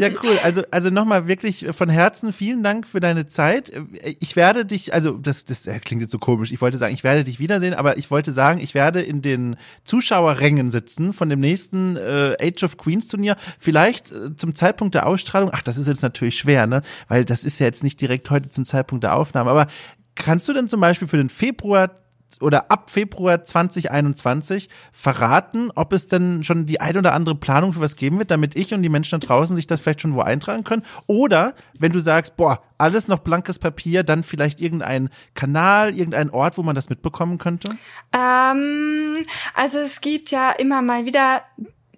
[0.02, 0.38] Ja, cool.
[0.43, 3.72] Also, also nochmal wirklich von Herzen vielen Dank für deine Zeit.
[4.20, 6.52] Ich werde dich, also das, das klingt jetzt so komisch.
[6.52, 9.58] Ich wollte sagen, ich werde dich wiedersehen, aber ich wollte sagen, ich werde in den
[9.84, 13.36] Zuschauerrängen sitzen von dem nächsten äh, Age of Queens Turnier.
[13.60, 15.52] Vielleicht äh, zum Zeitpunkt der Ausstrahlung.
[15.54, 16.82] Ach, das ist jetzt natürlich schwer, ne?
[17.08, 19.52] Weil das ist ja jetzt nicht direkt heute zum Zeitpunkt der Aufnahme.
[19.52, 19.68] Aber
[20.16, 21.95] kannst du denn zum Beispiel für den Februar
[22.40, 27.82] oder ab Februar 2021 verraten, ob es denn schon die ein oder andere Planung für
[27.82, 30.22] was geben wird, damit ich und die Menschen da draußen sich das vielleicht schon wo
[30.22, 30.84] eintragen können?
[31.08, 36.58] Oder wenn du sagst, boah, alles noch blankes Papier, dann vielleicht irgendein Kanal, irgendein Ort,
[36.58, 37.70] wo man das mitbekommen könnte?
[38.14, 41.42] Ähm, also es gibt ja immer mal wieder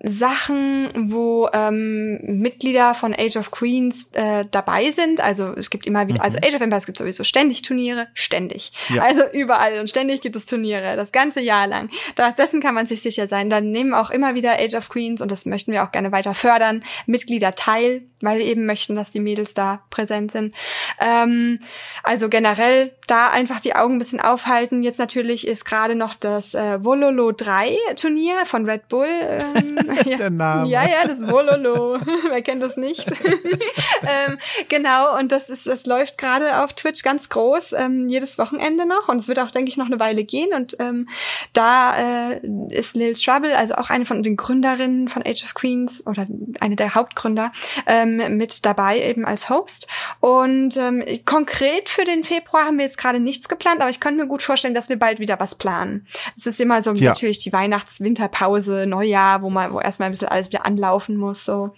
[0.06, 5.22] Sachen, wo ähm, Mitglieder von Age of Queens äh, dabei sind.
[5.22, 6.44] Also es gibt immer wieder, also mhm.
[6.44, 8.74] also Age of Empires gibt sowieso ständig Turniere, ständig.
[8.90, 9.02] Ja.
[9.02, 11.90] Also überall und ständig gibt es Turniere, das ganze Jahr lang.
[12.16, 13.50] Das, dessen kann man sich sicher sein.
[13.50, 16.34] Dann nehmen auch immer wieder Age of Queens und das möchten wir auch gerne weiter
[16.34, 20.54] fördern, Mitglieder teil, weil wir eben möchten, dass die Mädels da präsent sind.
[21.00, 21.60] Ähm,
[22.04, 24.84] also generell da einfach die Augen ein bisschen aufhalten.
[24.84, 29.08] Jetzt natürlich ist gerade noch das äh, Vololo 3 Turnier von Red Bull.
[29.08, 30.18] Ähm, ja.
[30.18, 30.70] Der Name.
[30.70, 32.00] Ja, ja, das Wololo.
[32.30, 33.08] Wer kennt das nicht?
[34.02, 34.38] ähm,
[34.70, 39.10] genau, und das ist, das läuft gerade auf Twitch ganz groß, ähm, jedes Wochenende noch.
[39.10, 40.54] Und es wird auch, denke ich, noch eine Weile gehen.
[40.54, 41.08] Und ähm,
[41.54, 46.06] da äh, ist Lil Trouble, also auch eine von den Gründerinnen von Age of Queens
[46.06, 46.26] oder
[46.60, 47.52] eine der Hauptgründer,
[47.88, 49.88] ähm, mit dabei, eben als Host.
[50.20, 54.22] Und ähm, konkret für den Februar haben wir jetzt gerade nichts geplant, aber ich könnte
[54.22, 56.08] mir gut vorstellen, dass wir bald wieder was planen.
[56.38, 57.10] Es ist immer so ja.
[57.10, 61.46] natürlich die Weihnachts-Winterpause, Neujahr, wo man, wo erstmal ein bisschen alles wieder anlaufen muss.
[61.46, 61.76] So.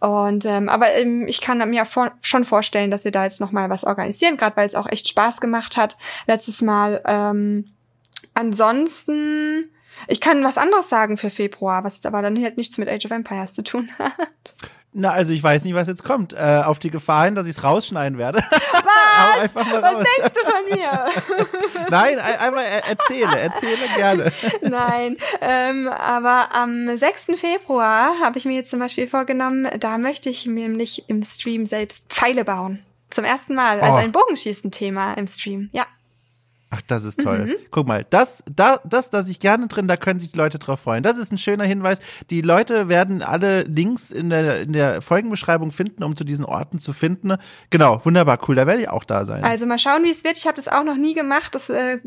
[0.00, 3.52] Und ähm, aber ähm, ich kann mir vor, schon vorstellen, dass wir da jetzt noch
[3.52, 7.02] mal was organisieren, gerade weil es auch echt Spaß gemacht hat letztes Mal.
[7.06, 7.72] Ähm,
[8.34, 9.70] ansonsten
[10.08, 13.10] ich kann was anderes sagen für Februar, was aber dann halt nichts mit Age of
[13.10, 14.56] Empires zu tun hat.
[14.98, 16.32] Na, also ich weiß nicht, was jetzt kommt.
[16.32, 18.38] Äh, auf die Gefahr hin, dass ich es rausschneiden werde.
[19.18, 19.54] Was?
[19.54, 21.90] was denkst du von mir?
[21.90, 24.32] Nein, einmal erzähle, erzähle gerne.
[24.60, 27.28] Nein, ähm, aber am 6.
[27.36, 31.64] Februar habe ich mir jetzt zum Beispiel vorgenommen, da möchte ich mir nämlich im Stream
[31.64, 32.84] selbst Pfeile bauen.
[33.10, 33.98] Zum ersten Mal als oh.
[33.98, 35.70] ein Bogenschießen-Thema im Stream.
[35.72, 35.84] Ja.
[36.76, 37.46] Ach, das ist toll.
[37.46, 37.54] Mhm.
[37.70, 40.80] Guck mal, das, da, das, da ich gerne drin, da können sich die Leute drauf
[40.80, 41.02] freuen.
[41.02, 42.00] Das ist ein schöner Hinweis.
[42.30, 46.78] Die Leute werden alle Links in der, in der Folgenbeschreibung finden, um zu diesen Orten
[46.78, 47.36] zu finden.
[47.70, 48.56] Genau, wunderbar, cool.
[48.56, 49.44] Da werde ich auch da sein.
[49.44, 50.36] Also mal schauen, wie es wird.
[50.36, 51.54] Ich habe das auch noch nie gemacht.
[51.54, 51.98] Das, äh,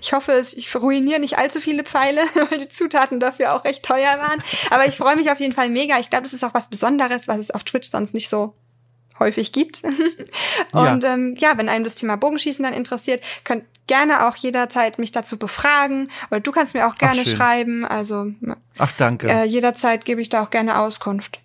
[0.00, 4.18] ich hoffe, ich ruiniere nicht allzu viele Pfeile, weil die Zutaten dafür auch recht teuer
[4.18, 4.42] waren.
[4.70, 5.98] Aber ich freue mich auf jeden Fall mega.
[5.98, 8.54] Ich glaube, das ist auch was Besonderes, was es auf Twitch sonst nicht so
[9.20, 9.82] häufig gibt.
[10.72, 11.14] und ja.
[11.14, 15.38] Ähm, ja, wenn einem das Thema Bogenschießen dann interessiert, könnt gerne auch jederzeit mich dazu
[15.38, 17.84] befragen oder du kannst mir auch gerne Ach, schreiben.
[17.84, 18.32] Also
[18.78, 19.28] Ach danke.
[19.28, 21.40] Äh, jederzeit gebe ich da auch gerne Auskunft.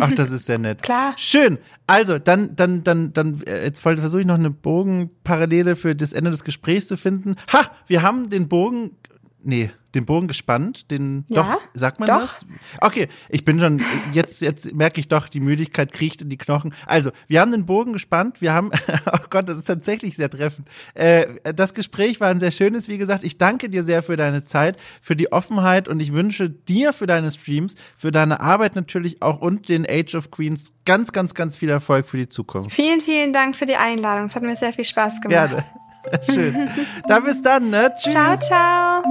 [0.00, 0.82] Ach, das ist sehr nett.
[0.82, 1.14] Klar.
[1.16, 1.58] Schön.
[1.86, 6.30] Also, dann, dann, dann, dann, äh, jetzt versuche ich noch eine Bogenparallele für das Ende
[6.30, 7.36] des Gesprächs zu finden.
[7.52, 8.96] Ha, wir haben den Bogen,
[9.42, 12.20] nee, den Bogen gespannt, den ja, doch, sagt man doch.
[12.20, 12.46] das?
[12.80, 13.82] Okay, ich bin schon
[14.12, 16.74] jetzt jetzt merke ich doch, die Müdigkeit kriecht in die Knochen.
[16.86, 18.70] Also, wir haben den Bogen gespannt, wir haben
[19.12, 20.68] oh Gott, das ist tatsächlich sehr treffend.
[20.94, 24.42] Äh, das Gespräch war ein sehr schönes, wie gesagt, ich danke dir sehr für deine
[24.42, 29.22] Zeit, für die Offenheit und ich wünsche dir für deine Streams, für deine Arbeit natürlich
[29.22, 32.72] auch und den Age of Queens ganz ganz ganz viel Erfolg für die Zukunft.
[32.72, 34.26] Vielen vielen Dank für die Einladung.
[34.26, 35.50] Es hat mir sehr viel Spaß gemacht.
[35.50, 35.64] Gerne.
[36.28, 36.68] Schön.
[37.06, 37.92] dann bis dann, ne?
[37.96, 38.12] Tschüss.
[38.12, 39.02] Ciao, ciao.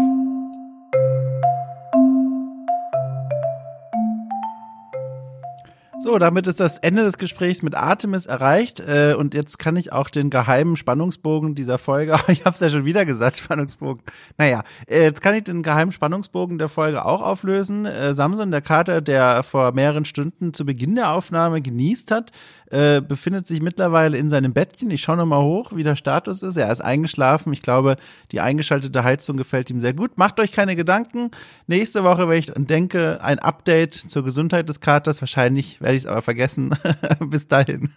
[6.04, 9.92] So, damit ist das Ende des Gesprächs mit Artemis erreicht äh, und jetzt kann ich
[9.92, 14.04] auch den geheimen Spannungsbogen dieser Folge, ich habe es ja schon wieder gesagt, Spannungsbogen.
[14.36, 17.86] Naja, äh, jetzt kann ich den geheimen Spannungsbogen der Folge auch auflösen.
[17.86, 22.32] Äh, Samson, der Kater, der vor mehreren Stunden zu Beginn der Aufnahme genießt hat,
[22.72, 24.92] äh, befindet sich mittlerweile in seinem Bettchen.
[24.92, 26.58] Ich schaue nochmal hoch, wie der Status ist.
[26.58, 27.52] Er ist eingeschlafen.
[27.54, 27.98] Ich glaube,
[28.32, 30.18] die eingeschaltete Heizung gefällt ihm sehr gut.
[30.18, 31.32] Macht euch keine Gedanken.
[31.68, 35.22] Nächste Woche, wenn ich denke, ein Update zur Gesundheit des Katers.
[35.22, 36.74] Wahrscheinlich werde ich es aber vergessen.
[37.20, 37.90] Bis dahin.